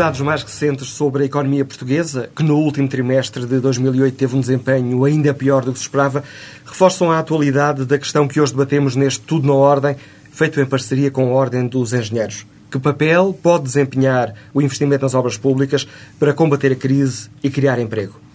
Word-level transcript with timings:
dados 0.00 0.22
mais 0.22 0.42
recentes 0.42 0.88
sobre 0.88 1.24
a 1.24 1.26
economia 1.26 1.62
portuguesa, 1.62 2.30
que 2.34 2.42
no 2.42 2.56
último 2.56 2.88
trimestre 2.88 3.44
de 3.44 3.60
2008 3.60 4.16
teve 4.16 4.34
um 4.34 4.40
desempenho 4.40 5.04
ainda 5.04 5.34
pior 5.34 5.62
do 5.62 5.74
que 5.74 5.78
se 5.78 5.84
esperava, 5.84 6.24
reforçam 6.64 7.12
a 7.12 7.18
atualidade 7.18 7.84
da 7.84 7.98
questão 7.98 8.26
que 8.26 8.40
hoje 8.40 8.52
debatemos 8.52 8.96
neste 8.96 9.20
Tudo 9.20 9.46
na 9.46 9.52
Ordem, 9.52 9.94
feito 10.32 10.58
em 10.58 10.64
parceria 10.64 11.10
com 11.10 11.28
a 11.28 11.32
Ordem 11.34 11.66
dos 11.66 11.92
Engenheiros. 11.92 12.46
Que 12.70 12.78
papel 12.78 13.38
pode 13.42 13.64
desempenhar 13.64 14.34
o 14.54 14.62
investimento 14.62 15.02
nas 15.02 15.14
obras 15.14 15.36
públicas 15.36 15.86
para 16.18 16.32
combater 16.32 16.72
a 16.72 16.76
crise 16.76 17.28
e 17.44 17.50
criar 17.50 17.78
emprego? 17.78 18.29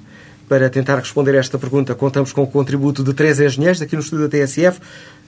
Para 0.47 0.69
tentar 0.69 0.97
responder 0.97 1.35
a 1.35 1.39
esta 1.39 1.57
pergunta, 1.57 1.95
contamos 1.95 2.31
com 2.31 2.43
o 2.43 2.47
contributo 2.47 3.03
de 3.03 3.13
três 3.13 3.39
engenheiros 3.39 3.81
aqui 3.81 3.95
no 3.95 4.01
estúdio 4.01 4.27
da 4.27 4.37
TSF. 4.37 4.79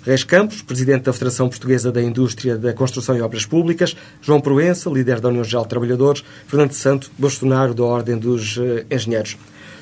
Reis 0.05 0.23
Campos, 0.23 0.61
Presidente 0.61 1.03
da 1.03 1.11
Federação 1.11 1.49
Portuguesa 1.49 1.91
da 1.91 2.01
Indústria 2.01 2.57
da 2.57 2.71
Construção 2.71 3.17
e 3.17 3.21
Obras 3.21 3.45
Públicas, 3.45 3.97
João 4.21 4.39
Proença, 4.39 4.89
líder 4.89 5.19
da 5.19 5.29
União 5.29 5.43
Geral 5.43 5.63
de 5.63 5.69
Trabalhadores, 5.69 6.23
Fernando 6.47 6.71
Santo, 6.71 7.11
bastonário 7.17 7.73
da 7.73 7.83
Ordem 7.83 8.17
dos 8.17 8.57
eh, 8.57 8.85
Engenheiros. 8.89 9.37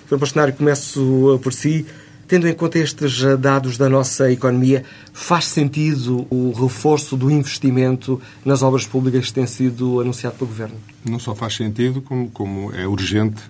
Sr. 0.10 0.18
Bastonário, 0.18 0.54
começo 0.54 1.36
eh, 1.36 1.44
por 1.44 1.54
si. 1.54 1.86
Tendo 2.28 2.48
em 2.48 2.56
conta 2.56 2.80
estes 2.80 3.24
eh, 3.24 3.38
dados 3.38 3.78
da 3.78 3.88
nossa 3.88 4.32
economia, 4.32 4.84
faz 5.14 5.46
sentido 5.46 6.26
o 6.32 6.52
reforço 6.54 7.16
do 7.16 7.30
investimento 7.30 8.20
nas 8.44 8.64
obras 8.64 8.88
públicas 8.88 9.28
que 9.28 9.34
tem 9.34 9.46
sido 9.46 10.00
anunciado 10.00 10.38
pelo 10.38 10.50
Governo? 10.50 10.76
Não 11.08 11.20
só 11.20 11.36
faz 11.36 11.56
sentido, 11.56 12.02
como, 12.02 12.32
como 12.32 12.74
é 12.74 12.88
urgente, 12.88 13.44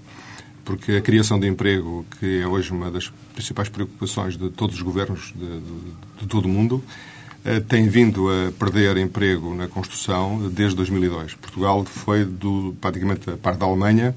porque 0.66 0.94
a 0.94 1.02
criação 1.02 1.40
de 1.40 1.48
emprego, 1.48 2.06
que 2.20 2.42
é 2.42 2.48
hoje 2.48 2.72
uma 2.72 2.92
das 2.92 3.10
principais 3.34 3.70
preocupações 3.70 4.36
de 4.36 4.50
todos 4.50 4.76
os 4.76 4.82
governos 4.82 5.32
de, 5.36 5.46
de, 5.46 6.22
de 6.22 6.28
todo 6.28 6.46
o 6.46 6.50
mundo, 6.50 6.84
eh, 7.46 7.60
tem 7.60 7.88
vindo 7.88 8.28
a 8.28 8.52
perder 8.52 8.98
emprego 8.98 9.54
na 9.54 9.68
construção 9.68 10.50
desde 10.50 10.76
2002. 10.76 11.36
Portugal 11.36 11.86
foi, 11.86 12.26
do, 12.26 12.76
praticamente 12.82 13.30
a 13.30 13.38
par 13.38 13.56
da 13.56 13.68
Alemanha, 13.68 14.16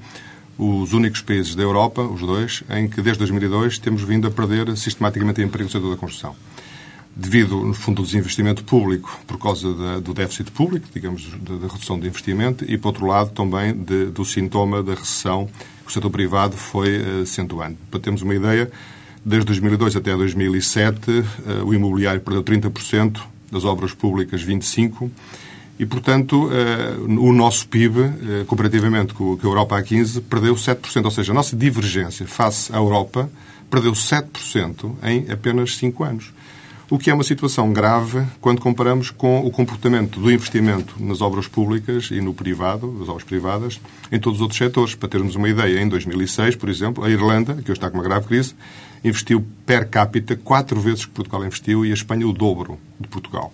os 0.57 0.91
únicos 0.91 1.21
países 1.21 1.55
da 1.55 1.61
Europa, 1.61 2.01
os 2.01 2.19
dois, 2.21 2.63
em 2.69 2.89
que 2.89 3.01
desde 3.01 3.19
2002 3.19 3.77
temos 3.77 4.01
vindo 4.01 4.27
a 4.27 4.31
perder 4.31 4.75
sistematicamente 4.75 5.41
emprego 5.41 5.65
no 5.65 5.71
setor 5.71 5.91
da 5.91 5.97
construção. 5.97 6.35
Devido, 7.15 7.63
no 7.63 7.73
fundo, 7.73 8.01
ao 8.01 8.05
desinvestimento 8.05 8.63
público, 8.63 9.19
por 9.27 9.37
causa 9.37 9.73
da, 9.73 9.99
do 9.99 10.13
déficit 10.13 10.51
público, 10.51 10.87
digamos, 10.93 11.29
da, 11.41 11.55
da, 11.55 11.67
redução 11.67 11.99
do 11.99 12.07
investimento, 12.07 12.65
e, 12.67 12.77
por 12.77 12.89
outro 12.89 13.05
lado, 13.05 13.31
também 13.31 13.73
de, 13.73 14.05
do 14.07 14.25
sintoma 14.25 14.81
da 14.81 14.95
recessão 14.95 15.47
o 15.89 15.93
setor 15.93 16.09
privado 16.09 16.55
foi 16.55 17.01
uh, 17.01 17.21
acentuando. 17.23 17.77
Para 17.89 17.99
termos 17.99 18.21
uma 18.21 18.35
ideia, 18.35 18.71
desde 19.25 19.45
2002 19.47 19.95
até 19.95 20.15
2007, 20.15 21.11
uh, 21.11 21.25
eh, 21.47 21.63
o 21.63 21.73
imobiliário 21.73 22.21
perdeu 22.21 22.43
30%, 22.43 23.19
das 23.51 23.65
obras 23.65 23.93
públicas 23.93 24.43
25%, 24.43 25.09
e, 25.79 25.85
portanto, 25.85 26.49
eh, 26.51 26.97
o 27.07 27.31
nosso 27.31 27.65
PIB, 27.69 28.01
eh, 28.01 28.43
comparativamente 28.45 29.13
com 29.13 29.39
a 29.41 29.45
Europa 29.45 29.81
A15, 29.81 30.21
perdeu 30.29 30.53
7%. 30.57 31.05
Ou 31.05 31.11
seja, 31.11 31.31
a 31.31 31.35
nossa 31.35 31.55
divergência 31.55 32.27
face 32.27 32.69
à 32.73 32.77
Europa 32.77 33.29
perdeu 33.69 33.93
7% 33.93 34.97
em 35.01 35.31
apenas 35.31 35.77
5 35.77 36.03
anos. 36.03 36.33
O 36.91 36.97
que 36.97 37.11
é 37.11 37.13
uma 37.13 37.23
situação 37.23 37.71
grave 37.71 38.25
quando 38.41 38.61
comparamos 38.61 39.11
com 39.11 39.45
o 39.45 39.51
comportamento 39.51 40.19
do 40.19 40.31
investimento 40.31 40.95
nas 40.99 41.21
obras 41.21 41.47
públicas 41.47 42.09
e 42.09 42.19
no 42.19 42.33
privado, 42.33 42.91
nas 42.91 43.07
obras 43.07 43.23
privadas, 43.23 43.79
em 44.11 44.19
todos 44.19 44.39
os 44.39 44.41
outros 44.41 44.57
setores. 44.57 44.95
Para 44.95 45.07
termos 45.07 45.35
uma 45.35 45.47
ideia, 45.47 45.79
em 45.79 45.87
2006, 45.87 46.55
por 46.55 46.67
exemplo, 46.67 47.03
a 47.03 47.09
Irlanda, 47.11 47.53
que 47.53 47.69
hoje 47.69 47.73
está 47.73 47.91
com 47.91 47.97
uma 47.97 48.03
grave 48.03 48.25
crise, 48.25 48.55
investiu 49.03 49.45
per 49.67 49.87
capita 49.87 50.35
quatro 50.35 50.81
vezes 50.81 51.05
que 51.05 51.11
Portugal 51.11 51.45
investiu 51.45 51.85
e 51.85 51.91
a 51.91 51.93
Espanha 51.93 52.27
o 52.27 52.33
dobro 52.33 52.79
de 52.99 53.07
Portugal. 53.07 53.53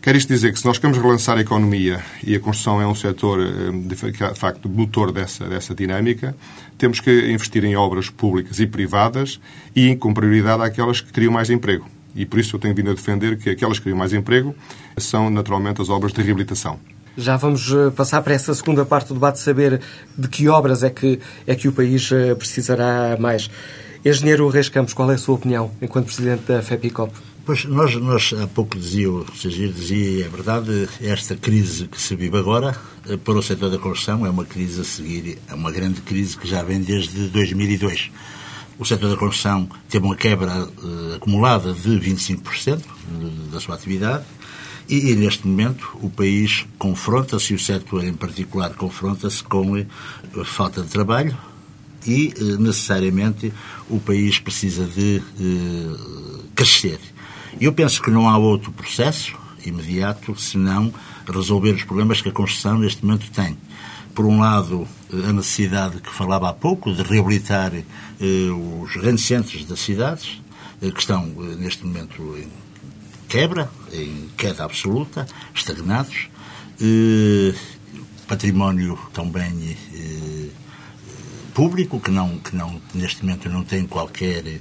Quer 0.00 0.16
isto 0.16 0.28
dizer 0.28 0.50
que 0.50 0.58
se 0.58 0.64
nós 0.64 0.78
queremos 0.78 0.96
relançar 0.96 1.36
a 1.36 1.42
economia 1.42 2.02
e 2.26 2.34
a 2.34 2.40
construção 2.40 2.80
é 2.80 2.86
um 2.86 2.94
setor, 2.94 3.40
eh, 3.40 3.72
de 3.72 3.94
facto, 4.34 4.70
motor 4.70 5.12
dessa, 5.12 5.44
dessa 5.46 5.74
dinâmica, 5.74 6.34
temos 6.78 6.98
que 6.98 7.30
investir 7.30 7.62
em 7.62 7.76
obras 7.76 8.08
públicas 8.08 8.58
e 8.58 8.66
privadas 8.66 9.38
e 9.76 9.96
com 9.96 10.14
prioridade 10.14 10.62
àquelas 10.62 11.02
que 11.02 11.12
criam 11.12 11.32
mais 11.32 11.50
emprego. 11.50 11.93
E 12.14 12.24
por 12.24 12.38
isso 12.38 12.56
eu 12.56 12.60
tenho 12.60 12.74
vindo 12.74 12.90
a 12.90 12.94
defender 12.94 13.36
que 13.36 13.50
aquelas 13.50 13.78
que 13.78 13.84
criam 13.84 13.98
mais 13.98 14.12
emprego 14.12 14.54
são 14.96 15.30
naturalmente 15.30 15.80
as 15.82 15.88
obras 15.88 16.12
de 16.12 16.22
reabilitação. 16.22 16.78
Já 17.16 17.36
vamos 17.36 17.72
eh, 17.72 17.90
passar 17.90 18.22
para 18.22 18.34
essa 18.34 18.52
segunda 18.54 18.84
parte 18.84 19.08
do 19.08 19.14
debate, 19.14 19.38
saber 19.38 19.80
de 20.18 20.28
que 20.28 20.48
obras 20.48 20.82
é 20.82 20.90
que, 20.90 21.20
é 21.46 21.54
que 21.54 21.68
o 21.68 21.72
país 21.72 22.10
eh, 22.10 22.34
precisará 22.34 23.16
mais. 23.20 23.48
Engenheiro 24.04 24.48
Reis 24.48 24.68
Campos, 24.68 24.92
qual 24.92 25.10
é 25.10 25.14
a 25.14 25.18
sua 25.18 25.36
opinião 25.36 25.70
enquanto 25.80 26.06
Presidente 26.06 26.42
da 26.46 26.60
FEPICOP? 26.60 27.14
Pois, 27.46 27.66
nós, 27.66 27.94
nós 27.96 28.34
há 28.42 28.46
pouco 28.46 28.78
dizia, 28.78 29.10
o 29.10 29.24
Sagir 29.36 29.70
dizia, 29.70 30.24
é 30.24 30.28
verdade, 30.28 30.88
esta 31.00 31.36
crise 31.36 31.86
que 31.86 32.00
se 32.00 32.16
vive 32.16 32.36
agora, 32.36 32.74
eh, 33.08 33.16
para 33.16 33.34
o 33.34 33.42
setor 33.42 33.70
da 33.70 33.78
construção, 33.78 34.26
é 34.26 34.30
uma 34.30 34.44
crise 34.44 34.80
a 34.80 34.84
seguir, 34.84 35.38
é 35.48 35.54
uma 35.54 35.70
grande 35.70 36.00
crise 36.00 36.36
que 36.36 36.48
já 36.48 36.62
vem 36.62 36.80
desde 36.80 37.28
2002. 37.28 38.10
O 38.78 38.84
setor 38.84 39.10
da 39.10 39.16
construção 39.16 39.68
teve 39.88 40.04
uma 40.04 40.16
quebra 40.16 40.64
uh, 40.64 41.14
acumulada 41.16 41.72
de 41.72 41.90
25% 41.90 42.82
da 43.52 43.60
sua 43.60 43.74
atividade 43.74 44.24
e, 44.88 45.12
e, 45.12 45.14
neste 45.14 45.46
momento, 45.46 45.96
o 46.02 46.10
país 46.10 46.66
confronta-se, 46.78 47.52
e 47.52 47.56
o 47.56 47.58
setor 47.58 48.04
em 48.04 48.12
particular 48.12 48.74
confronta-se 48.74 49.42
com 49.44 49.78
uh, 49.78 50.44
falta 50.44 50.82
de 50.82 50.88
trabalho 50.88 51.36
e, 52.06 52.34
uh, 52.38 52.58
necessariamente, 52.60 53.52
o 53.88 54.00
país 54.00 54.38
precisa 54.38 54.84
de 54.84 55.22
crescer 56.54 57.00
eu 57.60 57.72
penso 57.72 58.02
que 58.02 58.10
não 58.10 58.28
há 58.28 58.36
outro 58.36 58.72
processo 58.72 59.36
imediato 59.64 60.38
senão 60.38 60.92
resolver 61.26 61.70
os 61.70 61.84
problemas 61.84 62.20
que 62.20 62.28
a 62.28 62.32
construção 62.32 62.78
neste 62.78 63.04
momento 63.04 63.30
tem. 63.30 63.56
Por 64.14 64.26
um 64.26 64.40
lado, 64.40 64.86
a 65.12 65.32
necessidade 65.32 66.00
que 66.00 66.10
falava 66.10 66.48
há 66.48 66.52
pouco 66.52 66.92
de 66.92 67.02
reabilitar 67.02 67.72
eh, 67.74 67.82
os 68.20 68.96
grandes 68.96 69.24
centros 69.24 69.64
das 69.64 69.80
cidades, 69.80 70.40
eh, 70.80 70.90
que 70.90 71.00
estão 71.00 71.24
eh, 71.38 71.56
neste 71.56 71.84
momento 71.84 72.36
em 72.36 72.48
quebra, 73.28 73.70
em 73.92 74.28
queda 74.36 74.64
absoluta, 74.64 75.26
estagnados. 75.54 76.28
Eh, 76.80 77.54
património 78.26 78.98
também 79.12 79.76
eh, 79.94 80.48
público, 81.52 82.00
que, 82.00 82.10
não, 82.10 82.38
que 82.38 82.56
não, 82.56 82.80
neste 82.94 83.24
momento 83.24 83.48
não 83.48 83.64
tem 83.64 83.86
qualquer 83.86 84.60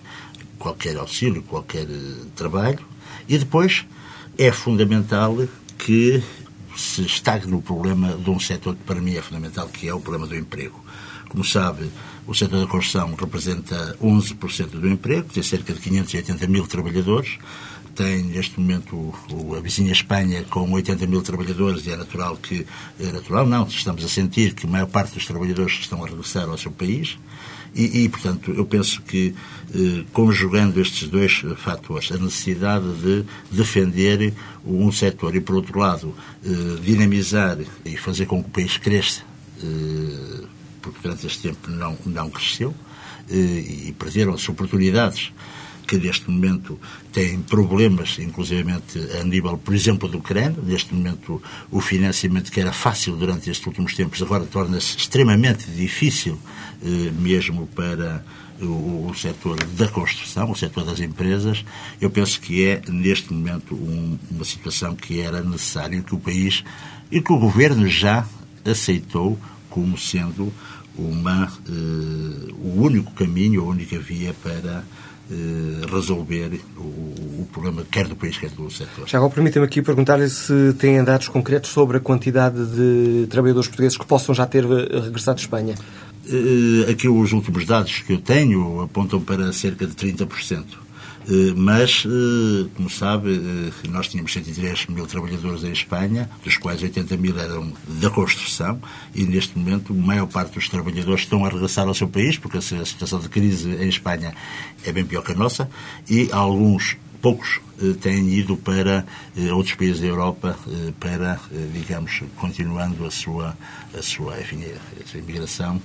qualquer 0.63 0.95
auxílio, 0.95 1.43
qualquer 1.43 1.85
eh, 1.89 2.25
trabalho, 2.35 2.79
e 3.27 3.37
depois 3.37 3.85
é 4.37 4.49
fundamental 4.51 5.35
que 5.77 6.23
se 6.75 7.01
estagne 7.01 7.53
o 7.53 7.61
problema 7.61 8.15
de 8.15 8.29
um 8.29 8.39
setor 8.39 8.75
que 8.75 8.83
para 8.83 9.01
mim 9.01 9.15
é 9.15 9.21
fundamental, 9.21 9.67
que 9.67 9.87
é 9.87 9.93
o 9.93 9.99
problema 9.99 10.25
do 10.25 10.35
emprego. 10.35 10.81
Como 11.27 11.43
sabe, 11.43 11.91
o 12.27 12.33
setor 12.33 12.61
da 12.61 12.67
construção 12.67 13.13
representa 13.15 13.97
11% 14.01 14.67
do 14.67 14.87
emprego, 14.87 15.27
tem 15.33 15.43
cerca 15.43 15.73
de 15.73 15.79
580 15.79 16.47
mil 16.47 16.65
trabalhadores, 16.67 17.37
tem 17.95 18.23
neste 18.23 18.59
momento 18.59 19.13
a 19.55 19.59
vizinha 19.59 19.91
Espanha 19.91 20.43
com 20.49 20.71
80 20.71 21.05
mil 21.05 21.21
trabalhadores 21.21 21.85
e 21.85 21.91
é 21.91 21.95
natural 21.95 22.37
que, 22.37 22.65
é 22.99 23.11
natural 23.11 23.45
não, 23.45 23.67
estamos 23.67 24.03
a 24.03 24.07
sentir 24.07 24.53
que 24.53 24.65
a 24.65 24.69
maior 24.69 24.87
parte 24.87 25.13
dos 25.13 25.25
trabalhadores 25.25 25.79
estão 25.79 26.03
a 26.03 26.07
regressar 26.07 26.49
ao 26.49 26.57
seu 26.57 26.71
país 26.71 27.17
e, 27.75 28.03
e 28.03 28.09
portanto, 28.09 28.51
eu 28.51 28.65
penso 28.65 29.01
que, 29.01 29.33
eh, 29.73 30.03
conjugando 30.13 30.79
estes 30.79 31.07
dois 31.07 31.43
fatores, 31.57 32.11
a 32.11 32.17
necessidade 32.17 32.85
de 33.01 33.25
defender 33.51 34.33
um 34.63 34.91
setor 34.91 35.35
e, 35.35 35.41
por 35.41 35.55
outro 35.55 35.79
lado, 35.79 36.15
eh, 36.45 36.49
dinamizar 36.83 37.57
e 37.83 37.97
fazer 37.97 38.27
com 38.27 38.43
que 38.43 38.49
o 38.49 38.51
país 38.51 38.77
cresça, 38.77 39.23
eh, 39.63 40.43
porque 40.83 40.99
durante 41.01 41.25
este 41.25 41.49
tempo 41.49 41.71
não, 41.71 41.97
não 42.05 42.29
cresceu, 42.29 42.75
eh, 43.29 43.87
e 43.87 43.95
perderam-se 43.97 44.51
oportunidades 44.51 45.31
que 45.87 45.97
neste 45.97 46.29
momento 46.29 46.79
têm 47.11 47.41
problemas, 47.41 48.17
inclusivamente 48.19 48.99
a 49.19 49.23
nível, 49.23 49.57
por 49.57 49.73
exemplo, 49.73 50.07
do 50.07 50.17
Ucrânia. 50.17 50.55
Neste 50.63 50.93
momento, 50.93 51.41
o 51.71 51.81
financiamento 51.81 52.51
que 52.51 52.59
era 52.59 52.71
fácil 52.71 53.15
durante 53.15 53.49
estes 53.49 53.65
últimos 53.65 53.93
tempos 53.93 54.21
agora 54.21 54.45
torna-se 54.45 54.97
extremamente 54.97 55.69
difícil, 55.71 56.39
eh, 56.81 57.11
mesmo 57.17 57.67
para 57.67 58.23
o, 58.61 59.07
o 59.09 59.13
setor 59.15 59.63
da 59.63 59.87
construção, 59.87 60.51
o 60.51 60.55
setor 60.55 60.85
das 60.85 60.99
empresas. 60.99 61.65
Eu 61.99 62.09
penso 62.09 62.39
que 62.39 62.65
é, 62.65 62.81
neste 62.87 63.33
momento, 63.33 63.75
um, 63.75 64.17
uma 64.31 64.45
situação 64.45 64.95
que 64.95 65.21
era 65.21 65.41
necessária 65.41 66.01
que 66.01 66.15
o 66.15 66.19
país 66.19 66.63
e 67.11 67.21
que 67.21 67.31
o 67.31 67.37
governo 67.37 67.87
já 67.87 68.25
aceitou 68.65 69.39
como 69.69 69.97
sendo 69.97 70.53
uma, 70.97 71.47
uh, 71.47 72.53
o 72.63 72.81
único 72.81 73.11
caminho, 73.13 73.61
a 73.61 73.65
única 73.65 73.97
via 73.99 74.33
para 74.43 74.83
eh, 75.31 75.85
resolver 75.89 76.59
o, 76.77 76.81
o, 76.81 77.47
problema 77.51 77.85
quer 77.89 78.09
do 78.09 78.15
país, 78.15 78.37
quer 78.37 78.49
do 78.49 78.69
setor. 78.69 79.07
Já 79.07 79.17
agora 79.17 79.33
permitam-me 79.33 79.65
aqui 79.65 79.81
perguntar-lhe 79.81 80.29
se 80.29 80.73
têm 80.77 81.01
dados 81.01 81.29
concretos 81.29 81.71
sobre 81.71 81.95
a 81.95 81.99
quantidade 82.01 82.57
de 82.65 83.25
trabalhadores 83.27 83.69
portugueses 83.69 83.97
que 83.97 84.05
possam 84.05 84.35
já 84.35 84.45
ter 84.45 84.65
eh, 84.65 84.99
regressado 84.99 85.37
de 85.37 85.43
Espanha. 85.43 85.75
Aqui 86.89 87.07
os 87.07 87.31
últimos 87.31 87.65
dados 87.65 87.99
que 87.99 88.13
eu 88.13 88.21
tenho 88.21 88.81
apontam 88.81 89.21
para 89.21 89.51
cerca 89.53 89.87
de 89.87 89.93
30%. 89.93 90.82
Eh, 91.27 91.53
mas, 91.55 92.03
eh, 92.05 92.67
como 92.75 92.89
sabe, 92.89 93.33
eh, 93.33 93.87
nós 93.89 94.07
tínhamos 94.07 94.33
103 94.33 94.87
mil 94.87 95.05
trabalhadores 95.07 95.63
em 95.63 95.71
Espanha, 95.71 96.29
dos 96.43 96.57
quais 96.57 96.81
80 96.81 97.15
mil 97.17 97.37
eram 97.39 97.71
da 97.87 98.09
construção, 98.09 98.81
e 99.15 99.23
neste 99.23 99.57
momento 99.57 99.93
a 99.93 99.95
maior 99.95 100.27
parte 100.27 100.53
dos 100.53 100.67
trabalhadores 100.67 101.21
estão 101.21 101.45
a 101.45 101.49
regressar 101.49 101.87
ao 101.87 101.93
seu 101.93 102.07
país, 102.07 102.37
porque 102.37 102.57
a 102.57 102.61
situação 102.61 103.19
de 103.19 103.29
crise 103.29 103.69
em 103.69 103.87
Espanha 103.87 104.33
é 104.83 104.91
bem 104.91 105.05
pior 105.05 105.23
que 105.23 105.31
a 105.31 105.35
nossa, 105.35 105.69
e 106.09 106.29
alguns 106.31 106.97
poucos 107.23 107.61
eh, 107.81 107.93
têm 108.01 108.27
ido 108.33 108.57
para 108.57 109.05
eh, 109.37 109.53
outros 109.53 109.75
países 109.75 110.01
da 110.01 110.07
Europa 110.07 110.59
eh, 110.67 110.91
para, 110.99 111.39
digamos, 111.71 112.21
continuando 112.35 113.05
a 113.05 113.09
sua, 113.09 113.57
a 113.97 114.01
sua, 114.01 114.41
enfim, 114.41 114.65
a 114.65 115.17
imigração 115.17 115.81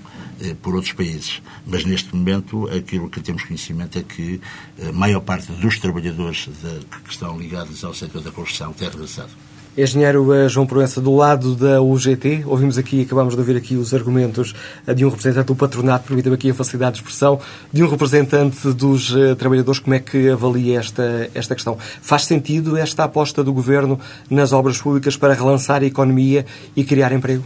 por 0.60 0.74
outros 0.74 0.92
países. 0.92 1.40
Mas 1.64 1.84
neste 1.84 2.14
momento 2.14 2.68
aquilo 2.68 3.08
que 3.08 3.20
temos 3.20 3.44
conhecimento 3.44 3.96
é 3.96 4.02
que 4.02 4.40
a 4.86 4.92
maior 4.92 5.20
parte 5.20 5.52
dos 5.52 5.78
trabalhadores 5.78 6.48
de, 6.48 6.84
que 7.04 7.10
estão 7.10 7.38
ligados 7.38 7.84
ao 7.84 7.94
setor 7.94 8.20
da 8.20 8.32
construção 8.32 8.72
tem 8.72 8.88
regressado. 8.88 9.30
Engenheiro 9.80 10.34
eh, 10.34 10.48
João 10.48 10.66
Proença, 10.66 11.00
do 11.00 11.14
lado 11.14 11.54
da 11.54 11.80
UGT, 11.80 12.42
ouvimos 12.46 12.76
aqui, 12.76 13.02
acabamos 13.02 13.34
de 13.34 13.40
ouvir 13.40 13.56
aqui 13.56 13.76
os 13.76 13.94
argumentos 13.94 14.52
eh, 14.84 14.92
de 14.92 15.04
um 15.04 15.08
representante 15.08 15.46
do 15.46 15.54
patronato, 15.54 16.08
permita-me 16.08 16.34
aqui 16.34 16.50
a 16.50 16.54
facilidade 16.54 16.96
de 16.96 16.98
expressão, 17.02 17.40
de 17.72 17.84
um 17.84 17.88
representante 17.88 18.72
dos 18.72 19.14
uh, 19.14 19.36
trabalhadores, 19.36 19.78
como 19.78 19.94
é 19.94 20.00
que 20.00 20.30
avalia 20.30 20.80
esta, 20.80 21.30
esta 21.32 21.54
questão? 21.54 21.78
Faz 22.02 22.24
sentido 22.24 22.76
esta 22.76 23.04
aposta 23.04 23.44
do 23.44 23.52
Governo 23.52 24.00
nas 24.28 24.52
obras 24.52 24.82
públicas 24.82 25.16
para 25.16 25.32
relançar 25.32 25.80
a 25.80 25.86
economia 25.86 26.44
e 26.74 26.82
criar 26.82 27.12
emprego? 27.12 27.44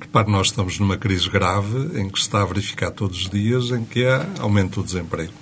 Repare, 0.00 0.30
nós 0.32 0.46
estamos 0.46 0.80
numa 0.80 0.96
crise 0.96 1.28
grave 1.28 2.00
em 2.00 2.08
que 2.08 2.18
se 2.18 2.24
está 2.24 2.40
a 2.40 2.46
verificar 2.46 2.92
todos 2.92 3.18
os 3.18 3.28
dias 3.28 3.70
em 3.70 3.84
que 3.84 4.06
há 4.06 4.24
aumento 4.40 4.80
do 4.80 4.86
desemprego. 4.86 5.32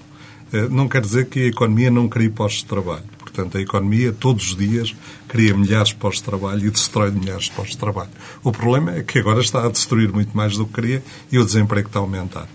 Não 0.70 0.88
quer 0.88 1.02
dizer 1.02 1.26
que 1.26 1.44
a 1.44 1.46
economia 1.46 1.90
não 1.90 2.08
crie 2.08 2.28
postos 2.28 2.62
de 2.62 2.68
trabalho. 2.68 3.11
Portanto, 3.32 3.56
a 3.56 3.60
economia, 3.60 4.12
todos 4.12 4.50
os 4.50 4.56
dias, 4.56 4.94
cria 5.26 5.54
milhares 5.54 5.88
de 5.88 5.94
postos 5.94 6.22
de 6.22 6.28
trabalho 6.28 6.66
e 6.66 6.70
destrói 6.70 7.10
milhares 7.10 7.44
de 7.44 7.52
postos 7.52 7.72
de 7.72 7.78
trabalho. 7.78 8.10
O 8.44 8.52
problema 8.52 8.94
é 8.94 9.02
que 9.02 9.18
agora 9.18 9.40
está 9.40 9.64
a 9.64 9.70
destruir 9.70 10.12
muito 10.12 10.36
mais 10.36 10.56
do 10.56 10.66
que 10.66 10.74
queria 10.74 11.02
e 11.30 11.38
o 11.38 11.44
desemprego 11.44 11.88
está 11.88 11.98
a 11.98 12.02
aumentar. 12.02 12.46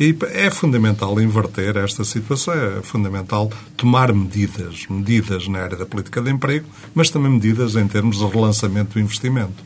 E 0.00 0.16
é 0.32 0.50
fundamental 0.50 1.20
inverter 1.20 1.76
esta 1.76 2.02
situação, 2.02 2.54
é 2.54 2.82
fundamental 2.82 3.52
tomar 3.76 4.12
medidas, 4.12 4.86
medidas 4.88 5.46
na 5.46 5.60
área 5.60 5.76
da 5.76 5.84
política 5.84 6.22
de 6.22 6.30
emprego, 6.30 6.66
mas 6.94 7.10
também 7.10 7.30
medidas 7.30 7.76
em 7.76 7.86
termos 7.86 8.18
de 8.18 8.24
relançamento 8.24 8.94
do 8.94 9.00
investimento. 9.00 9.62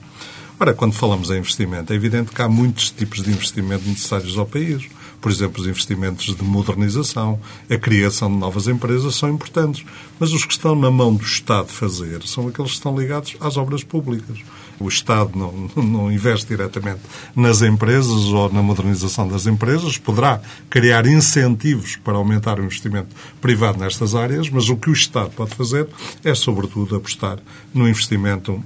Ora, 0.59 0.75
quando 0.75 0.95
falamos 0.95 1.31
em 1.31 1.39
investimento, 1.39 1.93
é 1.93 1.97
evidente 1.97 2.33
que 2.33 2.43
há 2.43 2.49
muitos 2.49 2.91
tipos 2.91 3.23
de 3.23 3.31
investimento 3.31 3.89
necessários 3.89 4.37
ao 4.37 4.47
país. 4.47 4.89
Por 5.21 5.31
exemplo, 5.31 5.61
os 5.61 5.69
investimentos 5.69 6.35
de 6.35 6.43
modernização, 6.43 7.41
a 7.69 7.77
criação 7.77 8.31
de 8.31 8.37
novas 8.37 8.69
empresas 8.69 9.15
são 9.15 9.31
importantes. 9.31 9.85
Mas 10.19 10.33
os 10.33 10.45
que 10.45 10.53
estão 10.53 10.75
na 10.75 10.91
mão 10.91 11.15
do 11.15 11.25
Estado 11.25 11.69
fazer 11.69 12.23
são 12.25 12.49
aqueles 12.49 12.73
que 12.73 12.77
estão 12.77 12.99
ligados 12.99 13.37
às 13.41 13.57
obras 13.57 13.83
públicas. 13.83 14.39
O 14.79 14.89
Estado 14.89 15.33
não, 15.35 15.71
não 15.83 16.13
investe 16.13 16.47
diretamente 16.49 17.01
nas 17.35 17.63
empresas 17.63 18.27
ou 18.27 18.53
na 18.53 18.63
modernização 18.63 19.27
das 19.27 19.47
empresas, 19.47 19.99
poderá 19.99 20.41
criar 20.69 21.07
incentivos 21.07 21.97
para 21.97 22.17
aumentar 22.17 22.61
o 22.61 22.65
investimento 22.65 23.09
privado 23.41 23.79
nestas 23.79 24.15
áreas, 24.15 24.49
mas 24.51 24.69
o 24.69 24.77
que 24.77 24.91
o 24.91 24.93
Estado 24.93 25.31
pode 25.31 25.55
fazer 25.55 25.89
é, 26.25 26.35
sobretudo, 26.35 26.97
apostar 26.97 27.39
no 27.73 27.89
investimento 27.89 28.63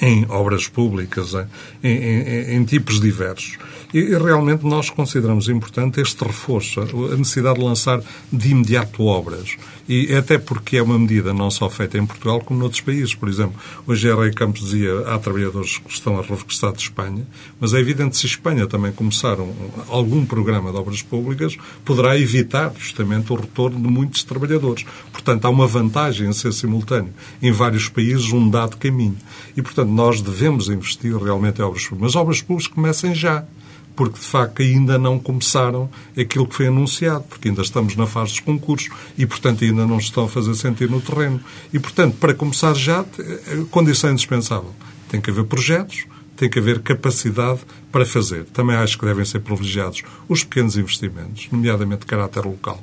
em 0.00 0.26
obras 0.28 0.68
públicas, 0.68 1.34
em, 1.82 1.88
em, 1.88 2.56
em, 2.56 2.64
tipos 2.64 3.00
diversos. 3.00 3.58
E 3.92 4.00
realmente 4.16 4.64
nós 4.64 4.90
consideramos 4.90 5.48
importante 5.48 6.00
este 6.00 6.22
reforço, 6.22 6.80
a 6.80 7.16
necessidade 7.16 7.58
de 7.58 7.64
lançar 7.64 8.00
de 8.32 8.50
imediato 8.50 9.04
obras. 9.04 9.56
E 9.88 10.14
até 10.14 10.36
porque 10.36 10.76
é 10.76 10.82
uma 10.82 10.98
medida 10.98 11.32
não 11.32 11.50
só 11.50 11.70
feita 11.70 11.96
em 11.96 12.04
Portugal 12.04 12.40
como 12.40 12.60
noutros 12.60 12.82
países. 12.82 13.14
Por 13.14 13.28
exemplo, 13.28 13.58
hoje 13.86 14.10
a 14.10 14.14
Rei 14.14 14.32
Campos 14.32 14.60
dizia 14.60 15.00
há 15.06 15.18
trabalhadores 15.18 15.78
que 15.78 15.90
estão 15.90 16.18
a 16.18 16.22
regressar 16.22 16.72
de 16.72 16.82
Espanha, 16.82 17.26
mas 17.58 17.72
é 17.72 17.78
evidente 17.78 18.16
se 18.16 18.26
Espanha 18.26 18.66
também 18.66 18.92
começar 18.92 19.40
um, 19.40 19.54
algum 19.88 20.26
programa 20.26 20.70
de 20.70 20.76
obras 20.76 21.00
públicas, 21.00 21.56
poderá 21.84 22.18
evitar 22.18 22.72
justamente 22.78 23.32
o 23.32 23.36
retorno 23.36 23.80
de 23.80 23.88
muitos 23.88 24.22
trabalhadores. 24.24 24.84
Portanto, 25.10 25.46
há 25.46 25.48
uma 25.48 25.66
vantagem 25.66 26.28
em 26.28 26.32
ser 26.32 26.52
simultâneo 26.52 27.12
em 27.40 27.50
vários 27.50 27.88
países 27.88 28.30
um 28.32 28.48
dado 28.50 28.76
caminho. 28.76 29.16
E, 29.56 29.62
portanto, 29.62 29.90
nós 29.90 30.20
devemos 30.20 30.68
investir 30.68 31.16
realmente 31.16 31.60
em 31.60 31.64
obras 31.64 31.84
públicas. 31.84 32.14
Mas 32.14 32.16
obras 32.16 32.42
públicas 32.42 32.72
comecem 32.72 33.14
já 33.14 33.44
porque 33.98 34.20
de 34.20 34.26
facto 34.26 34.62
ainda 34.62 34.96
não 34.96 35.18
começaram 35.18 35.90
aquilo 36.16 36.46
que 36.46 36.54
foi 36.54 36.68
anunciado, 36.68 37.24
porque 37.24 37.48
ainda 37.48 37.62
estamos 37.62 37.96
na 37.96 38.06
fase 38.06 38.30
dos 38.30 38.38
concursos 38.38 38.90
e, 39.18 39.26
portanto, 39.26 39.64
ainda 39.64 39.84
não 39.88 39.98
estão 39.98 40.26
a 40.26 40.28
fazer 40.28 40.54
sentir 40.54 40.88
no 40.88 41.00
terreno. 41.00 41.40
E, 41.72 41.80
portanto, 41.80 42.16
para 42.16 42.32
começar 42.32 42.74
já, 42.74 43.00
a 43.00 43.04
condição 43.72 44.12
indispensável. 44.12 44.72
Tem 45.08 45.20
que 45.20 45.30
haver 45.30 45.42
projetos, 45.46 46.06
tem 46.38 46.48
que 46.48 46.58
haver 46.60 46.80
capacidade 46.80 47.60
para 47.90 48.06
fazer. 48.06 48.44
Também 48.44 48.76
acho 48.76 48.96
que 48.96 49.04
devem 49.04 49.24
ser 49.24 49.40
privilegiados 49.40 50.02
os 50.28 50.44
pequenos 50.44 50.76
investimentos, 50.76 51.48
nomeadamente 51.50 52.02
de 52.02 52.06
caráter 52.06 52.44
local, 52.44 52.82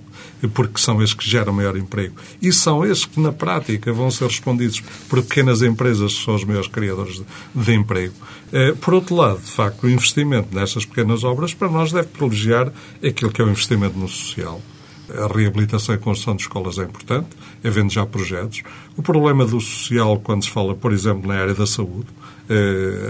porque 0.54 0.78
são 0.78 1.02
esses 1.02 1.16
que 1.16 1.28
geram 1.28 1.54
maior 1.54 1.78
emprego. 1.78 2.16
E 2.42 2.52
são 2.52 2.86
esses 2.86 3.06
que, 3.06 3.20
na 3.20 3.32
prática, 3.32 3.94
vão 3.94 4.12
ser 4.12 4.26
respondidos 4.26 4.82
por 5.08 5.24
pequenas 5.24 5.62
empresas 5.62 6.14
que 6.14 6.26
são 6.26 6.36
os 6.36 6.44
maiores 6.44 6.68
criadores 6.68 7.24
de, 7.56 7.74
emprego. 7.74 8.14
Eh, 8.52 8.74
por 8.74 8.94
outro 8.94 9.16
lado, 9.16 9.40
de 9.40 9.52
facto, 9.52 9.86
o 9.86 9.90
investimento 9.90 10.54
nestas 10.54 10.86
pequenas 10.86 11.24
obras, 11.24 11.54
para 11.54 11.70
nós, 11.70 11.94
deve 11.94 12.10
privilegiar 12.10 12.74
aquilo 13.02 13.32
que 13.32 13.42
é 13.42 13.46
o 13.46 13.50
investimento 13.50 13.98
no 13.98 14.10
social. 14.10 14.62
A 15.10 15.28
reabilitação 15.28 15.94
e 15.96 15.98
construção 15.98 16.36
de 16.36 16.42
escolas 16.42 16.80
é 16.80 16.84
importante, 16.84 17.30
havendo 17.64 17.94
já 17.94 18.06
projetos. 18.06 18.64
O 18.98 19.04
problema 19.04 19.46
do 19.46 19.62
social, 19.62 20.20
quando 20.20 20.44
se 20.44 20.50
fala, 20.50 20.74
por 20.74 20.92
exemplo, 20.92 21.28
na 21.28 21.36
área 21.36 21.54
da 21.54 21.68
saúde, 21.68 22.08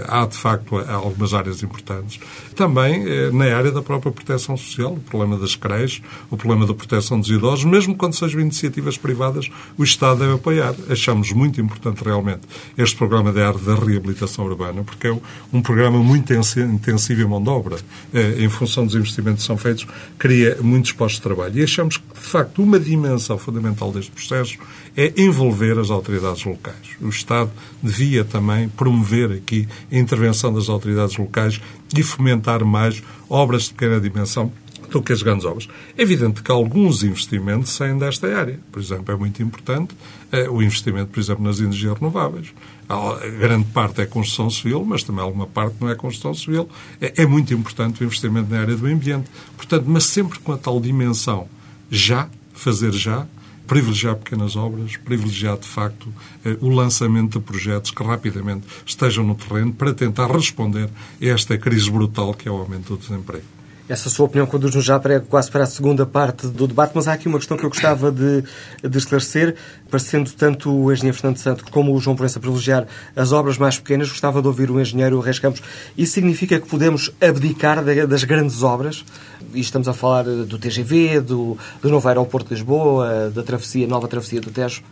há, 0.08 0.26
de 0.26 0.36
facto, 0.36 0.76
algumas 0.78 1.34
áreas 1.34 1.62
importantes. 1.62 2.18
Também 2.54 3.04
eh, 3.06 3.30
na 3.30 3.44
área 3.56 3.70
da 3.70 3.82
própria 3.82 4.10
proteção 4.10 4.56
social, 4.56 4.94
o 4.94 5.00
problema 5.00 5.36
das 5.36 5.54
creches, 5.54 6.02
o 6.30 6.36
problema 6.36 6.66
da 6.66 6.74
proteção 6.74 7.20
dos 7.20 7.28
idosos, 7.28 7.64
mesmo 7.64 7.94
quando 7.94 8.14
sejam 8.14 8.40
iniciativas 8.40 8.96
privadas, 8.96 9.50
o 9.76 9.84
Estado 9.84 10.20
deve 10.20 10.34
apoiar. 10.34 10.74
Achamos 10.88 11.32
muito 11.32 11.60
importante, 11.60 12.02
realmente, 12.02 12.42
este 12.78 12.96
programa 12.96 13.32
da 13.32 13.48
área 13.48 13.58
da 13.58 13.74
reabilitação 13.74 14.46
urbana, 14.46 14.82
porque 14.82 15.08
é 15.08 15.18
um 15.52 15.60
programa 15.60 15.98
muito 15.98 16.32
intensivo 16.32 17.22
em 17.22 17.26
mão 17.26 17.42
de 17.42 17.50
obra. 17.50 17.76
Eh, 18.14 18.36
em 18.38 18.48
função 18.48 18.86
dos 18.86 18.94
investimentos 18.94 19.42
que 19.42 19.46
são 19.46 19.56
feitos, 19.56 19.86
cria 20.18 20.56
muitos 20.60 20.92
postos 20.92 21.16
de 21.16 21.22
trabalho. 21.22 21.58
E 21.58 21.62
achamos 21.62 21.98
que, 21.98 22.04
de 22.14 22.26
facto, 22.26 22.62
uma 22.62 22.80
dimensão 22.80 23.36
fundamental 23.38 23.92
deste 23.92 24.10
processo 24.10 24.58
é 24.96 25.12
envolver 25.16 25.78
as 25.78 25.90
autoridades 25.90 26.44
locais. 26.44 26.96
O 27.00 27.08
Estado 27.08 27.50
devia 27.82 28.24
também 28.24 28.68
promover 28.68 29.25
aqui 29.32 29.68
a 29.90 29.96
intervenção 29.96 30.52
das 30.52 30.68
autoridades 30.68 31.16
locais 31.16 31.60
e 31.96 32.02
fomentar 32.02 32.64
mais 32.64 33.02
obras 33.28 33.64
de 33.64 33.74
pequena 33.74 34.00
dimensão 34.00 34.52
do 34.90 35.02
que 35.02 35.12
as 35.12 35.22
grandes 35.22 35.44
obras. 35.44 35.68
É 35.96 36.02
evidente 36.02 36.42
que 36.42 36.50
alguns 36.50 37.02
investimentos 37.02 37.70
saem 37.70 37.98
desta 37.98 38.26
área. 38.36 38.58
Por 38.70 38.80
exemplo, 38.80 39.12
é 39.12 39.16
muito 39.16 39.42
importante 39.42 39.94
é, 40.30 40.48
o 40.48 40.62
investimento, 40.62 41.08
por 41.08 41.20
exemplo, 41.20 41.44
nas 41.44 41.60
energias 41.60 41.98
renováveis. 41.98 42.52
A 42.88 43.18
grande 43.40 43.64
parte 43.66 44.00
é 44.00 44.06
construção 44.06 44.48
civil, 44.48 44.84
mas 44.84 45.02
também 45.02 45.22
alguma 45.22 45.46
parte 45.46 45.76
não 45.80 45.90
é 45.90 45.94
construção 45.94 46.34
civil. 46.34 46.68
É, 47.00 47.22
é 47.22 47.26
muito 47.26 47.52
importante 47.52 48.02
o 48.02 48.04
investimento 48.04 48.50
na 48.50 48.60
área 48.60 48.76
do 48.76 48.86
ambiente. 48.86 49.28
Portanto, 49.56 49.84
mas 49.88 50.04
sempre 50.04 50.38
com 50.38 50.52
a 50.52 50.56
tal 50.56 50.80
dimensão 50.80 51.48
já, 51.90 52.28
fazer 52.54 52.92
já, 52.92 53.26
privilegiar 53.66 54.16
pequenas 54.16 54.56
obras, 54.56 54.96
privilegiar, 54.96 55.58
de 55.58 55.66
facto, 55.66 56.08
eh, 56.44 56.56
o 56.60 56.68
lançamento 56.68 57.38
de 57.38 57.44
projetos 57.44 57.90
que 57.90 58.02
rapidamente 58.02 58.66
estejam 58.84 59.24
no 59.24 59.34
terreno 59.34 59.72
para 59.72 59.92
tentar 59.92 60.30
responder 60.30 60.88
a 61.20 61.24
esta 61.24 61.58
crise 61.58 61.90
brutal 61.90 62.34
que 62.34 62.48
é 62.48 62.52
o 62.52 62.56
aumento 62.56 62.96
do 62.96 63.02
desemprego. 63.02 63.55
Essa 63.88 64.10
sua 64.10 64.26
opinião 64.26 64.46
conduz-nos 64.46 64.84
já 64.84 64.98
para, 64.98 65.20
quase 65.20 65.48
para 65.48 65.62
a 65.62 65.66
segunda 65.66 66.04
parte 66.04 66.48
do 66.48 66.66
debate, 66.66 66.92
mas 66.94 67.06
há 67.06 67.12
aqui 67.12 67.28
uma 67.28 67.38
questão 67.38 67.56
que 67.56 67.64
eu 67.64 67.68
gostava 67.68 68.10
de, 68.10 68.42
de 68.82 68.98
esclarecer, 68.98 69.54
parecendo 69.88 70.30
tanto 70.32 70.72
o 70.72 70.92
engenheiro 70.92 71.16
Fernando 71.16 71.38
Santo 71.38 71.64
como 71.70 71.94
o 71.94 72.00
João 72.00 72.16
Proença 72.16 72.40
privilegiar 72.40 72.86
as 73.14 73.30
obras 73.30 73.56
mais 73.58 73.78
pequenas, 73.78 74.08
gostava 74.08 74.42
de 74.42 74.48
ouvir 74.48 74.70
o 74.72 74.80
engenheiro 74.80 75.20
Reis 75.20 75.38
Campos. 75.38 75.62
Isso 75.96 76.14
significa 76.14 76.58
que 76.58 76.66
podemos 76.66 77.12
abdicar 77.20 77.84
das 78.08 78.24
grandes 78.24 78.62
obras? 78.64 79.04
E 79.54 79.60
estamos 79.60 79.86
a 79.86 79.92
falar 79.92 80.24
do 80.24 80.58
TGV, 80.58 81.20
do, 81.20 81.56
do 81.80 81.88
novo 81.88 82.08
aeroporto 82.08 82.48
de 82.48 82.54
Lisboa, 82.54 83.30
da 83.32 83.42
travessia, 83.44 83.86
nova 83.86 84.08
travessia 84.08 84.40
do 84.40 84.50
Tejo? 84.50 84.82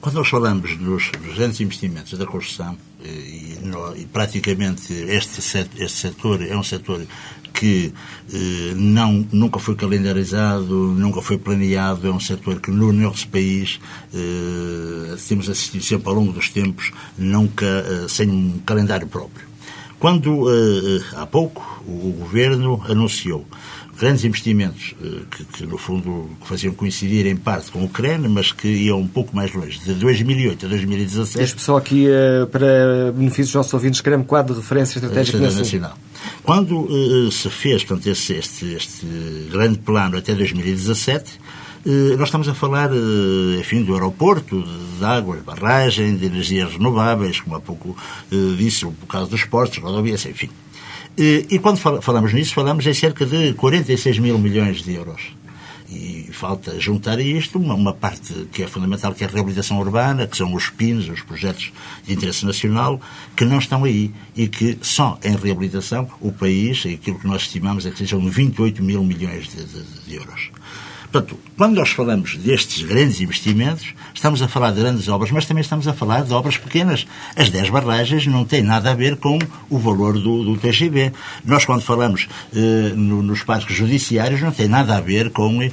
Quando 0.00 0.14
nós 0.14 0.28
falamos 0.28 0.76
dos, 0.76 1.10
grandes 1.36 1.60
investimentos 1.60 2.16
da 2.16 2.24
construção, 2.24 2.78
eh, 3.04 3.08
e, 3.08 3.58
e 3.96 4.06
praticamente 4.06 4.92
este, 4.92 5.40
este 5.40 5.88
setor 5.88 6.40
é 6.40 6.56
um 6.56 6.62
setor 6.62 7.04
que 7.52 7.92
eh, 8.32 8.72
não, 8.74 9.26
nunca 9.32 9.58
foi 9.58 9.74
calendarizado, 9.74 10.74
nunca 10.74 11.20
foi 11.22 11.38
planeado, 11.38 12.06
é 12.06 12.10
um 12.10 12.20
setor 12.20 12.60
que 12.60 12.70
no 12.70 12.92
nosso 12.92 13.28
país 13.28 13.80
eh, 14.14 15.16
temos 15.28 15.48
assistido 15.48 15.82
sempre 15.82 16.08
ao 16.08 16.14
longo 16.14 16.32
dos 16.32 16.48
tempos, 16.48 16.92
nunca 17.16 17.66
eh, 17.66 18.06
sem 18.08 18.28
um 18.28 18.58
calendário 18.64 19.06
próprio. 19.06 19.48
Quando, 19.98 20.48
eh, 20.48 21.02
há 21.16 21.26
pouco, 21.26 21.82
o 21.86 22.12
governo 22.12 22.80
anunciou 22.88 23.44
grandes 23.98 24.24
investimentos 24.24 24.94
eh, 25.02 25.22
que, 25.30 25.44
que, 25.44 25.66
no 25.66 25.76
fundo, 25.76 26.30
faziam 26.44 26.72
coincidir 26.72 27.26
em 27.26 27.36
parte 27.36 27.70
com 27.70 27.84
o 27.84 27.88
CREN, 27.88 28.28
mas 28.28 28.52
que 28.52 28.68
iam 28.68 29.00
um 29.00 29.08
pouco 29.08 29.34
mais 29.34 29.52
longe. 29.52 29.80
De 29.80 29.94
2008 29.94 30.66
a 30.66 30.68
2017... 30.68 31.42
Este 31.42 31.60
só 31.60 31.76
aqui, 31.76 32.06
uh, 32.06 32.46
para 32.46 33.12
benefício 33.12 33.44
dos 33.44 33.54
nossos 33.54 33.74
ouvintes, 33.74 34.00
CREM, 34.00 34.22
quadro 34.22 34.54
de 34.54 34.60
referência 34.60 34.98
estratégica 34.98 35.38
nacional. 35.38 35.98
Quando 36.42 36.80
uh, 36.80 37.30
se 37.30 37.50
fez 37.50 37.84
portanto, 37.84 38.08
este, 38.08 38.34
este, 38.34 38.74
este 38.74 39.06
grande 39.50 39.78
plano 39.78 40.16
até 40.16 40.34
2017 40.34 41.40
nós 42.18 42.28
estamos 42.28 42.46
a 42.48 42.54
falar, 42.54 42.90
enfim, 43.58 43.82
do 43.82 43.94
aeroporto, 43.94 44.62
de 44.98 45.04
água, 45.04 45.36
de 45.36 45.42
barragem, 45.42 46.16
de 46.16 46.26
energias 46.26 46.72
renováveis, 46.72 47.40
como 47.40 47.56
há 47.56 47.60
pouco 47.60 47.96
disse, 48.58 48.84
por 48.84 49.06
causa 49.06 49.30
dos 49.30 49.44
portos, 49.44 49.78
rodovias, 49.78 50.26
enfim. 50.26 50.50
E 51.20 51.58
quando 51.58 51.78
falamos 52.00 52.32
nisso, 52.32 52.54
falamos 52.54 52.86
em 52.86 52.94
cerca 52.94 53.26
de 53.26 53.52
46 53.54 54.20
mil 54.20 54.38
milhões 54.38 54.82
de 54.82 54.94
euros. 54.94 55.20
E 55.90 56.28
falta 56.32 56.78
juntar 56.78 57.18
a 57.18 57.22
isto 57.22 57.58
uma, 57.58 57.74
uma, 57.74 57.92
parte 57.94 58.46
que 58.52 58.62
é 58.62 58.68
fundamental, 58.68 59.14
que 59.14 59.24
é 59.24 59.26
a 59.26 59.30
reabilitação 59.30 59.78
urbana, 59.78 60.26
que 60.26 60.36
são 60.36 60.54
os 60.54 60.68
PINs, 60.68 61.08
os 61.08 61.22
projetos 61.22 61.72
de 62.04 62.12
interesse 62.12 62.44
nacional, 62.44 63.00
que 63.34 63.44
não 63.44 63.58
estão 63.58 63.84
aí 63.84 64.12
e 64.36 64.46
que 64.46 64.78
só 64.82 65.18
em 65.24 65.34
reabilitação 65.34 66.08
o 66.20 66.30
país, 66.30 66.84
aquilo 66.84 67.18
que 67.18 67.26
nós 67.26 67.42
estimamos 67.42 67.86
é 67.86 67.90
que 67.90 67.98
sejam 67.98 68.20
28 68.28 68.82
mil 68.82 69.02
milhões 69.02 69.48
de, 69.48 69.64
de, 69.64 69.82
de 70.06 70.14
euros. 70.14 70.50
Portanto, 71.10 71.38
quando 71.56 71.74
nós 71.74 71.90
falamos 71.90 72.36
destes 72.36 72.82
grandes 72.82 73.20
investimentos, 73.20 73.94
estamos 74.14 74.42
a 74.42 74.48
falar 74.48 74.72
de 74.72 74.80
grandes 74.80 75.08
obras, 75.08 75.30
mas 75.30 75.46
também 75.46 75.62
estamos 75.62 75.88
a 75.88 75.94
falar 75.94 76.22
de 76.22 76.32
obras 76.34 76.58
pequenas. 76.58 77.06
As 77.34 77.48
10 77.48 77.70
barragens 77.70 78.26
não 78.26 78.44
têm 78.44 78.62
nada 78.62 78.90
a 78.90 78.94
ver 78.94 79.16
com 79.16 79.38
o 79.70 79.78
valor 79.78 80.14
do, 80.14 80.44
do 80.44 80.56
TGV. 80.58 81.12
Nós, 81.44 81.64
quando 81.64 81.80
falamos 81.80 82.28
eh, 82.54 82.92
no, 82.94 83.22
nos 83.22 83.42
parques 83.42 83.74
judiciários, 83.74 84.42
não 84.42 84.50
tem 84.50 84.68
nada 84.68 84.96
a 84.96 85.00
ver 85.00 85.30
com 85.30 85.62
eh, 85.62 85.70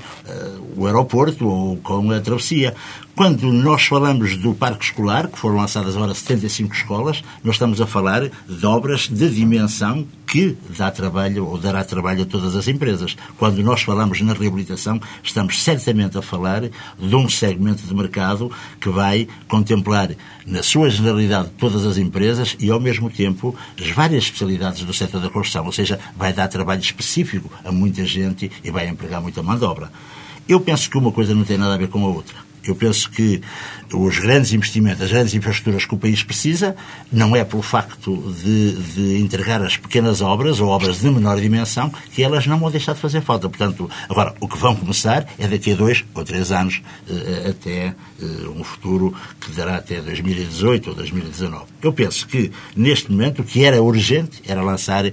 o 0.77 0.85
aeroporto 0.85 1.47
ou 1.47 1.77
com 1.77 2.11
a 2.11 2.19
travessia. 2.21 2.73
Quando 3.13 3.51
nós 3.51 3.85
falamos 3.85 4.37
do 4.37 4.53
parque 4.53 4.85
escolar, 4.85 5.27
que 5.27 5.37
foram 5.37 5.57
lançadas 5.57 5.95
agora 5.95 6.13
75 6.13 6.73
escolas, 6.73 7.23
nós 7.43 7.55
estamos 7.55 7.79
a 7.79 7.87
falar 7.87 8.29
de 8.47 8.65
obras 8.65 9.07
de 9.09 9.29
dimensão 9.29 10.05
que 10.35 10.57
dá 10.77 10.91
trabalho 10.91 11.47
ou 11.47 11.57
dará 11.57 11.81
trabalho 11.81 12.23
a 12.23 12.25
todas 12.25 12.57
as 12.57 12.67
empresas. 12.67 13.15
Quando 13.37 13.63
nós 13.63 13.83
falamos 13.83 14.19
na 14.19 14.33
reabilitação, 14.33 14.99
estamos 15.23 15.63
certamente 15.63 16.17
a 16.17 16.21
falar 16.21 16.63
de 16.99 17.15
um 17.15 17.29
segmento 17.29 17.87
de 17.87 17.95
mercado 17.95 18.51
que 18.81 18.89
vai 18.89 19.29
contemplar, 19.47 20.09
na 20.45 20.61
sua 20.61 20.89
generalidade, 20.89 21.51
todas 21.57 21.85
as 21.85 21.97
empresas 21.97 22.57
e, 22.59 22.69
ao 22.69 22.81
mesmo 22.81 23.09
tempo, 23.09 23.55
as 23.81 23.89
várias 23.91 24.25
especialidades 24.25 24.83
do 24.83 24.93
setor 24.93 25.21
da 25.21 25.29
construção. 25.29 25.65
Ou 25.67 25.71
seja, 25.71 25.97
vai 26.17 26.33
dar 26.33 26.49
trabalho 26.49 26.81
específico 26.81 27.49
a 27.63 27.71
muita 27.71 28.03
gente 28.05 28.51
e 28.61 28.69
vai 28.69 28.89
empregar 28.89 29.21
muita 29.21 29.41
mão 29.41 29.57
de 29.57 29.63
obra. 29.63 29.89
Eu 30.49 30.59
penso 30.59 30.89
que 30.89 30.97
uma 30.97 31.13
coisa 31.13 31.33
não 31.33 31.45
tem 31.45 31.57
nada 31.57 31.75
a 31.75 31.77
ver 31.77 31.87
com 31.87 32.03
a 32.03 32.09
outra. 32.09 32.44
Eu 32.65 32.75
penso 32.75 33.09
que 33.09 33.41
os 33.93 34.19
grandes 34.19 34.53
investimentos, 34.53 35.01
as 35.01 35.11
grandes 35.11 35.33
infraestruturas 35.33 35.85
que 35.85 35.93
o 35.93 35.97
país 35.97 36.23
precisa, 36.23 36.75
não 37.11 37.35
é 37.35 37.43
pelo 37.43 37.61
facto 37.61 38.33
de, 38.43 38.73
de 38.73 39.17
entregar 39.21 39.61
as 39.61 39.77
pequenas 39.77 40.21
obras 40.21 40.59
ou 40.59 40.69
obras 40.69 40.99
de 40.99 41.09
menor 41.09 41.39
dimensão 41.39 41.91
que 42.13 42.23
elas 42.23 42.47
não 42.47 42.57
vão 42.57 42.71
deixar 42.71 42.93
de 42.93 42.99
fazer 42.99 43.21
falta. 43.21 43.47
Portanto, 43.47 43.89
agora, 44.09 44.33
o 44.39 44.47
que 44.47 44.57
vão 44.57 44.75
começar 44.75 45.27
é 45.37 45.47
daqui 45.47 45.73
a 45.73 45.75
dois 45.75 46.03
ou 46.13 46.23
três 46.23 46.51
anos 46.51 46.81
eh, 47.09 47.49
até 47.49 47.95
eh, 48.21 48.47
um 48.55 48.63
futuro 48.63 49.13
que 49.39 49.51
dará 49.51 49.77
até 49.77 50.01
2018 50.01 50.89
ou 50.89 50.95
2019. 50.95 51.65
Eu 51.81 51.93
penso 51.93 52.27
que, 52.27 52.51
neste 52.75 53.11
momento, 53.11 53.41
o 53.41 53.45
que 53.45 53.63
era 53.63 53.81
urgente 53.81 54.41
era 54.47 54.61
lançar 54.61 55.05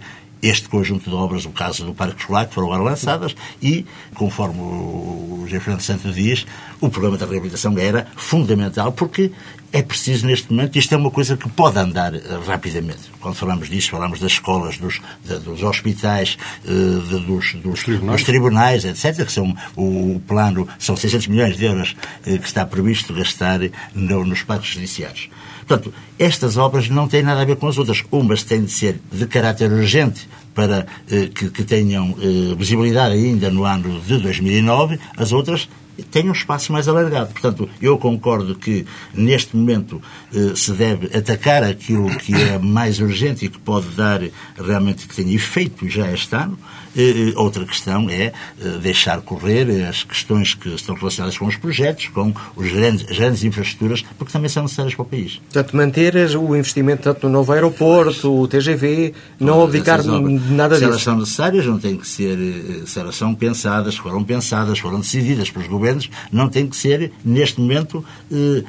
este 0.43 0.69
conjunto 0.69 1.09
de 1.09 1.15
obras, 1.15 1.47
o 1.47 1.51
caso 1.51 1.85
do 1.87 1.95
Parque 1.95 2.21
Escolar, 2.21 2.47
que 2.47 2.55
foram 2.55 2.73
agora 2.73 2.91
lançadas, 2.91 3.35
e, 3.63 3.87
conforme 4.15 4.59
o 4.61 5.45
José 5.45 5.61
Fernando 5.61 5.83
Santos 5.83 6.15
diz, 6.15 6.45
o 6.81 6.91
programa 6.91 7.17
da 7.17 7.27
reabilitação 7.27 7.79
era 7.79 8.09
fundamental, 8.17 8.91
porque 8.91 9.31
é 9.73 9.83
preciso 9.83 10.27
neste 10.27 10.53
momento, 10.53 10.77
isto 10.77 10.93
é 10.95 10.99
uma 10.99 11.11
coisa 11.11 11.37
que 11.37 11.49
pode 11.49 11.79
andar 11.79 12.13
uh, 12.13 12.19
rapidamente. 12.47 13.11
Quando 13.21 13.37
falamos 13.37 13.71
disso, 13.71 13.91
falamos 13.91 14.19
das 14.21 14.33
escolas, 14.33 14.77
dos, 14.77 15.01
de, 15.25 15.39
dos 15.39 15.63
hospitais, 15.63 16.37
de, 16.65 17.21
dos, 17.21 17.55
dos, 17.55 17.83
tribunais. 17.83 18.21
dos, 18.21 18.25
tribunais. 18.25 18.85
etc., 18.85 19.25
que 19.25 19.33
são 19.33 19.57
o, 19.77 20.21
plano, 20.27 20.69
são 20.79 20.97
600 20.97 21.29
milhões 21.29 21.57
de 21.57 21.65
euros 21.65 21.95
uh, 22.27 22.39
que 22.39 22.47
está 22.47 22.67
previsto 22.67 23.15
gastar 23.15 23.61
no, 23.95 24.27
nos 24.27 24.43
parques 24.43 24.75
judiciários. 24.75 25.31
Portanto, 25.73 25.95
estas 26.19 26.59
obras 26.59 26.91
não 26.91 27.09
têm 27.09 27.23
nada 27.23 27.41
a 27.41 27.45
ver 27.47 27.57
com 27.57 27.67
as 27.67 27.79
outras. 27.79 28.05
Umas 28.13 28.43
têm 28.43 28.63
de 28.63 28.71
ser 28.71 29.01
de 29.11 29.27
caráter 29.27 29.73
urgente 29.73 30.29
para 30.55 30.87
eh, 31.11 31.31
que, 31.35 31.49
que, 31.49 31.65
tenham 31.65 32.15
eh, 32.21 32.55
visibilidade 32.55 33.15
ainda 33.15 33.51
no 33.51 33.65
ano 33.65 33.99
de 34.03 34.19
2009, 34.19 35.01
as 35.17 35.33
outras 35.33 35.71
têm 36.11 36.29
um 36.29 36.33
espaço 36.33 36.73
mais 36.73 36.89
alargado. 36.89 37.33
Portanto, 37.33 37.69
eu 37.81 37.99
concordo 37.99 38.55
que 38.55 38.87
neste 39.15 39.57
momento 39.57 40.01
eh, 40.35 40.53
se 40.55 40.73
deve 40.73 41.17
atacar 41.17 41.63
aquilo 41.63 42.09
que 42.19 42.35
é 42.35 42.59
mais 42.59 43.01
urgente 43.01 43.45
e 43.45 43.49
que 43.49 43.59
pode 43.59 43.89
dar 43.91 44.21
realmente 44.57 45.07
que 45.07 45.15
tenha 45.15 45.35
efeito 45.35 45.89
já 45.89 46.11
este 46.11 46.35
ano. 46.35 46.59
Eh, 46.97 47.33
outra 47.37 47.65
questão 47.65 48.09
é 48.09 48.25
eh, 48.25 48.33
deixar 48.81 49.21
correr 49.23 49.87
as 49.87 50.03
questões 50.03 50.55
que 50.55 50.69
estão 50.75 50.95
relacionadas 50.95 51.37
com 51.39 51.47
os 51.47 51.57
projetos, 51.57 52.09
com 52.09 52.35
os 52.57 52.71
grandes, 52.71 53.11
as 53.11 53.17
grandes 53.17 53.45
infraestruturas, 53.45 54.05
porque 54.19 54.33
também 54.33 54.49
são 54.49 54.63
necessárias 54.63 54.95
para 54.95 55.03
o 55.03 55.07
país. 55.07 55.41
Portanto, 55.53 55.77
manter 55.77 56.15
o 56.37 56.57
investimento 56.57 57.03
tanto 57.03 57.27
no 57.27 57.33
novo 57.33 57.53
aeroporto, 57.53 58.33
o 58.33 58.47
TGV, 58.49 59.15
não 59.41 59.63
abdicar 59.63 60.03
nada 60.05 60.75
disso. 60.75 60.87
Se 60.87 60.91
elas 60.91 61.03
são 61.03 61.19
necessárias, 61.19 61.67
não 61.67 61.79
têm 61.79 61.97
que 61.97 62.07
ser, 62.07 62.39
se 62.87 62.99
elas 62.99 63.17
são 63.17 63.35
pensadas, 63.35 63.97
foram 63.97 64.23
pensadas, 64.23 64.79
foram 64.79 65.01
decididas 65.01 65.51
pelos 65.51 65.69
governos, 65.69 65.82
não 66.31 66.49
tem 66.49 66.67
que 66.67 66.77
ser, 66.77 67.13
neste 67.25 67.61
momento, 67.61 68.05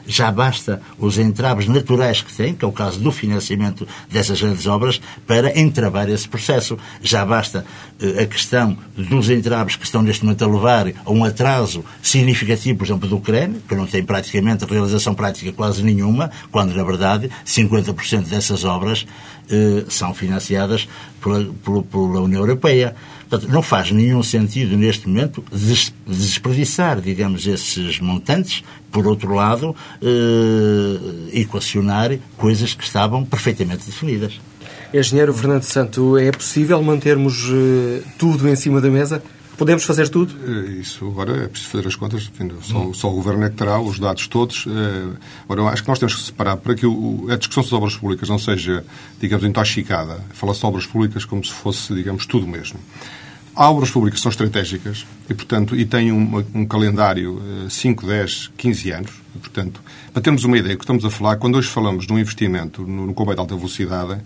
já 0.06 0.32
basta 0.32 0.82
os 0.98 1.18
entraves 1.18 1.68
naturais 1.68 2.22
que 2.22 2.34
têm, 2.34 2.54
que 2.54 2.66
é 2.66 2.68
o 2.68 2.72
caso 2.72 3.00
do 3.00 3.12
financiamento 3.12 3.88
dessas 4.10 4.42
grandes 4.42 4.66
obras, 4.68 5.02
para 5.26 5.58
entravar 5.60 6.10
esse 6.10 6.28
processo. 6.28 6.78
Já 7.02 7.26
basta 7.26 7.66
a 8.22 8.26
questão 8.26 8.78
dos 8.96 9.30
entraves 9.30 9.76
que 9.76 9.86
estão 9.86 10.02
neste 10.02 10.24
momento 10.24 10.44
a 10.44 10.48
levar 10.48 10.88
a 11.06 11.12
um 11.12 11.24
atraso 11.24 11.84
significativo, 12.02 12.80
por 12.80 12.86
exemplo, 12.86 13.08
do 13.08 13.18
Ucrânia, 13.18 13.60
que 13.68 13.76
não 13.76 13.86
tem 13.86 14.04
praticamente 14.04 14.66
realização 14.66 15.14
prática 15.14 15.52
quase 15.52 15.84
nenhuma, 15.84 16.32
quando, 16.52 16.74
na 16.76 16.84
verdade, 16.84 17.30
50% 17.46 18.28
dessas 18.28 18.64
obras 18.64 19.06
eh, 19.50 19.86
são 19.90 20.14
financiadas 20.14 20.88
pela, 21.22 21.46
pela 21.64 22.22
União 22.22 22.42
Europeia. 22.42 22.96
Portanto, 23.34 23.52
não 23.52 23.64
faz 23.64 23.92
nenhum 23.92 24.22
sentido, 24.22 24.78
neste 24.78 25.10
momento, 25.10 25.44
desperdiçar, 26.06 27.02
digamos, 27.02 27.48
esses 27.48 28.00
montantes, 28.00 28.64
por 28.92 29.08
outro 29.08 29.34
lado, 29.34 29.76
eh, 30.04 31.40
equacionar 31.40 32.16
coisas 32.38 32.76
que 32.76 32.84
estavam 32.84 33.26
perfeitamente 33.26 33.88
definidas. 33.88 34.40
Engenheiro 34.94 35.34
Fernando 35.34 35.64
Santo, 35.64 36.16
é 36.16 36.32
possível 36.32 36.80
mantermos 36.84 37.50
uh, 37.50 38.04
tudo 38.20 38.48
em 38.48 38.56
cima 38.56 38.80
da 38.80 38.92
mesa? 38.92 39.24
Podemos 39.58 39.84
fazer 39.84 40.10
tudo? 40.10 40.36
Eh, 40.46 40.82
isso 40.82 41.08
agora 41.08 41.46
é 41.46 41.48
preciso 41.48 41.72
fazer 41.72 41.88
as 41.88 41.96
contas. 41.96 42.30
Enfim, 42.32 42.52
só, 42.62 42.94
só, 42.94 43.10
o 43.10 43.16
Governo 43.16 43.46
é 43.46 43.50
que 43.50 43.56
terá 43.56 43.80
os 43.80 43.98
dados 43.98 44.28
todos. 44.28 44.66
Eh, 44.68 45.18
agora, 45.46 45.62
eu 45.62 45.68
acho 45.70 45.82
que 45.82 45.90
nós 45.90 45.98
temos 45.98 46.16
que 46.16 46.22
separar 46.22 46.58
para 46.58 46.76
que 46.76 46.86
o, 46.86 47.28
a 47.30 47.36
discussão 47.36 47.64
das 47.64 47.74
obras 47.74 47.96
públicas 47.96 48.30
não 48.30 48.38
seja, 48.38 48.86
digamos, 49.20 49.44
intoxicada. 49.44 50.20
Fala-se 50.34 50.60
de 50.60 50.66
obras 50.68 50.86
públicas 50.86 51.26
como 51.26 51.44
se 51.44 51.52
fosse, 51.52 51.94
digamos, 51.96 52.28
tudo 52.28 52.48
mesmo. 52.48 52.80
Há 53.56 53.70
obras 53.70 53.92
públicas 53.92 54.20
que 54.20 54.24
são 54.24 54.32
estratégicas 54.32 55.06
e, 55.30 55.34
portanto, 55.34 55.76
e 55.76 55.86
têm 55.86 56.12
um, 56.12 56.44
um 56.56 56.66
calendário 56.66 57.42
5, 57.70 58.06
10, 58.06 58.52
15 58.58 58.92
anos. 58.92 59.12
E, 59.36 59.40
portanto, 59.40 59.82
para 60.12 60.22
termos 60.22 60.44
uma 60.44 60.58
ideia, 60.58 60.76
que 60.76 60.84
estamos 60.84 61.06
a 61.06 61.10
falar, 61.10 61.38
quando 61.38 61.56
hoje 61.56 61.68
falamos 61.68 62.08
de 62.08 62.14
um 62.14 62.18
investimento 62.18 62.82
no, 62.82 63.08
no 63.08 63.14
comboio 63.14 63.36
de 63.36 63.42
alta 63.42 63.56
velocidade, 63.56 64.20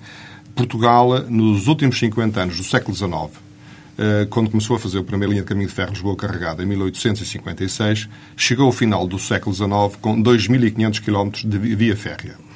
Portugal, 0.55 1.23
nos 1.29 1.67
últimos 1.67 1.99
50 1.99 2.41
anos 2.41 2.57
do 2.57 2.63
século 2.63 2.95
XIX, 2.95 3.47
eh, 3.97 4.27
quando 4.29 4.49
começou 4.49 4.75
a 4.75 4.79
fazer 4.79 4.99
a 4.99 5.03
primeira 5.03 5.31
linha 5.31 5.41
de 5.41 5.47
caminho 5.47 5.67
de 5.67 5.73
ferro 5.73 5.89
Lisboa 5.89 6.15
carregada, 6.15 6.61
em 6.61 6.65
1856, 6.67 8.07
chegou 8.35 8.67
ao 8.67 8.71
final 8.71 9.07
do 9.07 9.17
século 9.17 9.55
XIX 9.55 9.99
com 9.99 10.21
2.500 10.21 11.01
km 11.01 11.47
de 11.47 11.57
via 11.75 11.95
férrea. 11.95 12.46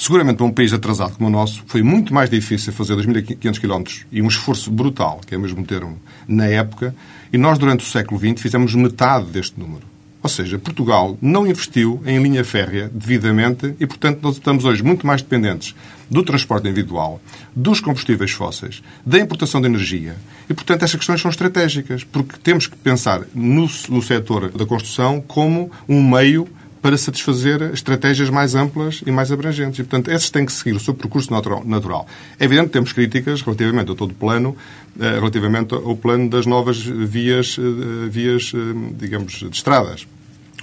Seguramente 0.00 0.38
para 0.38 0.46
um 0.46 0.50
país 0.50 0.72
atrasado 0.72 1.18
como 1.18 1.28
o 1.28 1.30
nosso, 1.30 1.62
foi 1.66 1.82
muito 1.82 2.14
mais 2.14 2.30
difícil 2.30 2.72
fazer 2.72 2.94
2.500 2.94 3.60
km 3.60 4.06
e 4.10 4.22
um 4.22 4.28
esforço 4.28 4.70
brutal, 4.70 5.20
que 5.26 5.34
é 5.34 5.36
o 5.36 5.40
mesmo 5.42 5.62
termo, 5.62 6.00
na 6.26 6.46
época, 6.46 6.94
e 7.30 7.36
nós, 7.36 7.58
durante 7.58 7.84
o 7.84 7.86
século 7.86 8.18
XX, 8.18 8.40
fizemos 8.40 8.74
metade 8.74 9.26
deste 9.26 9.60
número. 9.60 9.82
Ou 10.22 10.30
seja, 10.30 10.58
Portugal 10.58 11.18
não 11.20 11.46
investiu 11.46 12.00
em 12.06 12.18
linha 12.22 12.42
férrea 12.42 12.90
devidamente 12.90 13.74
e, 13.78 13.86
portanto, 13.86 14.20
nós 14.22 14.36
estamos 14.36 14.64
hoje 14.64 14.82
muito 14.82 15.06
mais 15.06 15.20
dependentes 15.20 15.74
do 16.10 16.22
transporte 16.22 16.66
individual, 16.66 17.20
dos 17.54 17.78
combustíveis 17.80 18.30
fósseis, 18.30 18.82
da 19.04 19.18
importação 19.18 19.60
de 19.60 19.66
energia. 19.66 20.16
E, 20.48 20.54
portanto, 20.54 20.82
estas 20.82 20.96
questões 20.98 21.20
são 21.20 21.30
estratégicas, 21.30 22.04
porque 22.04 22.38
temos 22.42 22.66
que 22.66 22.76
pensar 22.76 23.20
no, 23.34 23.68
no 23.90 24.02
setor 24.02 24.50
da 24.50 24.64
construção 24.64 25.20
como 25.20 25.70
um 25.86 26.02
meio 26.02 26.48
para 26.82 26.96
satisfazer 26.96 27.62
estratégias 27.74 28.30
mais 28.30 28.54
amplas 28.54 29.02
e 29.06 29.10
mais 29.10 29.30
abrangentes. 29.30 29.78
E, 29.78 29.84
portanto, 29.84 30.10
esses 30.10 30.30
têm 30.30 30.46
que 30.46 30.52
seguir 30.52 30.74
o 30.74 30.80
seu 30.80 30.94
percurso 30.94 31.32
natural. 31.64 32.06
É 32.38 32.44
evidente 32.44 32.68
que 32.68 32.72
temos 32.72 32.92
críticas 32.92 33.42
relativamente 33.42 33.92
a 33.92 33.94
todo 33.94 34.12
o 34.12 34.14
plano, 34.14 34.56
eh, 34.98 35.10
relativamente 35.10 35.74
ao 35.74 35.96
plano 35.96 36.28
das 36.28 36.46
novas 36.46 36.78
vias, 36.78 37.56
eh, 37.58 38.08
vias 38.08 38.52
eh, 38.54 38.58
digamos, 38.94 39.34
de 39.34 39.50
estradas. 39.50 40.06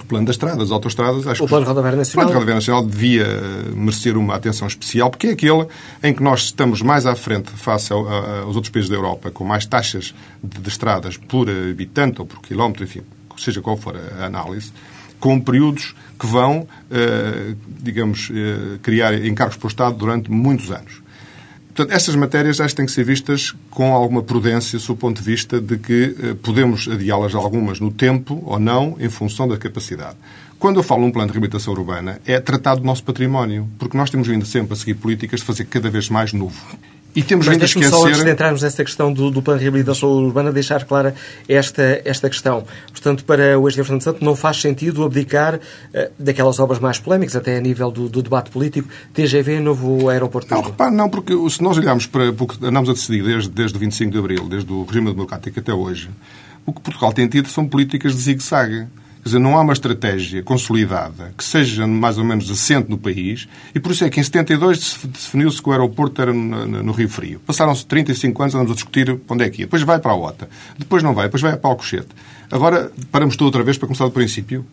O 0.00 0.04
plano 0.04 0.26
das 0.26 0.34
estradas, 0.34 0.70
autoestradas, 0.70 1.26
acho 1.26 1.42
o 1.42 1.46
que 1.46 1.50
plano 1.50 1.66
rodoviário 1.66 1.98
nacional. 1.98 2.24
O 2.24 2.28
plano 2.28 2.40
rodoviário 2.40 2.60
nacional 2.60 2.86
devia 2.86 3.26
merecer 3.74 4.16
uma 4.16 4.34
atenção 4.34 4.66
especial, 4.66 5.10
porque 5.10 5.28
é 5.28 5.30
aquele 5.32 5.66
em 6.02 6.14
que 6.14 6.22
nós 6.22 6.44
estamos 6.44 6.82
mais 6.82 7.04
à 7.04 7.16
frente 7.16 7.50
face 7.50 7.92
aos 7.92 8.54
outros 8.54 8.70
países 8.70 8.88
da 8.88 8.96
Europa, 8.96 9.30
com 9.30 9.44
mais 9.44 9.66
taxas 9.66 10.14
de, 10.42 10.60
de 10.60 10.68
estradas 10.68 11.16
por 11.16 11.48
habitante 11.50 12.20
ou 12.20 12.26
por 12.26 12.40
quilómetro, 12.40 12.84
enfim, 12.84 13.02
seja 13.36 13.60
qual 13.60 13.76
for 13.76 13.96
a 13.96 14.24
análise, 14.24 14.72
com 15.18 15.40
períodos 15.40 15.94
que 16.18 16.26
vão, 16.26 16.66
eh, 16.90 17.54
digamos, 17.80 18.30
eh, 18.34 18.78
criar 18.82 19.14
encargos 19.24 19.56
para 19.56 19.66
o 19.66 19.68
Estado 19.68 19.96
durante 19.96 20.30
muitos 20.30 20.70
anos. 20.70 21.00
Portanto, 21.68 21.94
essas 21.94 22.16
matérias 22.16 22.60
acho 22.60 22.74
que 22.74 22.78
têm 22.78 22.86
que 22.86 22.92
ser 22.92 23.04
vistas 23.04 23.54
com 23.70 23.94
alguma 23.94 24.20
prudência, 24.20 24.80
sob 24.80 24.98
o 24.98 25.00
ponto 25.00 25.22
de 25.22 25.30
vista 25.30 25.60
de 25.60 25.78
que 25.78 26.16
eh, 26.20 26.34
podemos 26.42 26.88
adiá-las 26.88 27.36
algumas 27.36 27.78
no 27.78 27.92
tempo 27.92 28.42
ou 28.44 28.58
não, 28.58 28.96
em 28.98 29.08
função 29.08 29.46
da 29.46 29.56
capacidade. 29.56 30.16
Quando 30.58 30.80
eu 30.80 30.82
falo 30.82 31.02
num 31.02 31.12
plano 31.12 31.28
de 31.28 31.34
reabilitação 31.34 31.72
urbana, 31.72 32.20
é 32.26 32.40
tratar 32.40 32.74
do 32.74 32.82
nosso 32.82 33.04
património, 33.04 33.68
porque 33.78 33.96
nós 33.96 34.10
temos 34.10 34.26
vindo 34.26 34.44
sempre 34.44 34.72
a 34.72 34.76
seguir 34.76 34.94
políticas 34.94 35.38
de 35.38 35.46
fazer 35.46 35.66
cada 35.66 35.88
vez 35.88 36.10
mais 36.10 36.32
novo. 36.32 36.60
E 37.14 37.22
temos 37.22 37.46
Mas 37.46 37.60
a 37.60 37.64
esquecer... 37.64 37.90
só, 37.90 38.06
antes 38.06 38.22
de 38.22 38.30
entrarmos 38.30 38.62
nessa 38.62 38.84
questão 38.84 39.12
do, 39.12 39.30
do 39.30 39.42
plano 39.42 39.58
de 39.58 39.64
reabilitação 39.64 40.08
urbana, 40.10 40.52
deixar 40.52 40.84
clara 40.84 41.14
esta, 41.48 42.00
esta 42.04 42.28
questão. 42.28 42.64
Portanto, 42.90 43.24
para 43.24 43.58
o 43.58 43.68
ex 43.68 43.74
Fernando 43.74 44.02
Santos, 44.02 44.22
não 44.22 44.36
faz 44.36 44.60
sentido 44.60 45.02
abdicar 45.02 45.56
uh, 45.56 45.60
daquelas 46.18 46.58
obras 46.58 46.78
mais 46.78 46.98
polémicas, 46.98 47.34
até 47.34 47.56
a 47.56 47.60
nível 47.60 47.90
do, 47.90 48.08
do 48.08 48.22
debate 48.22 48.50
político, 48.50 48.88
TGV, 49.14 49.60
novo 49.60 50.08
aeroporto. 50.08 50.54
Não, 50.54 50.62
repare, 50.62 50.94
não, 50.94 51.08
porque 51.08 51.32
se 51.50 51.62
nós 51.62 51.76
olharmos 51.76 52.06
para 52.06 52.30
o 52.30 52.46
que 52.46 52.64
andamos 52.64 52.90
a 52.90 52.92
decidir 52.92 53.24
desde, 53.24 53.50
desde 53.50 53.76
o 53.76 53.80
25 53.80 54.12
de 54.12 54.18
Abril, 54.18 54.48
desde 54.48 54.72
o 54.72 54.84
regime 54.84 55.10
democrático 55.10 55.58
até 55.58 55.72
hoje, 55.72 56.10
o 56.64 56.72
que 56.72 56.80
Portugal 56.80 57.12
tem 57.12 57.26
tido 57.26 57.48
são 57.48 57.66
políticas 57.66 58.14
de 58.14 58.20
zigue-zague. 58.20 58.86
Quer 59.22 59.30
dizer, 59.30 59.38
não 59.38 59.56
há 59.56 59.60
uma 59.60 59.72
estratégia 59.72 60.42
consolidada 60.42 61.32
que 61.36 61.44
seja 61.44 61.86
mais 61.86 62.18
ou 62.18 62.24
menos 62.24 62.50
assente 62.50 62.88
no 62.88 62.96
país 62.96 63.48
e 63.74 63.80
por 63.80 63.92
isso 63.92 64.04
é 64.04 64.10
que 64.10 64.20
em 64.20 64.22
72 64.22 65.00
definiu-se 65.04 65.60
que 65.60 65.68
o 65.68 65.72
aeroporto 65.72 66.22
era 66.22 66.32
no, 66.32 66.92
Rio 66.92 67.08
Frio. 67.08 67.40
Passaram-se 67.46 67.84
35 67.86 68.42
anos, 68.42 68.54
andamos 68.54 68.72
a 68.72 68.74
discutir 68.74 69.18
onde 69.28 69.44
é 69.44 69.50
que 69.50 69.62
ia. 69.62 69.66
Depois 69.66 69.82
vai 69.82 69.98
para 69.98 70.12
a 70.12 70.16
OTA. 70.16 70.48
Depois 70.78 71.02
não 71.02 71.14
vai. 71.14 71.26
Depois 71.26 71.42
vai 71.42 71.56
para 71.56 71.70
Alcochete. 71.70 72.08
Agora 72.50 72.90
paramos 73.10 73.36
tudo 73.36 73.46
outra 73.46 73.62
vez 73.62 73.76
para 73.76 73.86
começar 73.86 74.04
do 74.04 74.12
princípio. 74.12 74.64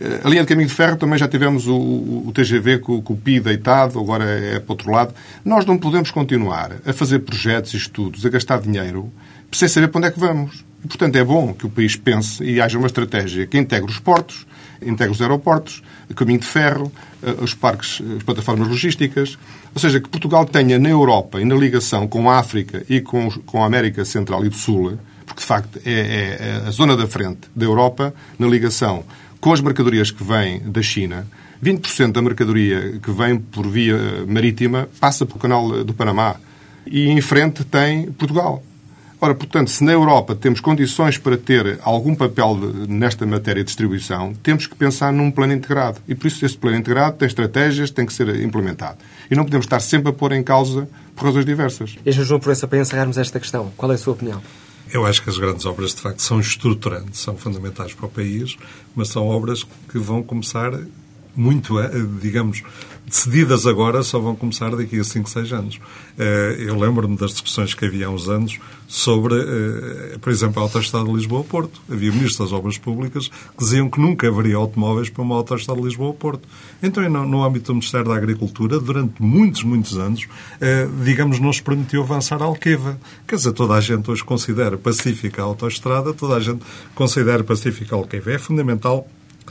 Eh, 0.00 0.20
a 0.22 0.28
linha 0.28 0.42
de 0.42 0.48
caminho 0.48 0.68
de 0.68 0.74
ferro 0.74 0.96
também 0.96 1.18
já 1.18 1.26
tivemos 1.26 1.66
o, 1.66 1.74
o 1.76 2.32
TGV 2.32 2.78
com, 2.78 3.02
com, 3.02 3.14
o 3.14 3.16
PI 3.16 3.40
deitado, 3.40 3.98
agora 3.98 4.24
é 4.24 4.60
para 4.60 4.68
o 4.68 4.72
outro 4.72 4.90
lado. 4.90 5.14
Nós 5.44 5.66
não 5.66 5.76
podemos 5.76 6.10
continuar 6.10 6.72
a 6.86 6.92
fazer 6.92 7.20
projetos 7.20 7.74
e 7.74 7.76
estudos, 7.76 8.24
a 8.24 8.28
gastar 8.28 8.60
dinheiro, 8.60 9.12
sem 9.52 9.68
saber 9.68 9.88
para 9.88 9.98
onde 9.98 10.08
é 10.08 10.10
que 10.10 10.20
vamos. 10.20 10.64
E, 10.84 10.88
portanto, 10.88 11.16
é 11.16 11.24
bom 11.24 11.52
que 11.52 11.66
o 11.66 11.70
país 11.70 11.96
pense 11.96 12.42
e 12.42 12.60
haja 12.60 12.78
uma 12.78 12.86
estratégia 12.86 13.46
que 13.46 13.58
integre 13.58 13.90
os 13.90 13.98
portos, 13.98 14.46
integre 14.80 15.12
os 15.12 15.20
aeroportos, 15.20 15.82
o 16.08 16.14
caminho 16.14 16.38
de 16.38 16.46
ferro, 16.46 16.92
eh, 17.22 17.34
os 17.40 17.52
parques, 17.52 18.00
as 18.16 18.22
plataformas 18.22 18.68
logísticas. 18.68 19.36
Ou 19.74 19.80
seja, 19.80 20.00
que 20.00 20.08
Portugal 20.08 20.44
tenha 20.46 20.78
na 20.78 20.88
Europa 20.88 21.40
e 21.40 21.44
na 21.44 21.56
ligação 21.56 22.06
com 22.06 22.30
a 22.30 22.38
África 22.38 22.84
e 22.88 23.00
com, 23.00 23.28
com 23.44 23.62
a 23.62 23.66
América 23.66 24.04
Central 24.04 24.44
e 24.44 24.48
do 24.48 24.54
Sul, 24.54 24.98
porque 25.26 25.40
de 25.40 25.46
facto 25.46 25.80
é, 25.84 25.90
é, 25.90 26.62
é 26.64 26.68
a 26.68 26.70
zona 26.70 26.96
da 26.96 27.06
frente 27.06 27.48
da 27.54 27.64
Europa 27.64 28.14
na 28.38 28.46
ligação 28.46 29.04
com 29.40 29.52
as 29.52 29.60
mercadorias 29.60 30.10
que 30.10 30.22
vêm 30.22 30.60
da 30.60 30.82
China. 30.82 31.26
20% 31.62 32.12
da 32.12 32.22
mercadoria 32.22 32.98
que 33.02 33.10
vem 33.10 33.38
por 33.38 33.66
via 33.68 34.24
marítima 34.26 34.88
passa 35.00 35.26
pelo 35.26 35.38
canal 35.38 35.84
do 35.84 35.92
Panamá. 35.92 36.36
E 36.86 37.08
em 37.08 37.20
frente 37.20 37.64
tem 37.64 38.10
Portugal. 38.12 38.62
Ora, 39.20 39.34
portanto, 39.34 39.68
se 39.68 39.82
na 39.82 39.90
Europa 39.90 40.36
temos 40.36 40.60
condições 40.60 41.18
para 41.18 41.36
ter 41.36 41.80
algum 41.82 42.14
papel 42.14 42.54
nesta 42.88 43.26
matéria 43.26 43.64
de 43.64 43.66
distribuição, 43.66 44.32
temos 44.44 44.68
que 44.68 44.76
pensar 44.76 45.12
num 45.12 45.28
plano 45.28 45.52
integrado. 45.52 46.00
E 46.06 46.14
por 46.14 46.28
isso 46.28 46.44
esse 46.46 46.56
plano 46.56 46.76
integrado 46.76 47.16
tem 47.16 47.26
estratégias, 47.26 47.90
tem 47.90 48.06
que 48.06 48.12
ser 48.12 48.28
implementado. 48.40 48.98
E 49.28 49.34
não 49.34 49.44
podemos 49.44 49.66
estar 49.66 49.80
sempre 49.80 50.10
a 50.10 50.12
pôr 50.12 50.32
em 50.32 50.42
causa 50.42 50.88
por 51.16 51.26
razões 51.26 51.44
diversas. 51.44 51.96
E, 52.06 52.12
João 52.12 52.38
Proença, 52.38 52.68
para 52.68 52.78
encerrarmos 52.78 53.18
esta 53.18 53.40
questão, 53.40 53.72
qual 53.76 53.90
é 53.90 53.96
a 53.96 53.98
sua 53.98 54.12
opinião? 54.12 54.40
Eu 54.92 55.04
acho 55.04 55.20
que 55.22 55.28
as 55.28 55.36
grandes 55.36 55.66
obras, 55.66 55.94
de 55.94 56.00
facto, 56.00 56.22
são 56.22 56.38
estruturantes, 56.38 57.20
são 57.20 57.36
fundamentais 57.36 57.92
para 57.92 58.06
o 58.06 58.08
país, 58.08 58.56
mas 58.94 59.08
são 59.08 59.26
obras 59.26 59.66
que 59.90 59.98
vão 59.98 60.22
começar 60.22 60.72
muito, 61.38 61.78
eh, 61.78 61.90
digamos, 62.20 62.64
decididas 63.06 63.64
agora 63.64 64.02
só 64.02 64.18
vão 64.18 64.34
começar 64.34 64.74
daqui 64.74 64.98
a 64.98 65.04
5, 65.04 65.30
6 65.30 65.52
anos. 65.52 65.80
Eh, 66.18 66.56
eu 66.58 66.78
lembro-me 66.78 67.16
das 67.16 67.30
discussões 67.30 67.72
que 67.72 67.86
havia 67.86 68.08
há 68.08 68.10
uns 68.10 68.28
anos 68.28 68.58
sobre, 68.88 69.34
eh, 69.36 70.18
por 70.20 70.30
exemplo, 70.30 70.60
a 70.60 70.64
autoestrada 70.64 71.06
de 71.06 71.14
Lisboa-Porto. 71.14 71.80
Havia 71.88 72.10
ministros 72.10 72.38
das 72.38 72.52
obras 72.52 72.76
públicas 72.76 73.28
que 73.28 73.64
diziam 73.64 73.88
que 73.88 74.00
nunca 74.00 74.26
haveria 74.26 74.56
automóveis 74.56 75.08
para 75.08 75.22
uma 75.22 75.36
autoestrada 75.36 75.80
de 75.80 75.86
Lisboa-Porto. 75.86 76.46
Então, 76.82 77.08
no 77.08 77.44
âmbito 77.44 77.66
do 77.66 77.74
Ministério 77.74 78.08
da 78.08 78.16
Agricultura, 78.16 78.80
durante 78.80 79.22
muitos, 79.22 79.62
muitos 79.62 79.96
anos, 79.96 80.26
digamos, 81.04 81.38
não 81.38 81.52
se 81.52 81.62
permitiu 81.62 82.02
avançar 82.02 82.42
a 82.42 82.46
Alqueva. 82.46 82.98
Quer 83.26 83.36
dizer, 83.36 83.52
toda 83.52 83.74
a 83.74 83.80
gente 83.80 84.10
hoje 84.10 84.24
considera 84.24 84.76
pacífica 84.76 85.42
a 85.42 85.44
autoestrada, 85.44 86.12
toda 86.12 86.36
a 86.36 86.40
gente 86.40 86.64
considera 86.94 87.44
pacífica 87.44 87.94
a 87.94 87.98
Alqueva. 87.98 88.32
É 88.32 88.38
fundamental 88.38 89.06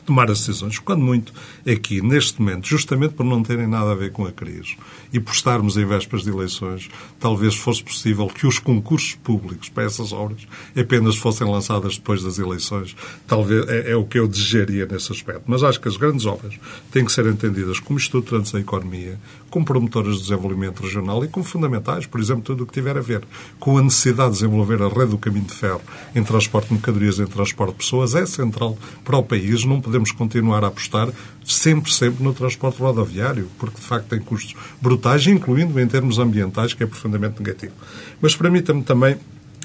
tomar 0.07 0.31
as 0.31 0.39
decisões. 0.39 0.79
Quando 0.79 1.01
muito 1.01 1.33
aqui, 1.69 2.01
neste 2.01 2.41
momento, 2.41 2.65
justamente 2.65 3.13
por 3.13 3.25
não 3.25 3.43
terem 3.43 3.67
nada 3.67 3.91
a 3.91 3.95
ver 3.95 4.11
com 4.11 4.25
a 4.25 4.31
crise 4.31 4.75
e 5.11 5.19
por 5.19 5.33
estarmos 5.33 5.77
em 5.77 5.85
vésperas 5.85 6.23
de 6.23 6.29
eleições, 6.29 6.89
talvez 7.19 7.55
fosse 7.55 7.83
possível 7.83 8.27
que 8.27 8.45
os 8.45 8.59
concursos 8.59 9.15
públicos 9.15 9.69
para 9.69 9.83
essas 9.83 10.11
obras 10.11 10.47
apenas 10.75 11.15
fossem 11.15 11.49
lançadas 11.49 11.97
depois 11.97 12.23
das 12.23 12.39
eleições. 12.39 12.95
Talvez 13.25 13.67
é, 13.67 13.91
é 13.91 13.95
o 13.95 14.05
que 14.05 14.19
eu 14.19 14.27
desejaria 14.27 14.85
nesse 14.85 15.11
aspecto. 15.11 15.43
Mas 15.47 15.63
acho 15.63 15.79
que 15.79 15.87
as 15.87 15.97
grandes 15.97 16.25
obras 16.25 16.55
têm 16.91 17.05
que 17.05 17.11
ser 17.11 17.25
entendidas 17.25 17.79
como 17.79 17.97
estruturantes 17.97 18.51
da 18.51 18.59
economia, 18.59 19.19
como 19.49 19.65
promotoras 19.65 20.15
de 20.15 20.21
desenvolvimento 20.23 20.81
regional 20.81 21.23
e 21.23 21.27
como 21.27 21.45
fundamentais, 21.45 22.05
por 22.05 22.19
exemplo, 22.19 22.43
tudo 22.43 22.63
o 22.63 22.67
que 22.67 22.73
tiver 22.73 22.97
a 22.97 23.01
ver 23.01 23.23
com 23.59 23.77
a 23.77 23.81
necessidade 23.81 24.31
de 24.31 24.39
desenvolver 24.39 24.81
a 24.81 24.87
rede 24.87 25.11
do 25.11 25.17
caminho 25.17 25.45
de 25.45 25.53
ferro 25.53 25.81
em 26.15 26.23
transporte 26.23 26.67
de 26.67 26.73
mercadorias, 26.73 27.19
em 27.19 27.25
transporte 27.25 27.71
de 27.71 27.77
pessoas, 27.77 28.15
é 28.15 28.25
central 28.25 28.77
para 29.03 29.17
o 29.17 29.23
país. 29.23 29.63
Não 29.65 29.81
podemos 29.81 30.11
continuar 30.11 30.63
a 30.63 30.67
apostar 30.67 31.09
sempre, 31.47 31.91
sempre 31.91 32.23
no 32.23 32.33
transporte 32.33 32.79
rodoviário, 32.81 33.49
porque 33.57 33.77
de 33.77 33.85
facto 33.85 34.07
tem 34.07 34.19
custos 34.19 34.53
brutais, 34.81 35.25
incluindo 35.27 35.79
em 35.79 35.87
termos 35.87 36.19
ambientais, 36.19 36.73
que 36.73 36.83
é 36.83 36.87
profundamente 36.87 37.41
negativo. 37.41 37.73
Mas 38.21 38.35
permita-me 38.35 38.83
também 38.83 39.17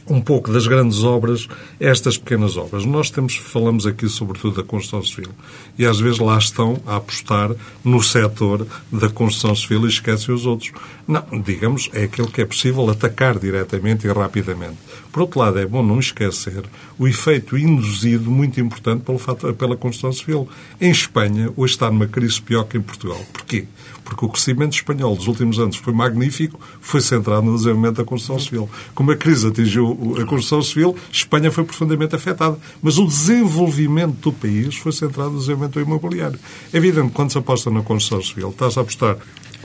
um 0.08 0.20
pouco 0.20 0.52
das 0.52 0.66
grandes 0.66 1.04
obras, 1.04 1.48
estas 1.78 2.16
pequenas 2.18 2.56
obras. 2.56 2.84
Nós 2.84 3.10
temos, 3.10 3.36
falamos 3.36 3.86
aqui 3.86 4.08
sobretudo 4.08 4.56
da 4.56 4.62
construção 4.62 5.02
civil 5.02 5.30
e 5.78 5.86
às 5.86 6.00
vezes 6.00 6.18
lá 6.18 6.36
estão 6.38 6.80
a 6.86 6.96
apostar 6.96 7.50
no 7.84 8.02
setor 8.02 8.66
da 8.90 9.08
construção 9.08 9.54
civil 9.54 9.86
e 9.86 9.88
esquecem 9.88 10.34
os 10.34 10.46
outros. 10.46 10.72
Não, 11.06 11.24
digamos, 11.44 11.90
é 11.92 12.04
aquele 12.04 12.28
que 12.28 12.40
é 12.40 12.44
possível 12.44 12.88
atacar 12.88 13.38
diretamente 13.38 14.06
e 14.06 14.12
rapidamente. 14.12 14.78
Por 15.12 15.22
outro 15.22 15.40
lado, 15.40 15.58
é 15.58 15.66
bom 15.66 15.82
não 15.82 16.00
esquecer 16.00 16.64
o 16.98 17.06
efeito 17.06 17.58
induzido 17.58 18.30
muito 18.30 18.60
importante 18.60 19.02
pelo 19.02 19.18
fato, 19.18 19.52
pela 19.54 19.76
construção 19.76 20.12
civil. 20.12 20.48
Em 20.80 20.90
Espanha, 20.90 21.52
hoje 21.56 21.74
está 21.74 21.90
numa 21.90 22.06
crise 22.06 22.40
pior 22.40 22.64
que 22.64 22.78
em 22.78 22.80
Portugal. 22.80 23.20
Porquê? 23.32 23.66
Porque 24.04 24.24
o 24.24 24.28
crescimento 24.28 24.74
espanhol 24.74 25.14
dos 25.14 25.26
últimos 25.26 25.58
anos 25.58 25.76
foi 25.76 25.92
magnífico, 25.92 26.58
foi 26.80 27.00
centrado 27.00 27.42
no 27.42 27.56
desenvolvimento 27.56 27.96
da 27.96 28.04
construção 28.04 28.38
civil. 28.38 28.70
Como 28.94 29.10
a 29.10 29.16
crise 29.16 29.46
atingiu 29.48 29.91
a 30.20 30.24
construção 30.24 30.62
civil, 30.62 30.96
Espanha 31.10 31.50
foi 31.50 31.64
profundamente 31.64 32.14
afetada. 32.14 32.58
Mas 32.80 32.98
o 32.98 33.06
desenvolvimento 33.06 34.16
do 34.16 34.32
país 34.32 34.76
foi 34.76 34.92
centrado 34.92 35.30
no 35.30 35.38
desenvolvimento 35.38 35.80
imobiliário. 35.80 36.38
É 36.72 36.76
evidente 36.76 37.12
quando 37.12 37.32
se 37.32 37.38
aposta 37.38 37.70
na 37.70 37.82
construção 37.82 38.22
civil, 38.22 38.50
está-se 38.50 38.78
a 38.78 38.82
apostar 38.82 39.16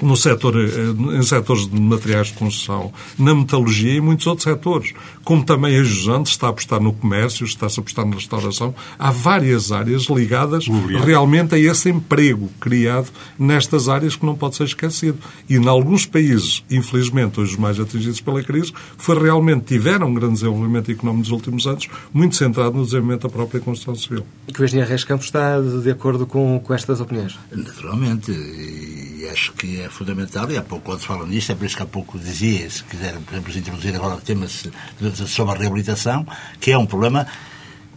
no 0.02 0.16
setor, 0.16 0.56
eh, 0.56 1.18
em 1.18 1.24
setores 1.24 1.68
de 1.68 1.80
materiais 1.80 2.28
de 2.28 2.34
construção, 2.34 2.92
na 3.18 3.34
metalurgia 3.34 3.94
e 3.94 4.02
muitos 4.02 4.28
outros 4.28 4.44
setores. 4.44 4.94
Como 5.24 5.44
também 5.44 5.78
a 5.78 5.84
Jusante 5.84 6.30
está 6.30 6.48
a 6.48 6.50
apostar 6.52 6.80
no 6.80 6.94
comércio, 6.94 7.46
está-se 7.46 7.80
a 7.80 7.82
apostar 7.82 8.06
na 8.06 8.16
restauração. 8.16 8.74
Há 8.98 9.12
várias 9.12 9.72
áreas 9.72 10.04
ligadas 10.04 10.68
realmente 11.04 11.56
a 11.56 11.60
esse 11.60 11.90
emprego 11.90 12.50
criado 12.60 13.10
nestas 13.38 13.90
áreas 13.90 14.16
que 14.16 14.26
não 14.26 14.36
pode 14.36 14.56
ser 14.56 14.64
esquecido. 14.64 15.18
E 15.50 15.56
em 15.56 15.68
alguns 15.68 16.06
países, 16.06 16.64
infelizmente, 16.70 17.40
hoje 17.40 17.54
os 17.54 17.58
mais 17.58 17.80
atingidos 17.80 18.22
pela 18.22 18.44
crise, 18.44 18.74
foi 18.98 19.22
realmente, 19.22 19.66
tiveram 19.66 20.08
um 20.08 20.14
grande 20.14 20.36
desenvolvimento 20.36 20.92
económico 20.92 21.20
nos 21.20 21.32
últimos 21.32 21.68
anos, 21.68 21.88
muito 22.14 22.36
centrado 22.36 22.78
no 22.78 22.84
desenvolvimento 22.84 23.24
da 23.24 23.30
própria 23.30 23.60
construção 23.60 23.96
civil. 23.96 24.26
Que 24.54 24.62
o 24.62 24.66
engenheiro 24.66 24.90
Reis 24.90 25.04
Campos 25.04 25.26
está 25.26 25.60
de 25.60 25.90
acordo 25.90 26.26
com, 26.26 26.60
com 26.60 26.74
estas 26.74 27.02
opiniões? 27.02 27.38
Naturalmente. 27.52 29.07
E 29.18 29.28
acho 29.28 29.52
que 29.54 29.82
é 29.82 29.90
fundamental, 29.90 30.52
e 30.52 30.58
há 30.58 30.62
pouco, 30.62 30.86
quando 30.86 31.00
se 31.00 31.08
fala 31.08 31.26
nisto, 31.26 31.52
é 31.52 31.56
por 31.56 31.66
isso 31.66 31.76
que 31.76 31.82
há 31.82 31.88
pouco 31.88 32.20
dizia, 32.20 32.70
se 32.70 32.84
quiser, 32.84 33.16
por 33.16 33.34
exemplo, 33.34 33.58
introduzir 33.58 33.96
agora 33.96 34.14
o 34.14 34.22
tema 34.22 34.48
sobre 34.48 35.56
a 35.56 35.58
reabilitação, 35.58 36.24
que 36.60 36.70
é 36.70 36.78
um 36.78 36.86
problema 36.86 37.26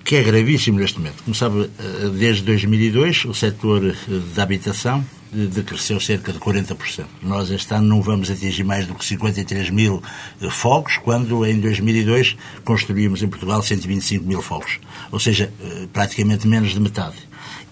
que 0.03 0.17
é 0.17 0.23
gravíssimo 0.23 0.79
neste 0.79 0.97
momento. 0.97 1.23
Como 1.23 1.35
sabe, 1.35 1.71
eh, 1.79 2.09
desde 2.19 2.43
2002 2.45 3.27
o 3.27 3.35
setor 3.35 3.85
eh, 3.85 3.95
da 4.35 4.45
habitação 4.45 5.05
eh, 5.31 5.45
decresceu 5.45 6.01
cerca 6.01 6.33
de 6.33 6.39
40%. 6.39 7.05
Nós 7.23 7.51
este 7.51 7.75
ano 7.75 7.87
não 7.87 8.01
vamos 8.01 8.31
atingir 8.31 8.65
mais 8.65 8.87
do 8.87 8.95
que 8.95 9.05
53 9.05 9.69
mil 9.69 10.03
fogos, 10.49 10.97
quando 10.97 11.45
em 11.45 11.61
2002 11.61 12.35
construímos 12.65 13.23
em 13.23 13.29
Portugal 13.29 13.63
125 13.63 14.25
mil 14.25 14.41
fogos. 14.41 14.81
Ou 15.13 15.21
seja, 15.21 15.53
praticamente 15.93 16.49
menos 16.49 16.71
de 16.71 16.81
metade. 16.81 17.17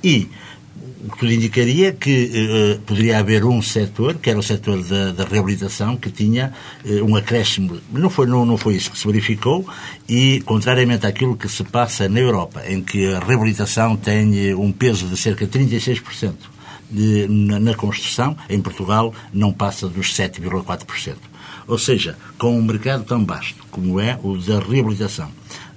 E 0.05 0.29
tudo 1.19 1.33
indicaria 1.33 1.93
que 1.93 2.77
uh, 2.77 2.81
poderia 2.81 3.19
haver 3.19 3.45
um 3.45 3.63
setor, 3.63 4.17
que 4.17 4.31
era 4.31 4.39
o 4.39 4.43
setor 4.43 4.83
da, 4.83 5.13
da 5.13 5.25
reabilitação, 5.25 5.97
que 5.97 6.11
tinha 6.11 6.53
uh, 6.85 7.05
um 7.05 7.15
acréscimo. 7.15 7.79
Não 7.93 8.11
foi, 8.11 8.27
não, 8.27 8.45
não 8.45 8.57
foi 8.57 8.75
isso 8.75 8.91
que 8.91 8.99
se 8.99 9.07
verificou 9.07 9.67
e, 10.09 10.41
contrariamente 10.41 11.07
àquilo 11.07 11.37
que 11.37 11.49
se 11.49 11.63
passa 11.65 12.09
na 12.09 12.21
Europa, 12.21 12.63
em 12.67 12.83
que 12.83 13.13
a 13.15 13.21
reabilitação 13.21 13.97
tem 13.97 14.55
um 14.55 14.73
peso 14.73 15.07
de 15.07 15.17
cerca 15.17 15.47
de 15.47 15.59
36% 15.59 16.35
de, 16.91 17.27
na, 17.29 17.61
na 17.61 17.75
construção, 17.75 18.37
em 18.49 18.61
Portugal 18.61 19.15
não 19.33 19.53
passa 19.53 19.89
dos 19.89 20.13
7,4%. 20.15 21.17
Ou 21.67 21.79
seja, 21.79 22.17
com 22.39 22.59
um 22.59 22.63
mercado 22.63 23.05
tão 23.05 23.25
vasto 23.25 23.65
como 23.71 24.01
é 24.01 24.19
o 24.23 24.37
da 24.39 24.59
reabilitação, 24.59 25.31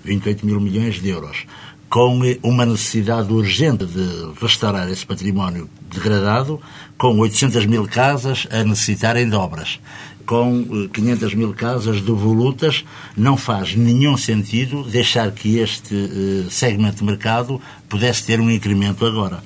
28 0.03 0.45
mil 0.45 0.59
milhões 0.59 1.01
de 1.01 1.09
euros, 1.09 1.45
com 1.91 2.21
uma 2.41 2.65
necessidade 2.65 3.33
urgente 3.33 3.85
de 3.85 4.31
restaurar 4.41 4.89
esse 4.89 5.05
património 5.05 5.69
degradado, 5.93 6.57
com 6.97 7.19
800 7.19 7.65
mil 7.65 7.85
casas 7.85 8.47
a 8.49 8.63
necessitarem 8.63 9.29
de 9.29 9.35
obras, 9.35 9.77
com 10.25 10.87
500 10.87 11.33
eh, 11.33 11.35
mil 11.35 11.53
casas 11.53 11.99
devolutas, 11.99 12.85
não 13.17 13.35
faz 13.35 13.75
nenhum 13.75 14.15
sentido 14.15 14.83
deixar 14.83 15.31
que 15.31 15.57
este 15.57 15.93
eh, 15.93 16.49
segmento 16.49 16.99
de 16.99 17.03
mercado 17.03 17.61
pudesse 17.89 18.25
ter 18.25 18.39
um 18.39 18.49
incremento 18.49 19.05
agora. 19.05 19.43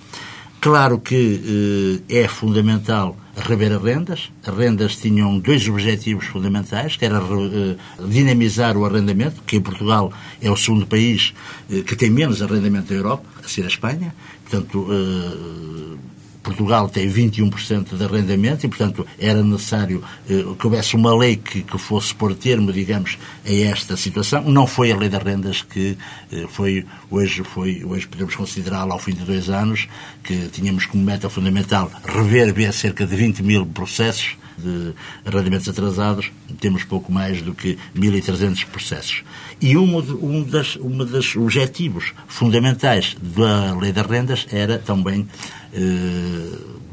Claro 0.62 1.00
que 1.00 2.04
eh, 2.08 2.26
é 2.26 2.28
fundamental 2.28 3.18
rever 3.36 3.74
as 3.74 3.82
rendas. 3.82 4.32
As 4.45 4.56
rendas 4.56 4.95
tinham 4.95 5.39
dois 5.39 5.67
objetivos 5.67 6.26
fundamentais, 6.26 6.95
que 6.95 7.06
era 7.06 7.17
eh, 7.17 7.76
dinamizar 8.08 8.78
o 8.78 8.86
arrendamento, 8.86 9.41
que 9.45 9.58
em 9.58 9.62
Portugal 9.62 10.12
é 10.41 10.50
o 10.50 10.56
segundo 10.56 10.86
país 10.88 11.34
eh, 11.69 11.82
que 11.82 11.95
tem 11.95 12.10
menos 12.10 12.41
arrendamento 12.41 12.89
da 12.89 12.95
Europa, 12.95 13.26
a 13.43 13.48
ser 13.48 13.63
a 13.63 13.67
Espanha. 13.67 14.15
Portanto, 14.43 14.88
eh, 14.89 16.14
Portugal 16.46 16.88
tem 16.88 17.12
21% 17.12 17.98
de 17.98 18.04
arrendamento 18.04 18.68
e, 18.68 18.70
portanto, 18.70 19.06
era 19.18 19.42
necessário 19.42 20.04
eh, 20.30 20.46
que 20.58 20.68
houvesse 20.68 20.96
uma 20.96 21.18
lei 21.18 21.38
que, 21.38 21.64
que, 21.64 21.78
fosse 21.80 22.14
pôr 22.14 22.36
termo, 22.36 22.72
digamos, 22.72 23.18
a 23.44 23.52
esta 23.52 23.98
situação. 23.98 24.44
Não 24.44 24.68
foi 24.68 24.92
a 24.92 24.96
lei 24.96 25.10
das 25.10 25.24
rendas 25.24 25.64
que 25.64 25.98
eh, 26.32 26.46
foi, 26.48 26.86
hoje, 27.10 27.44
foi, 27.44 27.84
hoje 27.84 28.08
podemos 28.08 28.36
considerá-la 28.36 28.94
ao 28.94 29.00
fim 29.00 29.14
de 29.14 29.26
dois 29.26 29.50
anos, 29.50 29.88
que 30.24 30.48
tínhamos 30.50 30.86
como 30.86 31.04
meta 31.04 31.28
fundamental 31.32 31.92
rever 32.06 32.54
bem 32.54 32.72
cerca 32.72 33.08
de 33.08 33.16
20 33.16 33.42
mil 33.42 33.66
processos 33.66 34.38
de 34.58 34.94
arrendamentos 35.26 35.68
atrasados, 35.68 36.32
temos 36.60 36.84
pouco 36.84 37.12
mais 37.12 37.42
do 37.42 37.54
que 37.54 37.78
1.300 37.96 38.66
processos. 38.66 39.24
E 39.62 39.76
um, 39.78 39.98
um, 39.98 40.44
das, 40.44 40.76
um 40.78 40.98
dos 40.98 41.36
objetivos 41.36 42.14
fundamentais 42.28 43.16
da 43.20 43.76
lei 43.78 43.92
das 43.92 44.06
rendas 44.06 44.48
era 44.52 44.78
também 44.80 45.28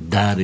dar 0.00 0.38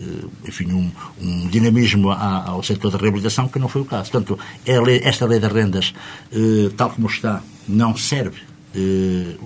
eh, 0.00 0.24
enfim, 0.48 0.72
um, 0.72 0.90
um 1.20 1.48
dinamismo 1.48 2.10
à, 2.10 2.48
ao 2.48 2.62
setor 2.62 2.90
da 2.90 2.98
reabilitação, 2.98 3.48
que 3.48 3.58
não 3.58 3.68
foi 3.68 3.82
o 3.82 3.84
caso. 3.84 4.10
Portanto, 4.10 4.38
é 4.66 4.80
lei, 4.80 5.00
esta 5.04 5.24
lei 5.24 5.38
das 5.38 5.52
rendas, 5.52 5.94
eh, 6.32 6.70
tal 6.76 6.90
como 6.90 7.06
está, 7.06 7.42
não 7.68 7.96
serve 7.96 8.40
eh, 8.74 9.36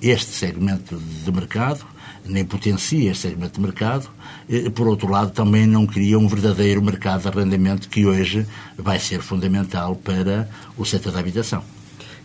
este 0.00 0.30
segmento 0.30 0.96
de 1.24 1.32
mercado, 1.32 1.84
nem 2.24 2.44
potencia 2.44 3.10
este 3.10 3.28
segmento 3.28 3.54
de 3.54 3.60
mercado, 3.60 4.08
eh, 4.48 4.70
por 4.70 4.86
outro 4.86 5.10
lado, 5.10 5.32
também 5.32 5.66
não 5.66 5.86
cria 5.86 6.16
um 6.18 6.28
verdadeiro 6.28 6.80
mercado 6.80 7.22
de 7.22 7.28
arrendamento 7.28 7.88
que 7.88 8.06
hoje 8.06 8.46
vai 8.78 9.00
ser 9.00 9.20
fundamental 9.20 9.96
para 9.96 10.48
o 10.76 10.84
setor 10.84 11.12
da 11.12 11.18
habitação. 11.18 11.64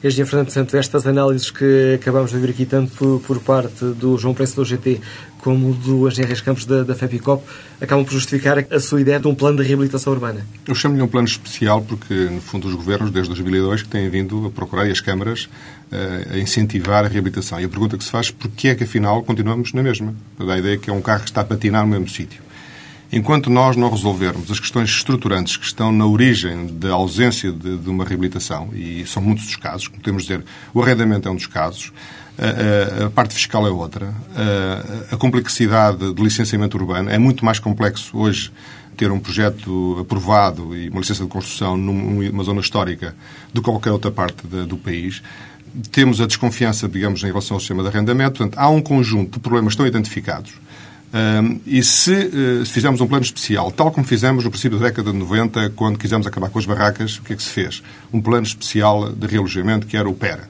Engenheiro 0.04 0.30
Fernando 0.30 0.50
Santo, 0.50 0.76
estas 0.76 1.06
análises 1.06 1.52
que 1.52 1.94
acabamos 1.94 2.32
de 2.32 2.38
ver 2.40 2.50
aqui, 2.50 2.66
tanto 2.66 2.92
por, 2.94 3.20
por 3.20 3.40
parte 3.40 3.86
do 3.86 4.18
João 4.18 4.34
Preço 4.34 4.56
do 4.56 4.66
GT 4.66 5.00
como 5.42 5.74
do 5.74 6.08
Engenheiro 6.08 6.44
Campos 6.44 6.66
da, 6.66 6.84
da 6.84 6.96
FEPICOP, 6.96 7.44
acabam 7.80 8.04
por 8.04 8.12
justificar 8.12 8.66
a 8.72 8.80
sua 8.80 9.02
ideia 9.02 9.20
de 9.20 9.28
um 9.28 9.36
plano 9.36 9.58
de 9.58 9.64
reabilitação 9.64 10.12
urbana. 10.12 10.46
Eu 10.68 10.74
chamo-lhe 10.74 11.02
um 11.04 11.08
plano 11.08 11.28
especial 11.28 11.82
porque, 11.82 12.14
no 12.14 12.42
fundo, 12.42 12.68
os 12.68 12.74
governos, 12.74 13.12
desde 13.12 13.30
2002, 13.30 13.84
que 13.84 13.90
têm 13.90 14.10
vindo 14.10 14.48
a 14.48 14.50
procurar, 14.50 14.88
e 14.88 14.92
as 14.92 15.02
câmaras, 15.02 15.48
eh, 15.92 16.28
a 16.32 16.38
incentivar 16.38 17.06
a 17.06 17.08
reabilitação. 17.08 17.60
E 17.60 17.66
a 17.66 17.70
pergunta 17.70 17.96
que 17.96 18.04
se 18.04 18.10
faz, 18.10 18.32
porquê 18.32 18.70
é 18.70 18.76
que, 18.76 18.84
afinal, 18.84 19.22
continuamos 19.24 19.72
na 19.74 19.84
mesma? 19.84 20.16
A 20.40 20.58
ideia 20.58 20.76
é 20.76 20.78
que 20.78 20.90
é 20.90 20.94
um 20.94 21.02
carro 21.02 21.22
que 21.22 21.30
está 21.30 21.42
a 21.42 21.46
patinar 21.46 21.84
no 21.84 21.90
mesmo 21.90 22.10
sítio. 22.10 22.42
Enquanto 23.12 23.50
nós 23.50 23.76
não 23.76 23.90
resolvermos 23.90 24.50
as 24.50 24.58
questões 24.58 24.90
estruturantes 24.90 25.58
que 25.58 25.66
estão 25.66 25.92
na 25.92 26.06
origem 26.06 26.68
da 26.78 26.94
ausência 26.94 27.52
de, 27.52 27.78
de 27.78 27.90
uma 27.90 28.06
reabilitação, 28.06 28.70
e 28.74 29.06
são 29.06 29.22
muitos 29.22 29.46
os 29.46 29.58
casos, 29.58 29.90
como 29.90 30.02
podemos 30.02 30.24
dizer, 30.24 30.46
o 30.74 30.82
arrendamento 30.82 31.28
é 31.28 31.32
um 31.32 31.36
dos 31.36 31.46
casos, 31.46 31.92
a, 32.40 33.04
a, 33.04 33.08
a 33.08 33.10
parte 33.10 33.34
fiscal 33.34 33.68
é 33.68 33.70
outra, 33.70 34.14
a, 34.34 35.16
a 35.16 35.18
complexidade 35.18 36.14
de 36.14 36.24
licenciamento 36.24 36.78
urbano 36.78 37.10
é 37.10 37.18
muito 37.18 37.44
mais 37.44 37.60
complexo 37.60 38.18
hoje 38.18 38.50
ter 38.96 39.12
um 39.12 39.20
projeto 39.20 39.98
aprovado 40.00 40.74
e 40.74 40.88
uma 40.88 41.02
licença 41.02 41.24
de 41.24 41.30
construção 41.30 41.76
numa 41.76 42.44
zona 42.46 42.62
histórica 42.62 43.14
do 43.54 43.62
que 43.62 43.70
qualquer 43.70 43.92
outra 43.92 44.10
parte 44.10 44.48
de, 44.48 44.64
do 44.64 44.78
país. 44.78 45.22
Temos 45.92 46.22
a 46.22 46.28
desconfiança, 46.28 46.88
digamos, 46.88 47.24
em 47.24 47.28
relação 47.28 47.56
ao 47.56 47.60
sistema 47.60 47.84
de 47.84 47.90
arrendamento. 47.90 48.38
Portanto, 48.38 48.58
há 48.58 48.70
um 48.70 48.82
conjunto 48.82 49.34
de 49.34 49.40
problemas 49.40 49.74
estão 49.74 49.86
identificados 49.86 50.54
um, 51.14 51.60
e 51.66 51.84
se, 51.84 52.14
uh, 52.14 52.66
fizermos 52.66 53.02
um 53.02 53.08
plano 53.08 53.24
especial, 53.24 53.70
tal 53.72 53.92
como 53.92 54.06
fizemos 54.08 54.46
no 54.46 54.50
princípio 54.50 54.80
da 54.80 54.86
década 54.86 55.12
de 55.12 55.18
90, 55.18 55.72
quando 55.72 56.00
quisemos 56.00 56.26
acabar 56.26 56.50
com 56.50 56.58
as 56.58 56.66
barracas, 56.66 57.18
o 57.18 57.22
que 57.22 57.34
é 57.34 57.36
que 57.36 57.44
se 57.44 57.50
fez? 57.50 57.84
Um 58.14 58.22
plano 58.22 58.46
especial 58.46 59.12
de 59.12 59.28
realojamento, 59.28 59.86
que 59.88 59.98
era 59.98 60.08
o 60.08 60.14
PERA. 60.14 60.50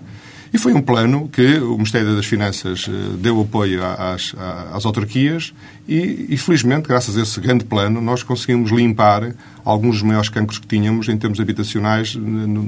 E 0.54 0.58
foi 0.58 0.74
um 0.74 0.82
plano 0.82 1.30
que 1.30 1.58
o 1.60 1.78
Ministério 1.78 2.15
das 2.15 2.26
Finanças 2.26 2.86
uh, 2.88 2.91
deu 3.17 3.41
apoio 3.41 3.84
às, 3.84 4.36
às 4.71 4.86
autarquias 4.86 5.52
e, 5.88 6.28
e, 6.30 6.38
felizmente, 6.38 6.88
graças 6.88 7.17
a 7.17 7.21
esse 7.24 7.39
grande 7.39 7.65
plano, 7.65 8.00
nós 8.00 8.21
conseguimos 8.21 8.69
limpar 8.69 9.34
alguns 9.65 9.95
dos 9.95 10.04
maiores 10.04 10.30
cancros 10.30 10.60
que 10.60 10.67
tínhamos 10.67 11.10
em 11.10 11.17
termos 11.17 11.39
habitacionais 11.39 12.17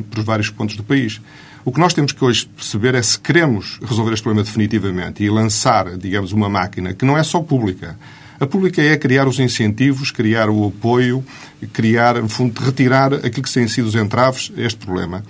por 0.10 0.24
vários 0.24 0.50
pontos 0.50 0.76
do 0.76 0.84
país. 0.84 1.22
O 1.66 1.72
que 1.72 1.80
nós 1.80 1.94
temos 1.94 2.12
que 2.12 2.24
hoje 2.24 2.46
perceber 2.46 2.94
é 2.94 3.02
se 3.02 3.18
queremos 3.18 3.80
resolver 3.82 4.14
este 4.14 4.24
problema 4.24 4.44
definitivamente 4.44 5.24
e 5.24 5.30
lançar, 5.30 5.98
digamos, 5.98 6.34
uma 6.34 6.50
máquina 6.50 6.94
que 6.94 7.06
não 7.06 7.18
é 7.18 7.24
só 7.24 7.42
pública. 7.42 7.98
A 8.38 8.46
pública 8.46 8.82
é 8.82 8.98
criar 8.98 9.30
os 9.30 9.40
incentivos, 9.40 10.12
criar 10.12 10.50
o 10.50 10.68
apoio, 10.68 11.24
criar, 11.72 12.16
no 12.16 12.28
fundo, 12.28 12.60
retirar 12.60 13.14
aquilo 13.14 13.44
que 13.44 13.54
têm 13.54 13.66
sido 13.70 13.88
os 13.88 13.96
entraves 13.96 14.52
a 14.58 14.62
este 14.62 14.86
problema. 14.86 15.24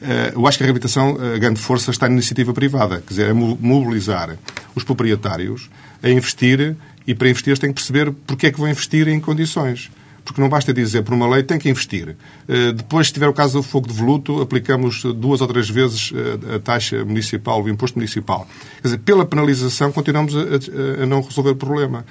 Eh, 0.00 0.32
eu 0.36 0.46
acho 0.46 0.58
que 0.58 0.62
a 0.62 0.66
reabilitação, 0.66 1.18
a 1.34 1.38
grande 1.38 1.58
força, 1.58 1.90
está 1.90 2.06
na 2.06 2.14
iniciativa 2.14 2.52
privada. 2.52 3.02
Quer 3.04 3.08
dizer, 3.08 3.30
é 3.30 3.32
mobilizar 3.32 4.38
os 4.76 4.84
proprietários 4.84 5.68
a 6.00 6.08
investir 6.08 6.76
e, 7.04 7.16
para 7.16 7.28
investir, 7.28 7.58
têm 7.58 7.70
que 7.70 7.74
perceber 7.74 8.12
porque 8.28 8.46
é 8.46 8.52
que 8.52 8.60
vão 8.60 8.68
investir 8.68 9.08
em 9.08 9.18
condições 9.18 9.90
porque 10.30 10.40
não 10.40 10.48
basta 10.48 10.72
dizer 10.72 11.02
por 11.02 11.12
uma 11.12 11.28
lei 11.28 11.42
tem 11.42 11.58
que 11.58 11.68
investir. 11.68 12.16
Eh, 12.46 12.70
depois, 12.70 13.08
se 13.08 13.12
tiver 13.12 13.26
o 13.26 13.32
caso 13.32 13.58
do 13.58 13.64
fogo 13.64 13.88
de 13.88 13.92
voluto, 13.92 14.40
aplicamos 14.40 15.02
duas 15.02 15.40
ou 15.40 15.48
três 15.48 15.68
vezes 15.68 16.12
eh, 16.14 16.54
a 16.54 16.58
taxa 16.60 17.04
municipal, 17.04 17.60
o 17.60 17.68
imposto 17.68 17.98
municipal. 17.98 18.46
Quer 18.80 18.88
dizer, 18.88 18.98
pela 18.98 19.26
penalização 19.26 19.90
continuamos 19.90 20.36
a, 20.36 21.02
a 21.02 21.06
não 21.06 21.20
resolver 21.20 21.50
o 21.50 21.56
problema. 21.56 22.06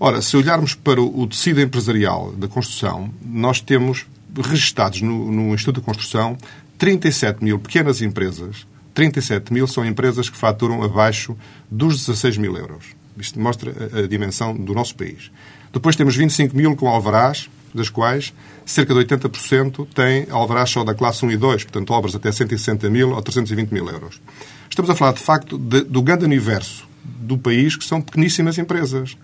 Ora, 0.00 0.22
se 0.22 0.34
olharmos 0.34 0.74
para 0.74 0.98
o 0.98 1.26
tecido 1.26 1.60
empresarial 1.60 2.32
da 2.32 2.48
construção, 2.48 3.12
nós 3.22 3.60
temos 3.60 4.06
registados 4.34 5.02
no, 5.02 5.30
no 5.30 5.52
Instituto 5.52 5.80
de 5.80 5.84
Construção 5.84 6.38
37 6.78 7.44
mil 7.44 7.58
pequenas 7.58 8.00
empresas. 8.00 8.66
37 8.94 9.52
mil 9.52 9.66
são 9.66 9.84
empresas 9.84 10.30
que 10.30 10.38
faturam 10.38 10.82
abaixo 10.82 11.36
dos 11.70 11.98
16 12.06 12.38
mil 12.38 12.56
euros. 12.56 12.86
Isto 13.18 13.38
mostra 13.38 13.74
a, 13.92 13.98
a 13.98 14.06
dimensão 14.08 14.56
do 14.56 14.72
nosso 14.72 14.96
país. 14.96 15.30
Depois 15.70 15.96
temos 15.96 16.16
25 16.16 16.56
mil 16.56 16.74
com 16.74 16.88
alvarás, 16.88 17.50
das 17.74 17.88
quais 17.88 18.32
cerca 18.64 18.94
de 18.94 19.00
80% 19.00 19.86
têm 19.94 20.26
alvarás 20.30 20.70
só 20.70 20.84
da 20.84 20.94
classe 20.94 21.24
1 21.24 21.30
e 21.30 21.36
2, 21.36 21.64
portanto, 21.64 21.90
obras 21.92 22.14
até 22.14 22.30
160 22.30 22.88
mil 22.90 23.10
ou 23.10 23.22
320 23.22 23.70
mil 23.70 23.88
euros. 23.88 24.20
Estamos 24.68 24.90
a 24.90 24.94
falar, 24.94 25.12
de 25.12 25.20
facto, 25.20 25.58
de, 25.58 25.82
do 25.82 26.02
grande 26.02 26.24
universo 26.24 26.86
do 27.04 27.38
país, 27.38 27.76
que 27.76 27.84
são 27.84 28.00
pequeníssimas 28.00 28.58
empresas. 28.58 29.16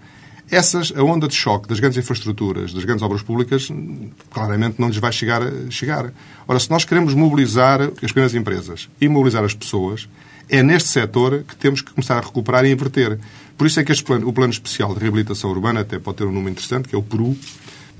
Essas, 0.50 0.92
a 0.94 1.02
onda 1.02 1.26
de 1.26 1.34
choque 1.34 1.68
das 1.68 1.80
grandes 1.80 1.98
infraestruturas, 1.98 2.72
das 2.72 2.84
grandes 2.84 3.02
obras 3.02 3.22
públicas, 3.22 3.68
claramente 4.30 4.78
não 4.78 4.88
lhes 4.88 4.98
vai 4.98 5.10
chegar 5.10 5.42
chegar. 5.70 6.12
Ora, 6.46 6.60
se 6.60 6.70
nós 6.70 6.84
queremos 6.84 7.14
mobilizar 7.14 7.80
as 7.80 8.12
pequenas 8.12 8.34
empresas 8.34 8.88
e 9.00 9.08
mobilizar 9.08 9.42
as 9.42 9.54
pessoas, 9.54 10.08
é 10.48 10.62
neste 10.62 10.90
setor 10.90 11.44
que 11.44 11.56
temos 11.56 11.80
que 11.80 11.92
começar 11.92 12.18
a 12.18 12.20
recuperar 12.20 12.64
e 12.64 12.72
inverter. 12.72 13.18
Por 13.56 13.66
isso 13.66 13.80
é 13.80 13.84
que 13.84 14.02
plano, 14.02 14.28
o 14.28 14.32
plano 14.32 14.52
especial 14.52 14.94
de 14.94 15.00
reabilitação 15.00 15.50
urbana, 15.50 15.80
até 15.80 15.98
pode 15.98 16.18
ter 16.18 16.24
um 16.24 16.32
nome 16.32 16.50
interessante, 16.50 16.88
que 16.88 16.94
é 16.94 16.98
o 16.98 17.02
PERU, 17.02 17.36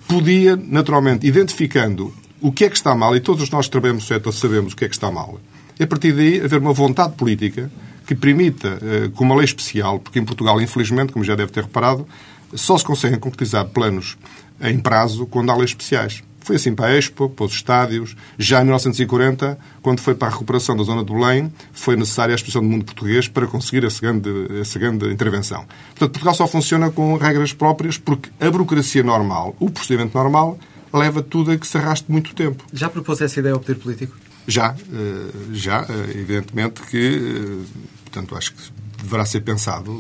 podia, 0.09 0.57
naturalmente, 0.57 1.27
identificando 1.27 2.15
o 2.41 2.53
que 2.53 2.65
é 2.65 2.69
que 2.69 2.77
está 2.77 2.95
mal, 2.95 3.17
e 3.17 3.21
todos 3.21 3.49
nós 3.51 3.67
que 3.67 3.73
trabalhamos 3.73 4.05
no 4.05 4.09
setor 4.09 4.33
sabemos 4.33 4.73
o 4.73 4.77
que 4.77 4.85
é 4.85 4.89
que 4.89 4.95
está 4.95 5.11
mal, 5.11 5.41
a 5.81 5.87
partir 5.87 6.13
daí 6.13 6.41
haver 6.41 6.61
uma 6.61 6.73
vontade 6.73 7.15
política 7.15 7.71
que 8.07 8.15
permita, 8.15 8.79
eh, 8.83 9.11
com 9.15 9.25
uma 9.25 9.35
lei 9.35 9.45
especial, 9.45 9.99
porque 9.99 10.19
em 10.19 10.25
Portugal, 10.25 10.61
infelizmente, 10.61 11.13
como 11.13 11.25
já 11.25 11.35
deve 11.35 11.51
ter 11.51 11.65
reparado, 11.65 12.07
só 12.53 12.77
se 12.77 12.85
conseguem 12.85 13.19
concretizar 13.19 13.65
planos 13.67 14.17
em 14.61 14.79
prazo 14.79 15.27
quando 15.27 15.51
há 15.51 15.57
leis 15.57 15.71
especiais. 15.71 16.23
Foi 16.45 16.57
assim 16.57 16.75
para 16.75 16.89
a 16.89 16.99
Expo, 16.99 17.31
para 17.31 17.47
os 17.47 17.53
estádios. 17.53 18.15
Já 18.39 18.61
em 18.61 18.65
1940, 18.65 19.59
quando 19.81 20.01
foi 20.01 20.15
para 20.15 20.29
a 20.29 20.31
recuperação 20.31 20.77
da 20.77 20.85
zona 20.85 21.03
do 21.03 21.15
Belém, 21.15 21.51
foi 21.73 21.97
necessária 21.97 22.35
a 22.35 22.37
exposição 22.37 22.61
do 22.61 22.69
mundo 22.69 22.85
português 22.85 23.27
para 23.27 23.47
conseguir 23.47 23.83
essa 23.83 23.99
grande, 24.03 24.31
essa 24.61 24.79
grande 24.79 25.11
intervenção. 25.11 25.65
Portanto, 25.89 26.11
Portugal 26.11 26.35
só 26.35 26.47
funciona 26.47 26.91
com 26.91 27.17
regras 27.17 27.55
próprias 27.55 27.97
porque 27.97 28.29
a 28.39 28.51
burocracia 28.51 29.03
normal, 29.03 29.57
o 29.59 29.71
procedimento 29.71 30.17
normal, 30.17 30.59
leva 30.93 31.23
tudo 31.23 31.51
a 31.51 31.57
que 31.57 31.67
se 31.67 31.79
arraste 31.79 32.13
muito 32.13 32.35
tempo. 32.35 32.63
Já 32.75 32.91
propôs 32.91 33.23
essa 33.23 33.41
ideia 33.41 33.55
ao 33.55 33.61
poder 33.61 33.77
político? 33.77 34.15
Já, 34.47 34.77
eh, 34.93 35.31
já, 35.51 35.87
eh, 35.89 36.11
evidentemente 36.11 36.83
que, 36.83 36.99
eh, 36.99 37.81
portanto, 38.05 38.37
acho 38.37 38.53
que 38.53 38.63
deverá 39.03 39.25
ser 39.25 39.41
pensado. 39.41 39.91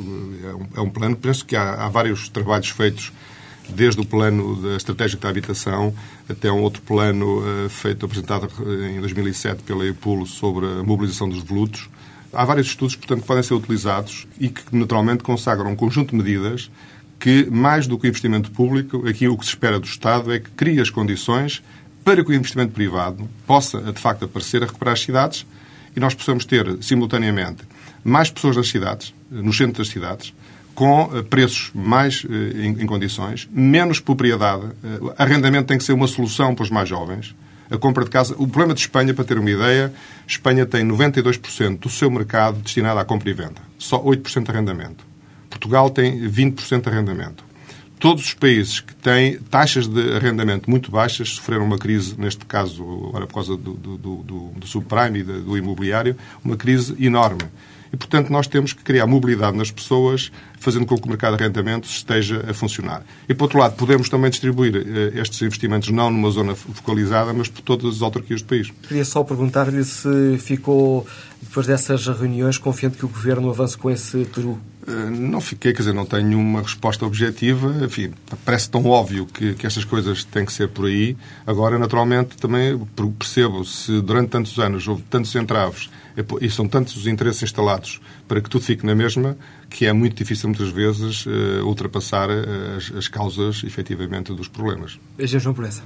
É 0.75 0.81
um, 0.81 0.91
plano, 0.91 1.17
penso 1.17 1.47
que 1.47 1.57
há, 1.57 1.87
há 1.87 1.89
vários 1.89 2.29
trabalhos 2.29 2.69
feitos 2.69 3.13
desde 3.69 4.01
o 4.01 4.05
plano 4.05 4.61
da 4.61 4.77
estratégia 4.77 5.19
da 5.19 5.29
habitação 5.29 5.95
até 6.29 6.51
um 6.51 6.61
outro 6.63 6.83
plano 6.83 7.41
uh, 7.41 7.69
feito, 7.69 8.07
apresentado 8.07 8.49
em 8.95 9.01
2007 9.01 9.63
pela 9.63 9.87
EPUL 9.87 10.27
sobre 10.27 10.67
a 10.67 10.83
mobilização 10.83 11.29
dos 11.29 11.43
devolutos. 11.43 11.89
Há 12.33 12.45
vários 12.45 12.67
estudos, 12.67 12.97
portanto, 12.97 13.21
que 13.21 13.27
podem 13.27 13.43
ser 13.43 13.55
utilizados 13.55 14.27
e 14.39 14.49
que, 14.49 14.63
naturalmente, 14.73 15.23
consagram 15.23 15.71
um 15.71 15.77
conjunto 15.77 16.11
de 16.11 16.17
medidas 16.17 16.71
que, 17.19 17.49
mais 17.51 17.87
do 17.87 17.99
que 17.99 18.07
o 18.07 18.09
investimento 18.09 18.51
público, 18.51 19.09
aqui 19.09 19.29
o 19.29 19.39
que 19.39 19.45
se 19.45 19.51
espera 19.51 19.79
do 19.79 19.87
Estado 19.87 20.33
é 20.33 20.39
que 20.39 20.51
crie 20.51 20.81
as 20.81 20.91
condições 20.91 21.63
para 22.05 22.23
que 22.23 22.31
o 22.31 22.35
investimento 22.35 22.73
privado 22.73 23.29
possa, 23.47 23.81
de 23.81 24.01
facto, 24.01 24.27
aparecer 24.27 24.63
a 24.63 24.67
recuperar 24.67 24.93
as 24.93 25.01
cidades 25.01 25.47
e 25.97 26.01
nós 26.01 26.15
possamos 26.15 26.45
ter, 26.45 26.83
simultaneamente, 26.83 27.63
mais 28.05 28.31
pessoas 28.31 28.57
nas 28.57 28.69
cidades, 28.69 29.15
nos 29.31 29.57
centros 29.57 29.89
das 29.89 29.95
cidades, 29.95 30.35
com 30.75 31.11
eh, 31.15 31.23
preços 31.23 31.71
mais 31.75 32.27
eh, 32.29 32.67
em, 32.67 32.87
condições, 32.87 33.49
menos 33.53 34.01
propriedade. 34.01 34.67
Eh, 34.83 35.15
arrendamento 35.17 35.67
tem 35.67 35.79
que 35.79 35.85
ser 35.85 35.93
uma 35.93 36.07
solução 36.07 36.55
para 36.55 36.65
os 36.65 36.71
mais 36.71 36.89
jovens. 36.89 37.35
A 37.71 37.79
compra 37.79 38.05
de 38.05 38.11
casa. 38.11 38.35
O 38.35 38.47
problema 38.47 38.75
de 38.75 38.81
Espanha, 38.81 39.15
para 39.15 39.25
ter 39.25 39.39
uma 39.39 39.51
ideia, 39.51 39.93
Espanha 40.27 40.67
tem 40.67 40.87
92% 40.87 41.79
do 41.79 41.89
seu 41.89 42.11
mercado 42.11 42.59
destinado 42.59 42.99
à 42.99 43.05
compra 43.05 43.31
e 43.31 43.33
venda. 43.33 43.63
Só 43.79 44.03
8% 44.03 44.45
de 44.45 44.51
arrendamento. 44.51 45.05
Portugal 45.49 45.89
tem 45.89 46.29
20% 46.29 46.83
de 46.83 46.89
arrendamento. 46.89 47.45
Todos 47.99 48.25
os 48.25 48.35
países 48.35 48.81
que 48.81 48.95
têm 48.95 49.39
taxas 49.39 49.87
de 49.87 50.15
arrendamento 50.15 50.69
muito 50.69 50.91
baixas 50.91 51.31
sofreram 51.31 51.65
uma 51.65 51.79
crise, 51.79 52.15
neste 52.19 52.45
caso, 52.45 52.83
agora 53.09 53.27
por 53.27 53.35
causa 53.35 53.57
do, 53.57 53.73
do, 53.73 53.97
do, 53.97 54.53
do 54.57 54.67
subprime 54.67 55.21
e 55.21 55.23
do 55.23 55.57
imobiliário, 55.57 56.17
uma 56.45 56.57
crise 56.57 56.95
enorme. 57.03 57.43
E, 57.95 57.97
portanto, 57.97 58.29
nós 58.29 58.49
temos 58.49 58.73
que 58.73 58.83
criar 58.83 59.07
mobilidade 59.07 59.57
nas 59.57 59.71
pessoas, 59.71 60.33
fazendo 60.59 60.85
com 60.85 60.99
que 60.99 61.07
o 61.07 61.09
mercado 61.09 61.37
de 61.37 61.45
arrendamentos 61.45 61.91
esteja 61.91 62.45
a 62.51 62.53
funcionar. 62.53 63.05
E, 63.29 63.35
por 63.35 63.45
outro 63.45 63.61
lado, 63.61 63.77
podemos 63.77 64.09
também 64.09 64.31
distribuir 64.31 64.75
eh, 64.75 65.21
estes 65.21 65.41
investimentos 65.43 65.91
não 65.91 66.11
numa 66.11 66.29
zona 66.29 66.57
focalizada, 66.57 67.33
mas 67.33 67.47
por 67.47 67.63
todas 67.63 67.95
as 67.95 68.03
autarquias 68.03 68.43
do 68.43 68.49
país. 68.49 68.73
Queria 68.89 69.05
só 69.05 69.23
perguntar-lhe 69.23 69.85
se 69.85 70.37
ficou, 70.39 71.07
depois 71.41 71.69
dessas 71.69 72.05
reuniões, 72.09 72.59
confiante 72.59 72.99
que 72.99 73.05
o 73.05 73.09
Governo 73.09 73.49
avance 73.49 73.79
com 73.79 73.89
esse 73.89 74.25
peru 74.25 74.59
eh, 74.89 75.11
não 75.11 75.41
fiquei, 75.41 75.73
quer 75.73 75.79
dizer, 75.79 75.95
não 75.95 76.05
tenho 76.05 76.37
uma 76.37 76.63
resposta 76.63 77.07
objetiva. 77.07 77.75
Enfim, 77.85 78.13
parece 78.45 78.69
tão 78.69 78.85
óbvio 78.87 79.25
que, 79.25 79.55
que 79.55 79.67
estas 79.67 79.85
coisas 79.85 80.25
têm 80.25 80.45
que 80.45 80.53
ser 80.53 80.69
por 80.69 80.87
aí. 80.87 81.17
Agora, 81.47 81.79
naturalmente, 81.79 82.37
também 82.37 82.77
percebo 83.17 83.65
se 83.65 84.01
durante 84.01 84.31
tantos 84.31 84.59
anos 84.59 84.89
houve 84.89 85.03
tantos 85.03 85.33
entraves 85.37 85.89
e 86.41 86.51
são 86.51 86.69
tantos 86.69 86.97
os 86.97 87.07
interesses 87.07 87.43
instalados 87.43 88.01
para 88.29 88.41
que 88.41 88.49
tudo 88.49 88.65
fique 88.65 88.87
na 88.87 88.95
mesma 88.95 89.37
que 89.69 89.87
é 89.87 89.93
muito 89.93 90.17
difícil, 90.17 90.49
muitas 90.49 90.69
vezes, 90.69 91.25
eh, 91.27 91.63
ultrapassar 91.63 92.31
eh, 92.31 92.77
as, 92.77 92.93
as 92.97 93.09
causas, 93.09 93.63
efetivamente, 93.65 94.33
dos 94.33 94.47
problemas. 94.47 94.99
Beijão, 95.17 95.41
João 95.41 95.55
Proença. 95.55 95.83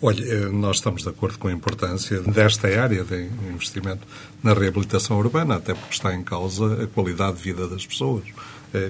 Olha, 0.00 0.48
nós 0.50 0.76
estamos 0.76 1.02
de 1.02 1.08
acordo 1.08 1.38
com 1.38 1.48
a 1.48 1.52
importância 1.52 2.20
desta 2.20 2.68
área 2.68 3.02
de 3.04 3.28
investimento 3.50 4.06
na 4.42 4.52
reabilitação 4.52 5.18
urbana, 5.18 5.56
até 5.56 5.74
porque 5.74 5.94
está 5.94 6.14
em 6.14 6.22
causa 6.22 6.84
a 6.84 6.86
qualidade 6.86 7.38
de 7.38 7.42
vida 7.42 7.66
das 7.66 7.86
pessoas, 7.86 8.24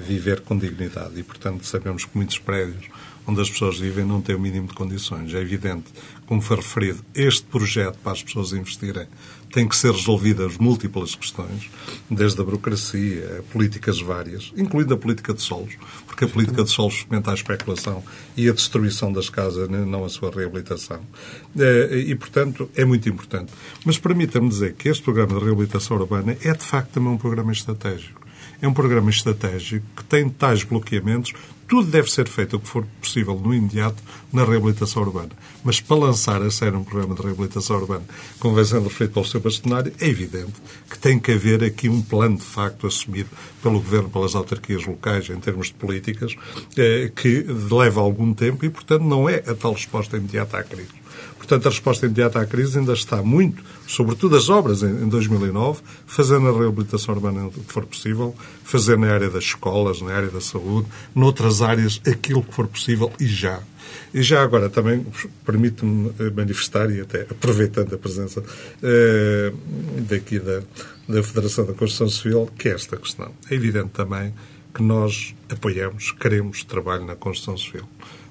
viver 0.04 0.40
com 0.40 0.58
dignidade. 0.58 1.18
E, 1.18 1.22
portanto, 1.22 1.64
sabemos 1.66 2.04
que 2.04 2.10
muitos 2.16 2.38
prédios 2.38 2.86
onde 3.26 3.40
as 3.40 3.50
pessoas 3.50 3.78
vivem 3.78 4.04
não 4.04 4.20
têm 4.20 4.34
o 4.34 4.40
mínimo 4.40 4.68
de 4.68 4.74
condições. 4.74 5.32
É 5.34 5.40
evidente, 5.40 5.86
como 6.26 6.40
foi 6.40 6.56
referido, 6.56 7.04
este 7.14 7.44
projeto 7.44 7.98
para 7.98 8.12
as 8.12 8.22
pessoas 8.22 8.52
investirem 8.52 9.06
tem 9.54 9.68
que 9.68 9.76
ser 9.76 9.92
resolvidas 9.92 10.58
múltiplas 10.58 11.14
questões, 11.14 11.70
desde 12.10 12.40
a 12.40 12.44
burocracia, 12.44 13.38
a 13.38 13.52
políticas 13.52 14.00
várias, 14.00 14.52
incluindo 14.56 14.92
a 14.94 14.96
política 14.96 15.32
de 15.32 15.42
solos, 15.42 15.74
porque 16.08 16.24
a 16.24 16.28
política 16.28 16.64
de 16.64 16.70
solos 16.70 17.06
fomenta 17.08 17.30
a 17.30 17.34
especulação 17.34 18.02
e 18.36 18.48
a 18.48 18.52
destruição 18.52 19.12
das 19.12 19.30
casas, 19.30 19.68
não 19.68 20.04
a 20.04 20.08
sua 20.08 20.32
reabilitação. 20.32 21.00
Eh, 21.56 22.04
e, 22.08 22.16
portanto, 22.16 22.68
é 22.74 22.84
muito 22.84 23.08
importante. 23.08 23.52
Mas 23.84 23.96
permita-me 23.96 24.48
dizer 24.48 24.74
que 24.74 24.88
este 24.88 25.04
programa 25.04 25.38
de 25.38 25.44
reabilitação 25.44 25.98
urbana 25.98 26.36
é, 26.42 26.52
de 26.52 26.64
facto, 26.64 26.90
também 26.90 27.12
um 27.12 27.18
programa 27.18 27.52
estratégico. 27.52 28.23
É 28.64 28.66
um 28.66 28.72
programa 28.72 29.10
estratégico 29.10 29.84
que 29.94 30.02
tem 30.04 30.26
tais 30.26 30.64
bloqueamentos 30.64 31.34
tudo 31.68 31.90
deve 31.90 32.10
ser 32.10 32.28
feito 32.28 32.56
o 32.56 32.60
que 32.60 32.68
for 32.68 32.86
possível 33.00 33.38
no 33.38 33.54
imediato 33.54 34.02
na 34.32 34.44
reabilitação 34.44 35.02
urbana. 35.02 35.30
Mas 35.62 35.80
para 35.80 35.96
lançar 35.96 36.42
a 36.42 36.50
sério 36.50 36.78
um 36.78 36.84
programa 36.84 37.14
de 37.14 37.22
reabilitação 37.22 37.76
urbana, 37.76 38.04
convencendo 38.38 38.88
feito 38.90 39.12
pelo 39.12 39.26
seu 39.26 39.40
bastonário, 39.40 39.92
é 40.00 40.06
evidente 40.06 40.52
que 40.90 40.98
tem 40.98 41.18
que 41.18 41.32
haver 41.32 41.62
aqui 41.62 41.88
um 41.88 42.02
plano 42.02 42.36
de 42.36 42.44
facto 42.44 42.86
assumido 42.86 43.28
pelo 43.62 43.80
Governo, 43.80 44.10
pelas 44.10 44.34
autarquias 44.34 44.86
locais, 44.86 45.28
em 45.28 45.40
termos 45.40 45.66
de 45.66 45.74
políticas, 45.74 46.34
eh, 46.76 47.10
que 47.14 47.44
leva 47.70 48.00
algum 48.00 48.32
tempo 48.32 48.64
e, 48.64 48.70
portanto, 48.70 49.02
não 49.02 49.28
é 49.28 49.36
a 49.46 49.54
tal 49.54 49.72
resposta 49.72 50.16
imediata 50.16 50.58
à 50.58 50.62
crise. 50.62 51.03
Portanto, 51.44 51.66
a 51.66 51.70
resposta 51.70 52.06
imediata 52.06 52.40
à 52.40 52.46
crise 52.46 52.78
ainda 52.78 52.94
está 52.94 53.22
muito, 53.22 53.62
sobretudo 53.86 54.34
as 54.34 54.48
obras 54.48 54.82
em 54.82 55.06
2009, 55.06 55.82
fazer 56.06 56.40
na 56.40 56.50
reabilitação 56.50 57.14
urbana 57.14 57.48
o 57.48 57.50
que 57.50 57.70
for 57.70 57.84
possível, 57.84 58.34
fazer 58.64 58.96
na 58.96 59.12
área 59.12 59.28
das 59.28 59.44
escolas, 59.44 60.00
na 60.00 60.14
área 60.14 60.30
da 60.30 60.40
saúde, 60.40 60.88
noutras 61.14 61.60
áreas, 61.60 62.00
aquilo 62.06 62.42
que 62.42 62.54
for 62.54 62.66
possível 62.66 63.12
e 63.20 63.26
já. 63.26 63.60
E 64.14 64.22
já 64.22 64.42
agora 64.42 64.70
também 64.70 65.06
permite-me 65.44 66.14
manifestar, 66.34 66.90
e 66.90 67.02
até 67.02 67.26
aproveitando 67.30 67.94
a 67.94 67.98
presença 67.98 68.42
eh, 68.82 69.52
daqui 70.08 70.38
da, 70.38 70.62
da 71.06 71.22
Federação 71.22 71.66
da 71.66 71.74
Construção 71.74 72.08
Civil, 72.08 72.48
que 72.58 72.70
é 72.70 72.72
esta 72.72 72.96
questão. 72.96 73.30
É 73.50 73.54
evidente 73.54 73.90
também 73.90 74.32
que 74.72 74.82
nós 74.82 75.34
apoiamos, 75.50 76.10
queremos 76.12 76.64
trabalho 76.64 77.04
na 77.04 77.14
construção 77.14 77.58
civil 77.58 77.86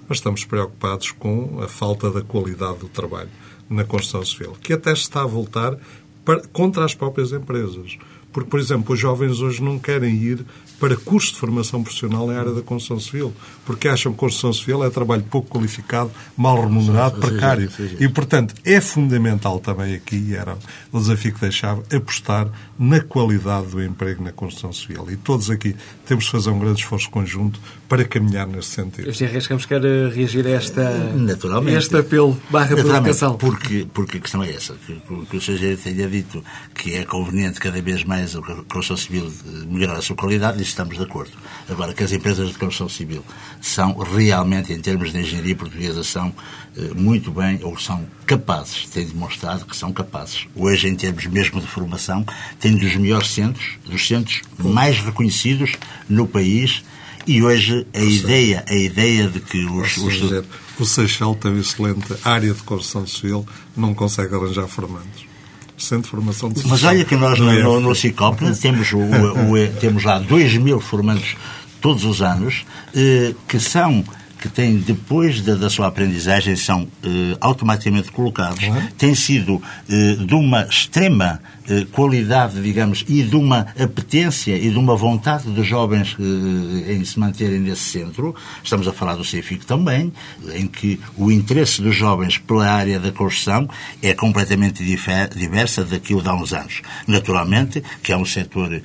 mas 0.07 0.17
estamos 0.17 0.45
preocupados 0.45 1.11
com 1.11 1.59
a 1.61 1.67
falta 1.67 2.11
da 2.11 2.21
qualidade 2.21 2.79
do 2.79 2.87
trabalho 2.87 3.29
na 3.69 3.83
construção 3.83 4.25
civil, 4.25 4.55
que 4.61 4.73
até 4.73 4.91
está 4.91 5.21
a 5.21 5.27
voltar 5.27 5.77
para, 6.23 6.41
contra 6.47 6.85
as 6.85 6.93
próprias 6.93 7.31
empresas. 7.31 7.97
Porque, 8.33 8.49
por 8.49 8.59
exemplo, 8.59 8.93
os 8.93 8.99
jovens 8.99 9.39
hoje 9.39 9.61
não 9.61 9.79
querem 9.79 10.15
ir 10.15 10.45
para 10.79 10.97
cursos 10.97 11.31
de 11.31 11.37
formação 11.37 11.81
profissional 11.81 12.27
na 12.27 12.37
área 12.37 12.51
da 12.51 12.61
construção 12.61 12.99
civil, 12.99 13.33
porque 13.65 13.87
acham 13.87 14.11
que 14.11 14.17
construção 14.17 14.51
civil 14.51 14.83
é 14.83 14.89
trabalho 14.89 15.23
pouco 15.23 15.47
qualificado, 15.47 16.11
mal 16.35 16.59
remunerado, 16.59 17.21
precário. 17.21 17.69
E, 17.99 18.09
portanto, 18.09 18.53
é 18.65 18.81
fundamental 18.81 19.59
também 19.59 19.95
aqui, 19.95 20.35
era 20.35 20.57
o 20.91 20.99
desafio 20.99 21.33
que 21.33 21.39
deixava, 21.39 21.83
apostar 21.95 22.49
na 22.77 22.99
qualidade 22.99 23.67
do 23.67 23.81
emprego 23.81 24.23
na 24.23 24.31
construção 24.31 24.73
civil. 24.73 25.07
E 25.09 25.15
todos 25.15 25.49
aqui 25.49 25.75
temos 26.05 26.25
de 26.25 26.31
fazer 26.31 26.49
um 26.49 26.59
grande 26.59 26.81
esforço 26.81 27.09
conjunto 27.09 27.59
para 27.87 28.03
caminhar 28.03 28.47
nesse 28.47 28.69
sentido. 28.69 29.09
Este 29.09 29.23
Henrique 29.23 29.47
Campos 29.47 29.65
quer 29.65 29.85
eh, 29.85 30.09
reagir 30.09 30.45
a 30.47 30.49
esta, 30.49 30.89
Naturalmente. 31.15 31.77
este 31.77 31.95
apelo 31.95 32.37
barra 32.49 32.75
provocação. 32.75 33.37
Porque, 33.37 33.87
porque 33.93 34.17
a 34.17 34.19
questão 34.19 34.43
é 34.43 34.51
essa, 34.51 34.73
que, 34.85 34.99
que 35.29 35.37
o 35.37 35.41
Sr. 35.41 35.77
tenha 35.81 36.09
dito 36.09 36.43
que 36.73 36.95
é 36.95 37.05
conveniente 37.05 37.59
cada 37.59 37.81
vez 37.81 38.03
mais 38.03 38.22
a 38.23 38.63
construção 38.63 38.97
civil 38.97 39.31
melhorar 39.67 39.97
a 39.97 40.01
sua 40.01 40.15
qualidade, 40.15 40.61
estamos 40.61 40.97
de 40.97 41.03
acordo. 41.03 41.31
Agora, 41.69 41.93
que 41.93 42.03
as 42.03 42.11
empresas 42.11 42.49
de 42.49 42.57
construção 42.57 42.89
civil 42.89 43.23
são 43.61 43.97
realmente, 43.97 44.73
em 44.73 44.79
termos 44.79 45.11
de 45.11 45.19
engenharia 45.19 45.55
portuguesa, 45.55 46.03
são 46.03 46.33
eh, 46.77 46.91
muito 46.95 47.31
bem, 47.31 47.59
ou 47.63 47.77
são 47.77 48.05
capazes, 48.25 48.87
têm 48.87 49.05
demonstrado 49.05 49.65
que 49.65 49.75
são 49.75 49.91
capazes. 49.91 50.47
Hoje, 50.55 50.87
em 50.87 50.95
termos 50.95 51.25
mesmo 51.25 51.59
de 51.59 51.67
formação, 51.67 52.25
têm 52.59 52.75
dos 52.75 52.95
melhores 52.95 53.29
centros, 53.29 53.77
dos 53.85 54.07
centros 54.07 54.41
mais 54.57 54.99
reconhecidos 54.99 55.73
no 56.07 56.27
país, 56.27 56.83
e 57.25 57.41
hoje 57.41 57.87
a 57.93 58.01
ideia, 58.01 58.65
a 58.67 58.75
ideia 58.75 59.27
de 59.29 59.39
que 59.39 59.65
os... 59.65 59.97
os... 59.97 60.13
Dizer, 60.13 60.45
o 60.79 60.85
Seixal 60.85 61.35
tem 61.35 61.51
uma 61.51 61.61
excelente 61.61 62.13
área 62.23 62.53
de 62.53 62.63
construção 62.63 63.05
civil, 63.05 63.45
não 63.77 63.93
consegue 63.93 64.33
arranjar 64.33 64.67
formandos 64.67 65.32
centro 65.77 66.03
de 66.03 66.09
formação 66.09 66.49
de 66.49 66.67
Mas 66.67 66.83
olha 66.83 67.03
que 67.03 67.15
nós 67.15 67.39
no, 67.39 67.51
no, 67.51 67.79
no 67.79 67.95
temos, 68.61 68.91
o, 68.93 68.99
o, 68.99 69.79
temos 69.79 70.03
lá 70.03 70.19
2 70.19 70.57
mil 70.57 70.79
formandos 70.79 71.35
todos 71.81 72.05
os 72.05 72.21
anos, 72.21 72.65
eh, 72.95 73.33
que 73.47 73.59
são 73.59 74.03
que 74.43 74.49
têm, 74.49 74.75
depois 74.75 75.39
da, 75.39 75.55
da 75.55 75.69
sua 75.69 75.87
aprendizagem, 75.87 76.57
são 76.57 76.85
eh, 77.01 77.37
automaticamente 77.39 78.11
colocados, 78.11 78.61
uhum. 78.61 78.87
têm 78.97 79.15
sido 79.15 79.61
eh, 79.87 80.17
de 80.19 80.35
uma 80.35 80.63
extrema 80.63 81.39
eh, 81.69 81.85
qualidade, 81.89 82.61
digamos, 82.61 83.05
e 83.07 83.23
de 83.23 83.37
uma 83.37 83.67
apetência 83.79 84.57
e 84.57 84.69
de 84.69 84.77
uma 84.77 84.97
vontade 84.97 85.49
dos 85.49 85.65
jovens 85.65 86.17
em 86.19 87.05
se 87.05 87.17
manterem 87.17 87.57
nesse 87.57 87.83
centro. 87.83 88.35
Estamos 88.61 88.85
a 88.85 88.91
falar 88.91 89.15
do 89.15 89.23
CEFIC 89.23 89.65
também, 89.65 90.11
em 90.53 90.67
que 90.67 90.99
o 91.15 91.31
interesse 91.31 91.81
dos 91.81 91.95
jovens 91.95 92.37
pela 92.37 92.69
área 92.69 92.99
da 92.99 93.13
construção 93.13 93.69
é 94.01 94.13
completamente 94.13 94.83
diversa 94.83 95.85
daquilo 95.85 96.21
de 96.21 96.27
há 96.27 96.33
uns 96.33 96.51
anos. 96.51 96.81
Naturalmente, 97.07 97.81
que 98.03 98.11
é 98.11 98.17
um 98.17 98.25
setor 98.25 98.81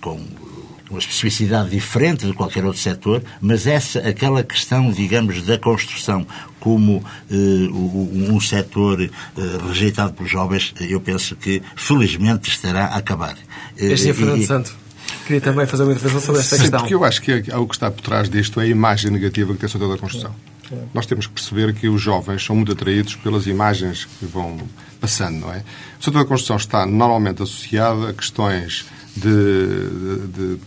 com 0.00 0.24
uma 0.90 0.98
especificidade 0.98 1.70
diferente 1.70 2.26
de 2.26 2.32
qualquer 2.32 2.64
outro 2.64 2.80
setor, 2.80 3.22
mas 3.40 3.66
essa, 3.66 4.00
aquela 4.00 4.42
questão, 4.42 4.90
digamos, 4.90 5.42
da 5.42 5.58
construção 5.58 6.26
como 6.60 6.96
uh, 6.98 8.32
um 8.32 8.40
setor 8.40 9.00
uh, 9.00 9.68
rejeitado 9.68 10.12
pelos 10.12 10.30
jovens, 10.30 10.74
eu 10.80 11.00
penso 11.00 11.36
que 11.36 11.62
felizmente 11.74 12.48
estará 12.50 12.86
a 12.86 12.96
acabar. 12.96 13.36
Este 13.76 14.10
é 14.10 14.14
Fernando 14.14 14.42
e, 14.42 14.46
Santo. 14.46 14.74
Queria 15.26 15.40
também 15.40 15.66
fazer 15.66 15.82
uma 15.84 15.92
intervenção 15.92 16.20
sobre 16.20 16.40
esta 16.40 16.56
Sim, 16.56 16.62
questão. 16.62 16.80
porque 16.80 16.94
eu 16.94 17.04
acho 17.04 17.22
que 17.22 17.32
o 17.32 17.66
que 17.66 17.74
está 17.74 17.90
por 17.90 18.00
trás 18.02 18.28
disto 18.28 18.60
é 18.60 18.64
a 18.64 18.66
imagem 18.66 19.10
negativa 19.10 19.52
que 19.52 19.60
tem 19.60 19.66
o 19.66 19.70
setor 19.70 19.88
da 19.88 19.98
construção. 19.98 20.34
Nós 20.92 21.06
temos 21.06 21.26
que 21.28 21.32
perceber 21.32 21.72
que 21.74 21.88
os 21.88 22.02
jovens 22.02 22.44
são 22.44 22.56
muito 22.56 22.72
atraídos 22.72 23.14
pelas 23.14 23.46
imagens 23.46 24.04
que 24.04 24.26
vão 24.26 24.58
passando, 25.00 25.38
não 25.38 25.52
é? 25.52 25.62
O 26.00 26.04
setor 26.04 26.20
da 26.20 26.24
construção 26.24 26.56
está 26.56 26.84
normalmente 26.84 27.42
associado 27.42 28.06
a 28.06 28.12
questões 28.12 28.84
de, 29.16 29.22
de, 29.22 30.26
de 30.26 30.60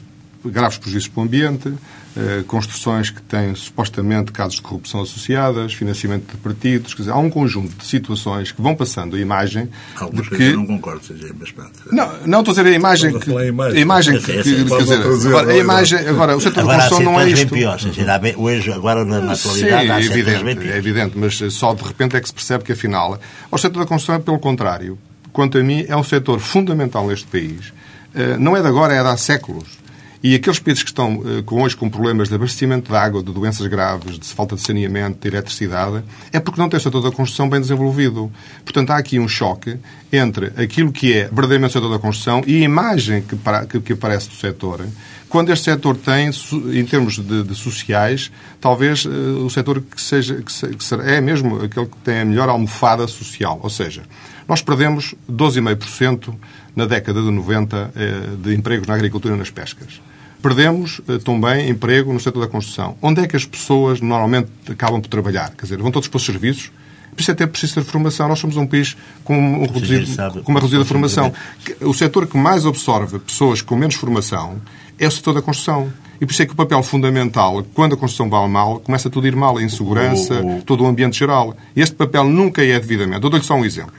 graves 0.46 0.78
prejuízos 0.78 1.10
para 1.10 1.22
o 1.22 1.24
ambiente, 1.24 1.74
eh, 2.16 2.44
construções 2.48 3.10
que 3.10 3.22
têm 3.22 3.54
supostamente 3.56 4.32
casos 4.32 4.56
de 4.56 4.62
corrupção 4.62 5.02
associadas, 5.02 5.74
financiamento 5.74 6.32
de 6.32 6.38
partidos, 6.38 6.94
quer 6.94 7.04
dizer, 7.04 7.12
há 7.12 7.18
um 7.18 7.30
conjunto 7.30 7.76
de 7.76 7.86
situações 7.86 8.52
que 8.52 8.62
vão 8.62 8.76
passando 8.76 9.16
a 9.16 9.20
imagem 9.20 9.70
Algumas 9.96 10.26
de 10.26 10.36
que... 10.36 10.44
eu 10.44 10.58
não 10.58 10.66
concordo, 10.66 11.06
seja, 11.06 11.34
mas 11.38 11.52
pronto. 11.52 11.72
Não, 11.92 12.12
não 12.26 12.40
estou 12.40 12.52
a 12.52 12.56
dizer 12.56 12.68
a 12.68 12.76
imagem 12.76 13.20
que... 13.20 13.38
A 13.38 13.46
imagem, 13.46 13.78
a 13.78 13.82
imagem 13.82 14.20
que, 14.20 14.26
que, 14.26 14.66
quer 14.66 14.78
dizer, 14.78 15.00
agora, 15.28 15.52
a 15.52 15.58
imagem, 15.58 16.00
agora, 16.08 16.36
o 16.36 16.42
setor 16.42 16.66
da 16.66 16.76
construção 16.76 17.00
não 17.02 17.20
é 17.20 17.30
isto. 17.30 17.54
Pior, 17.54 17.80
seja, 17.80 18.18
bem, 18.18 18.36
hoje, 18.36 18.72
agora 18.72 19.06
na 19.06 19.34
atualidade, 19.34 20.06
Sim, 20.06 20.14
é 20.14 20.20
evidente, 20.20 20.68
é 20.68 20.78
evidente, 20.78 21.18
mas 21.18 21.38
só 21.54 21.74
de 21.74 21.84
repente 21.84 22.16
é 22.16 22.22
que 22.22 22.28
se 22.28 22.34
percebe 22.34 22.64
que 22.64 22.72
afinal, 22.72 23.20
o 23.52 23.58
setor 23.58 23.80
da 23.80 23.86
construção 23.86 24.16
é 24.16 24.20
pelo 24.20 24.40
contrário. 24.40 24.98
Quanto 25.32 25.58
a 25.58 25.64
mim, 25.64 25.86
é 25.88 25.96
um 25.96 26.04
setor 26.04 26.40
fundamental 26.40 27.08
neste 27.08 27.28
país. 27.28 27.72
Eh, 28.16 28.38
não 28.38 28.58
é 28.58 28.62
de 28.62 28.68
agora, 28.68 28.94
é 28.94 29.02
de 29.02 29.08
há 29.08 29.18
séculos. 29.18 29.79
E 30.22 30.36
aqueles 30.36 30.60
países 30.60 30.84
que 30.84 30.90
estão 30.90 31.16
uh, 31.16 31.44
com, 31.44 31.62
hoje 31.62 31.78
com 31.78 31.90
problemas 31.90 32.28
de 32.28 32.36
abastecimento 32.36 32.92
de 32.92 32.98
água, 32.98 33.24
de 33.24 33.32
doenças 33.32 33.66
graves, 33.68 34.20
de 34.20 34.26
falta 34.28 34.56
de 34.56 34.62
saneamento, 34.62 35.20
de 35.22 35.28
eletricidade, 35.30 36.04
é 36.34 36.40
porque 36.42 36.60
não 36.60 36.68
tem 36.68 36.78
o 36.78 36.82
setor 36.82 37.02
da 37.02 37.10
construção 37.10 37.50
bem 37.50 37.62
desenvolvido. 37.62 38.30
Portanto, 38.66 38.92
há 38.92 38.98
aqui 38.98 39.18
um 39.18 39.30
choque 39.30 39.78
entre 40.12 40.48
aquilo 40.62 40.92
que 40.92 41.14
é 41.14 41.24
verdadeiramente 41.26 41.72
o 41.72 41.74
setor 41.74 41.90
da 41.90 42.00
construção 42.00 42.44
e 42.46 42.62
a 42.62 42.66
imagem 42.66 43.22
que, 43.22 43.38
para, 43.38 43.66
que, 43.66 43.80
que 43.80 43.94
aparece 43.94 44.28
do 44.28 44.36
setor, 44.36 44.86
quando 45.30 45.52
este 45.52 45.66
setor 45.66 45.96
tem, 45.96 46.32
em 46.74 46.86
termos 46.86 47.18
de, 47.20 47.44
de 47.44 47.56
sociais, 47.56 48.30
talvez 48.60 49.06
uh, 49.06 49.10
o 49.46 49.50
setor 49.50 49.80
que, 49.80 50.02
seja, 50.02 50.42
que, 50.42 50.52
se, 50.52 50.68
que 50.68 50.96
é 50.96 51.22
mesmo 51.22 51.64
aquele 51.64 51.86
que 51.86 51.98
tem 52.04 52.20
a 52.20 52.26
melhor 52.26 52.50
almofada 52.50 53.08
social. 53.08 53.58
Ou 53.64 53.70
seja, 53.70 54.02
nós 54.50 54.62
perdemos 54.62 55.14
12,5% 55.32 56.34
na 56.80 56.86
década 56.86 57.22
de 57.22 57.30
90 57.30 57.92
eh, 57.94 58.12
de 58.42 58.56
empregos 58.56 58.88
na 58.88 58.96
agricultura 58.96 59.36
e 59.36 59.38
nas 59.38 59.52
pescas. 59.52 60.02
Perdemos 60.42 61.02
eh, 61.10 61.18
também 61.18 61.70
emprego 61.70 62.14
no 62.14 62.20
setor 62.22 62.40
da 62.40 62.48
construção. 62.48 62.98
Onde 63.02 63.22
é 63.22 63.28
que 63.28 63.36
as 63.36 63.46
pessoas 63.46 64.00
normalmente 64.00 64.50
acabam 64.70 65.02
por 65.02 65.10
trabalhar? 65.10 65.52
Quer 65.58 65.64
dizer, 65.64 65.78
vão 65.78 65.92
todos 65.92 66.08
para 66.08 66.18
os 66.18 66.26
serviços? 66.26 66.72
Por 67.14 67.22
isso 67.22 67.32
até 67.32 67.46
precisa 67.46 67.76
ter 67.76 67.84
formação. 67.84 68.30
Nós 68.30 68.40
somos 68.40 68.56
um 68.56 68.66
país 68.66 68.96
com, 69.26 69.36
um 69.38 69.66
reduzido, 69.66 70.08
com 70.42 70.52
uma 70.52 70.62
reduzida 70.62 70.86
formação. 70.86 71.34
O 71.82 71.94
setor 71.94 72.26
que 72.26 72.38
mais 72.38 72.66
absorve 72.66 73.20
pessoas 73.20 73.62
com 73.62 73.76
menos 73.76 73.96
formação 73.96 74.62
é 74.98 75.06
o 75.06 75.12
setor 75.12 75.34
da 75.34 75.42
construção. 75.42 75.92
E 76.22 76.26
por 76.26 76.32
isso 76.32 76.42
é 76.42 76.46
que 76.46 76.54
o 76.54 76.56
papel 76.56 76.82
fundamental, 76.82 77.62
quando 77.74 77.96
a 77.96 77.98
construção 77.98 78.30
vai 78.30 78.48
mal, 78.48 78.80
começa 78.80 79.10
tudo 79.10 79.26
a 79.26 79.28
ir 79.28 79.36
mal, 79.36 79.58
a 79.58 79.64
insegurança, 79.64 80.42
todo 80.66 80.86
o 80.86 80.88
ambiente 80.88 81.20
geral. 81.20 81.58
Este 81.76 81.96
papel 81.96 82.24
nunca 82.26 82.64
é 82.64 82.80
devidamente. 82.80 83.20
Dou-lhe 83.20 83.44
só 83.44 83.56
um 83.56 83.66
exemplo. 83.66 83.94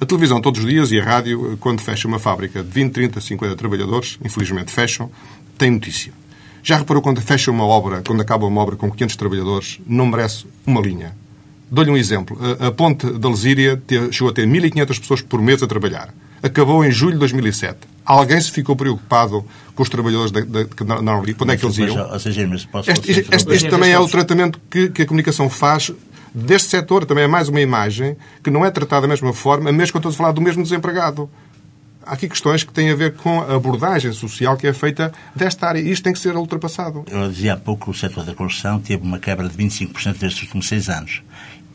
A 0.00 0.06
televisão 0.06 0.40
todos 0.40 0.60
os 0.60 0.70
dias 0.70 0.92
e 0.92 1.00
a 1.00 1.04
rádio, 1.04 1.56
quando 1.58 1.80
fecha 1.80 2.06
uma 2.06 2.20
fábrica 2.20 2.62
de 2.62 2.70
20, 2.70 2.92
30, 2.92 3.20
50 3.20 3.56
trabalhadores, 3.56 4.16
infelizmente 4.24 4.70
fecham, 4.70 5.10
tem 5.56 5.72
notícia. 5.72 6.12
Já 6.62 6.76
reparou 6.76 7.02
quando 7.02 7.20
fecha 7.20 7.50
uma 7.50 7.64
obra, 7.64 8.02
quando 8.06 8.20
acaba 8.20 8.46
uma 8.46 8.60
obra 8.60 8.76
com 8.76 8.90
500 8.90 9.16
trabalhadores, 9.16 9.80
não 9.84 10.06
merece 10.06 10.46
uma 10.64 10.80
linha? 10.80 11.16
Dou-lhe 11.70 11.90
um 11.90 11.96
exemplo. 11.96 12.38
A, 12.60 12.70
ponte 12.70 13.10
da 13.10 13.28
Lesíria 13.28 13.82
chegou 14.12 14.30
a 14.30 14.32
ter 14.32 14.46
1.500 14.46 15.00
pessoas 15.00 15.20
por 15.20 15.42
mês 15.42 15.62
a 15.62 15.66
trabalhar. 15.66 16.14
Acabou 16.42 16.84
em 16.84 16.92
julho 16.92 17.14
de 17.14 17.18
2007. 17.18 17.78
Alguém 18.04 18.40
se 18.40 18.50
ficou 18.52 18.76
preocupado 18.76 19.44
com 19.74 19.82
os 19.82 19.88
trabalhadores 19.88 20.30
da, 20.30 20.40
da, 20.40 21.02
na 21.02 21.20
Quando 21.36 21.52
é 21.52 21.56
que 21.56 21.66
eles 21.66 21.76
iam? 21.78 22.14
Este, 22.86 23.10
este, 23.10 23.34
este, 23.34 23.52
este 23.52 23.68
também 23.68 23.92
é 23.92 23.98
o 23.98 24.06
tratamento 24.06 24.60
que, 24.70 24.88
que 24.88 25.02
a 25.02 25.06
comunicação 25.06 25.50
faz 25.50 25.92
deste 26.34 26.68
setor. 26.68 27.04
Também 27.04 27.24
é 27.24 27.26
mais 27.26 27.48
uma 27.48 27.60
imagem 27.60 28.16
que 28.42 28.50
não 28.50 28.64
é 28.64 28.70
tratada 28.70 29.02
da 29.02 29.08
mesma 29.08 29.32
forma, 29.32 29.72
mesmo 29.72 29.92
quando 29.92 30.08
estou 30.08 30.14
a 30.14 30.16
falar 30.16 30.32
do 30.32 30.40
mesmo 30.40 30.62
desempregado. 30.62 31.28
Há 32.04 32.14
aqui 32.14 32.28
questões 32.28 32.64
que 32.64 32.72
têm 32.72 32.90
a 32.90 32.94
ver 32.94 33.14
com 33.16 33.40
a 33.42 33.56
abordagem 33.56 34.12
social 34.12 34.56
que 34.56 34.66
é 34.66 34.72
feita 34.72 35.12
desta 35.34 35.66
área. 35.68 35.80
Isto 35.80 36.04
tem 36.04 36.12
que 36.12 36.18
ser 36.18 36.34
ultrapassado. 36.36 37.04
Eu 37.10 37.28
dizia 37.28 37.54
há 37.54 37.56
pouco 37.56 37.84
que 37.84 37.90
o 37.90 37.94
setor 37.94 38.24
da 38.24 38.34
construção 38.34 38.80
teve 38.80 39.02
uma 39.02 39.18
quebra 39.18 39.48
de 39.48 39.56
25% 39.56 40.22
nestes 40.22 40.42
últimos 40.42 40.68
seis 40.68 40.88
anos. 40.88 41.22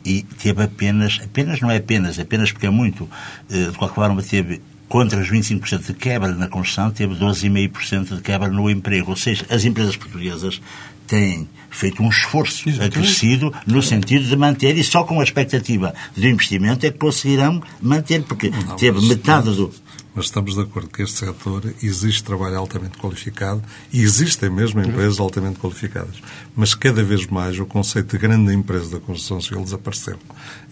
E 0.04 0.22
teve 0.22 0.62
apenas, 0.62 1.20
apenas 1.24 1.60
não 1.60 1.70
é 1.70 1.76
apenas, 1.76 2.18
apenas 2.18 2.52
porque 2.52 2.66
é 2.66 2.70
muito, 2.70 3.08
eh, 3.50 3.70
de 3.70 3.78
qualquer 3.78 3.94
forma 3.94 4.22
teve 4.22 4.60
contra 4.88 5.18
os 5.18 5.28
25% 5.28 5.86
de 5.86 5.94
quebra 5.94 6.32
na 6.32 6.46
construção, 6.46 6.90
teve 6.90 7.14
12,5% 7.14 8.16
de 8.16 8.22
quebra 8.22 8.48
no 8.48 8.68
emprego. 8.68 9.10
Ou 9.10 9.16
seja, 9.16 9.46
as 9.50 9.64
empresas 9.64 9.96
portuguesas 9.96 10.60
têm 11.06 11.48
feito 11.70 12.02
um 12.02 12.08
esforço 12.08 12.68
Exatamente. 12.68 12.98
acrescido 12.98 13.52
no 13.66 13.82
sentido 13.82 14.26
de 14.26 14.36
manter, 14.36 14.76
e 14.76 14.84
só 14.84 15.04
com 15.04 15.20
a 15.20 15.24
expectativa 15.24 15.94
de 16.16 16.28
investimento 16.28 16.86
é 16.86 16.90
que 16.90 16.98
conseguirão 16.98 17.62
manter, 17.82 18.22
porque 18.22 18.50
não, 18.50 18.76
teve 18.76 19.00
metade 19.06 19.50
do, 19.54 19.72
mas 20.14 20.26
estamos 20.26 20.54
de 20.54 20.60
acordo 20.60 20.88
que 20.88 21.02
este 21.02 21.18
setor 21.18 21.74
existe 21.82 22.22
trabalho 22.22 22.56
altamente 22.56 22.96
qualificado 22.98 23.60
e 23.92 24.00
existem 24.00 24.48
mesmo 24.48 24.80
empresas 24.80 25.18
altamente 25.18 25.58
qualificadas. 25.58 26.22
Mas 26.54 26.72
cada 26.72 27.02
vez 27.02 27.26
mais 27.26 27.58
o 27.58 27.66
conceito 27.66 28.12
de 28.12 28.18
grande 28.18 28.54
empresa 28.54 28.92
da 28.92 29.00
construção 29.00 29.40
civil 29.40 29.64
desapareceu. 29.64 30.16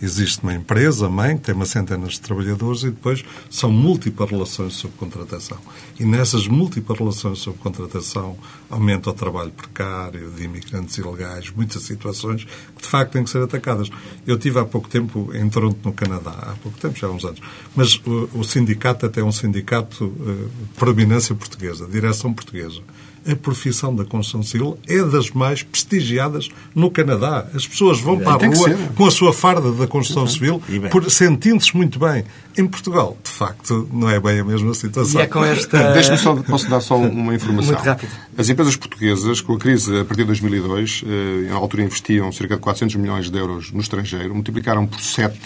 Existe 0.00 0.44
uma 0.44 0.54
empresa, 0.54 1.08
mãe, 1.08 1.36
que 1.36 1.42
tem 1.42 1.54
uma 1.56 1.66
centena 1.66 2.06
de 2.06 2.20
trabalhadores 2.20 2.84
e 2.84 2.90
depois 2.90 3.24
são 3.50 3.72
múltiplas 3.72 4.30
relações 4.30 4.74
de 4.74 4.78
subcontratação. 4.78 5.58
E 5.98 6.04
nessas 6.04 6.46
múltiplas 6.46 6.96
relações 6.96 7.38
de 7.38 7.44
subcontratação 7.44 8.38
aumenta 8.72 9.10
o 9.10 9.12
trabalho 9.12 9.50
precário, 9.50 10.30
de 10.30 10.44
imigrantes 10.44 10.96
ilegais, 10.98 11.50
muitas 11.50 11.82
situações 11.82 12.44
que 12.44 12.82
de 12.82 12.88
facto 12.88 13.12
têm 13.12 13.24
que 13.24 13.30
ser 13.30 13.42
atacadas. 13.42 13.90
Eu 14.26 14.38
tive 14.38 14.58
há 14.60 14.64
pouco 14.64 14.88
tempo 14.88 15.30
em 15.34 15.48
Toronto, 15.48 15.78
no 15.84 15.92
Canadá, 15.92 16.30
há 16.30 16.54
pouco 16.62 16.78
tempo, 16.78 16.96
já 16.96 17.08
há 17.08 17.10
uns 17.10 17.24
anos, 17.24 17.40
mas 17.74 17.96
o, 18.06 18.28
o 18.38 18.44
sindicato 18.44 19.06
até 19.06 19.22
um 19.22 19.32
um 19.32 19.34
sindicato 19.34 20.04
uh, 20.04 20.50
proeminência 20.76 21.34
portuguesa, 21.34 21.86
direção 21.86 22.32
portuguesa. 22.32 22.82
A 23.30 23.36
profissão 23.36 23.94
da 23.94 24.04
construção 24.04 24.42
civil 24.42 24.78
é 24.88 25.02
das 25.04 25.30
mais 25.30 25.62
prestigiadas 25.62 26.48
no 26.74 26.90
Canadá. 26.90 27.46
As 27.54 27.66
pessoas 27.66 28.00
vão 28.00 28.18
para 28.18 28.32
a 28.32 28.48
rua 28.48 28.76
com 28.96 29.06
a 29.06 29.10
sua 29.10 29.32
farda 29.32 29.70
da 29.72 29.86
construção 29.86 30.26
civil 30.26 30.62
sentindo-se 31.08 31.76
muito 31.76 31.98
bem. 31.98 32.24
Em 32.56 32.66
Portugal, 32.66 33.16
de 33.22 33.30
facto, 33.30 33.88
não 33.92 34.10
é 34.10 34.20
bem 34.20 34.40
a 34.40 34.44
mesma 34.44 34.74
situação. 34.74 35.20
E 35.20 35.24
é 35.24 35.26
com 35.26 35.44
esta... 35.44 35.92
Deixe-me 35.92 36.18
só, 36.18 36.34
posso 36.36 36.68
dar 36.68 36.80
só 36.80 36.96
uma 36.98 37.34
informação. 37.34 37.74
Muito 37.74 37.84
rápido. 37.84 38.10
As 38.36 38.48
empresas 38.48 38.76
portuguesas, 38.76 39.40
com 39.40 39.54
a 39.54 39.58
crise 39.58 40.00
a 40.00 40.04
partir 40.04 40.22
de 40.22 40.26
2002, 40.26 41.04
eh, 41.06 41.48
na 41.48 41.56
altura 41.56 41.82
investiam 41.82 42.30
cerca 42.32 42.56
de 42.56 42.60
400 42.60 42.96
milhões 42.96 43.30
de 43.30 43.38
euros 43.38 43.72
no 43.72 43.80
estrangeiro, 43.80 44.34
multiplicaram 44.34 44.86
por 44.86 45.00
7 45.00 45.38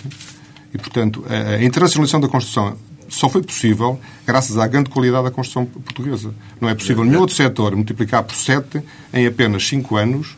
e, 0.75 0.79
portanto, 0.79 1.25
a 1.29 1.63
internacionalização 1.63 2.21
da 2.21 2.29
construção 2.29 2.77
só 3.09 3.29
foi 3.29 3.43
possível 3.43 3.99
graças 4.27 4.59
à 4.59 4.67
grande 4.67 4.91
qualidade 4.91 5.25
da 5.25 5.31
construção 5.31 5.65
portuguesa. 5.67 6.35
Não 6.61 6.69
é 6.69 6.75
possível 6.75 7.05
nenhum 7.05 7.21
outro 7.21 7.35
setor 7.35 7.75
multiplicar 7.75 8.23
por 8.23 8.35
sete 8.35 8.83
em 9.13 9.27
apenas 9.27 9.67
cinco 9.67 9.97
anos 9.97 10.37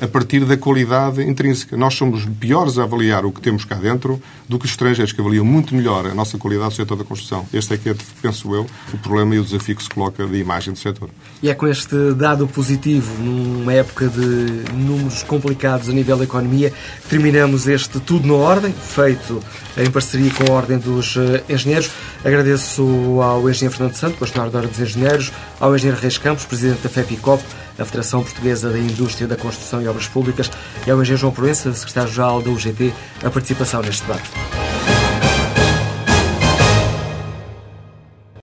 a 0.00 0.08
partir 0.08 0.44
da 0.44 0.56
qualidade 0.56 1.22
intrínseca. 1.22 1.76
Nós 1.76 1.94
somos 1.94 2.24
piores 2.40 2.78
a 2.78 2.84
avaliar 2.84 3.24
o 3.24 3.32
que 3.32 3.40
temos 3.40 3.64
cá 3.64 3.76
dentro 3.76 4.20
do 4.48 4.58
que 4.58 4.64
os 4.64 4.70
estrangeiros, 4.70 5.12
que 5.12 5.20
avaliam 5.20 5.44
muito 5.44 5.74
melhor 5.74 6.06
a 6.06 6.14
nossa 6.14 6.38
qualidade 6.38 6.70
do 6.70 6.76
setor 6.76 6.96
da 6.96 7.04
construção. 7.04 7.46
Este 7.52 7.74
é 7.74 7.76
que 7.76 7.90
é, 7.90 7.94
penso 8.20 8.54
eu, 8.54 8.66
o 8.92 8.98
problema 8.98 9.34
e 9.34 9.38
o 9.38 9.44
desafio 9.44 9.76
que 9.76 9.82
se 9.82 9.90
coloca 9.90 10.26
de 10.26 10.36
imagem 10.38 10.72
do 10.72 10.78
setor. 10.78 11.10
E 11.42 11.48
é 11.48 11.54
com 11.54 11.66
este 11.66 12.14
dado 12.14 12.46
positivo, 12.46 13.22
numa 13.22 13.72
época 13.72 14.08
de 14.08 14.72
números 14.74 15.22
complicados 15.22 15.88
a 15.88 15.92
nível 15.92 16.16
da 16.16 16.24
economia, 16.24 16.72
terminamos 17.08 17.66
este 17.66 18.00
Tudo 18.00 18.26
na 18.26 18.34
Ordem, 18.34 18.72
feito 18.72 19.42
em 19.76 19.90
parceria 19.90 20.30
com 20.32 20.52
a 20.52 20.56
Ordem 20.56 20.78
dos 20.78 21.16
eh, 21.16 21.42
Engenheiros. 21.48 21.90
Agradeço 22.24 22.82
ao 23.20 23.48
engenheiro 23.48 23.76
Fernando 23.76 23.96
Santo, 23.96 24.16
bastonário 24.20 24.52
da 24.52 24.58
Ordem 24.58 24.72
dos 24.72 24.80
Engenheiros, 24.80 25.32
ao 25.58 25.74
engenheiro 25.74 26.00
Reis 26.00 26.18
Campos, 26.18 26.44
presidente 26.44 26.82
da 26.82 26.88
FEPICOP, 26.88 27.42
da 27.82 27.86
Federação 27.86 28.22
Portuguesa 28.22 28.70
da 28.70 28.78
Indústria 28.78 29.26
da 29.26 29.36
Construção 29.36 29.82
e 29.82 29.88
Obras 29.88 30.06
Públicas, 30.06 30.50
e 30.86 30.90
ao 30.90 31.00
engenheiro 31.00 31.20
João 31.20 31.32
Proença, 31.32 31.72
secretário-geral 31.74 32.40
da 32.40 32.50
UGT, 32.50 32.94
a 33.24 33.30
participação 33.30 33.82
neste 33.82 34.02
debate. 34.02 34.30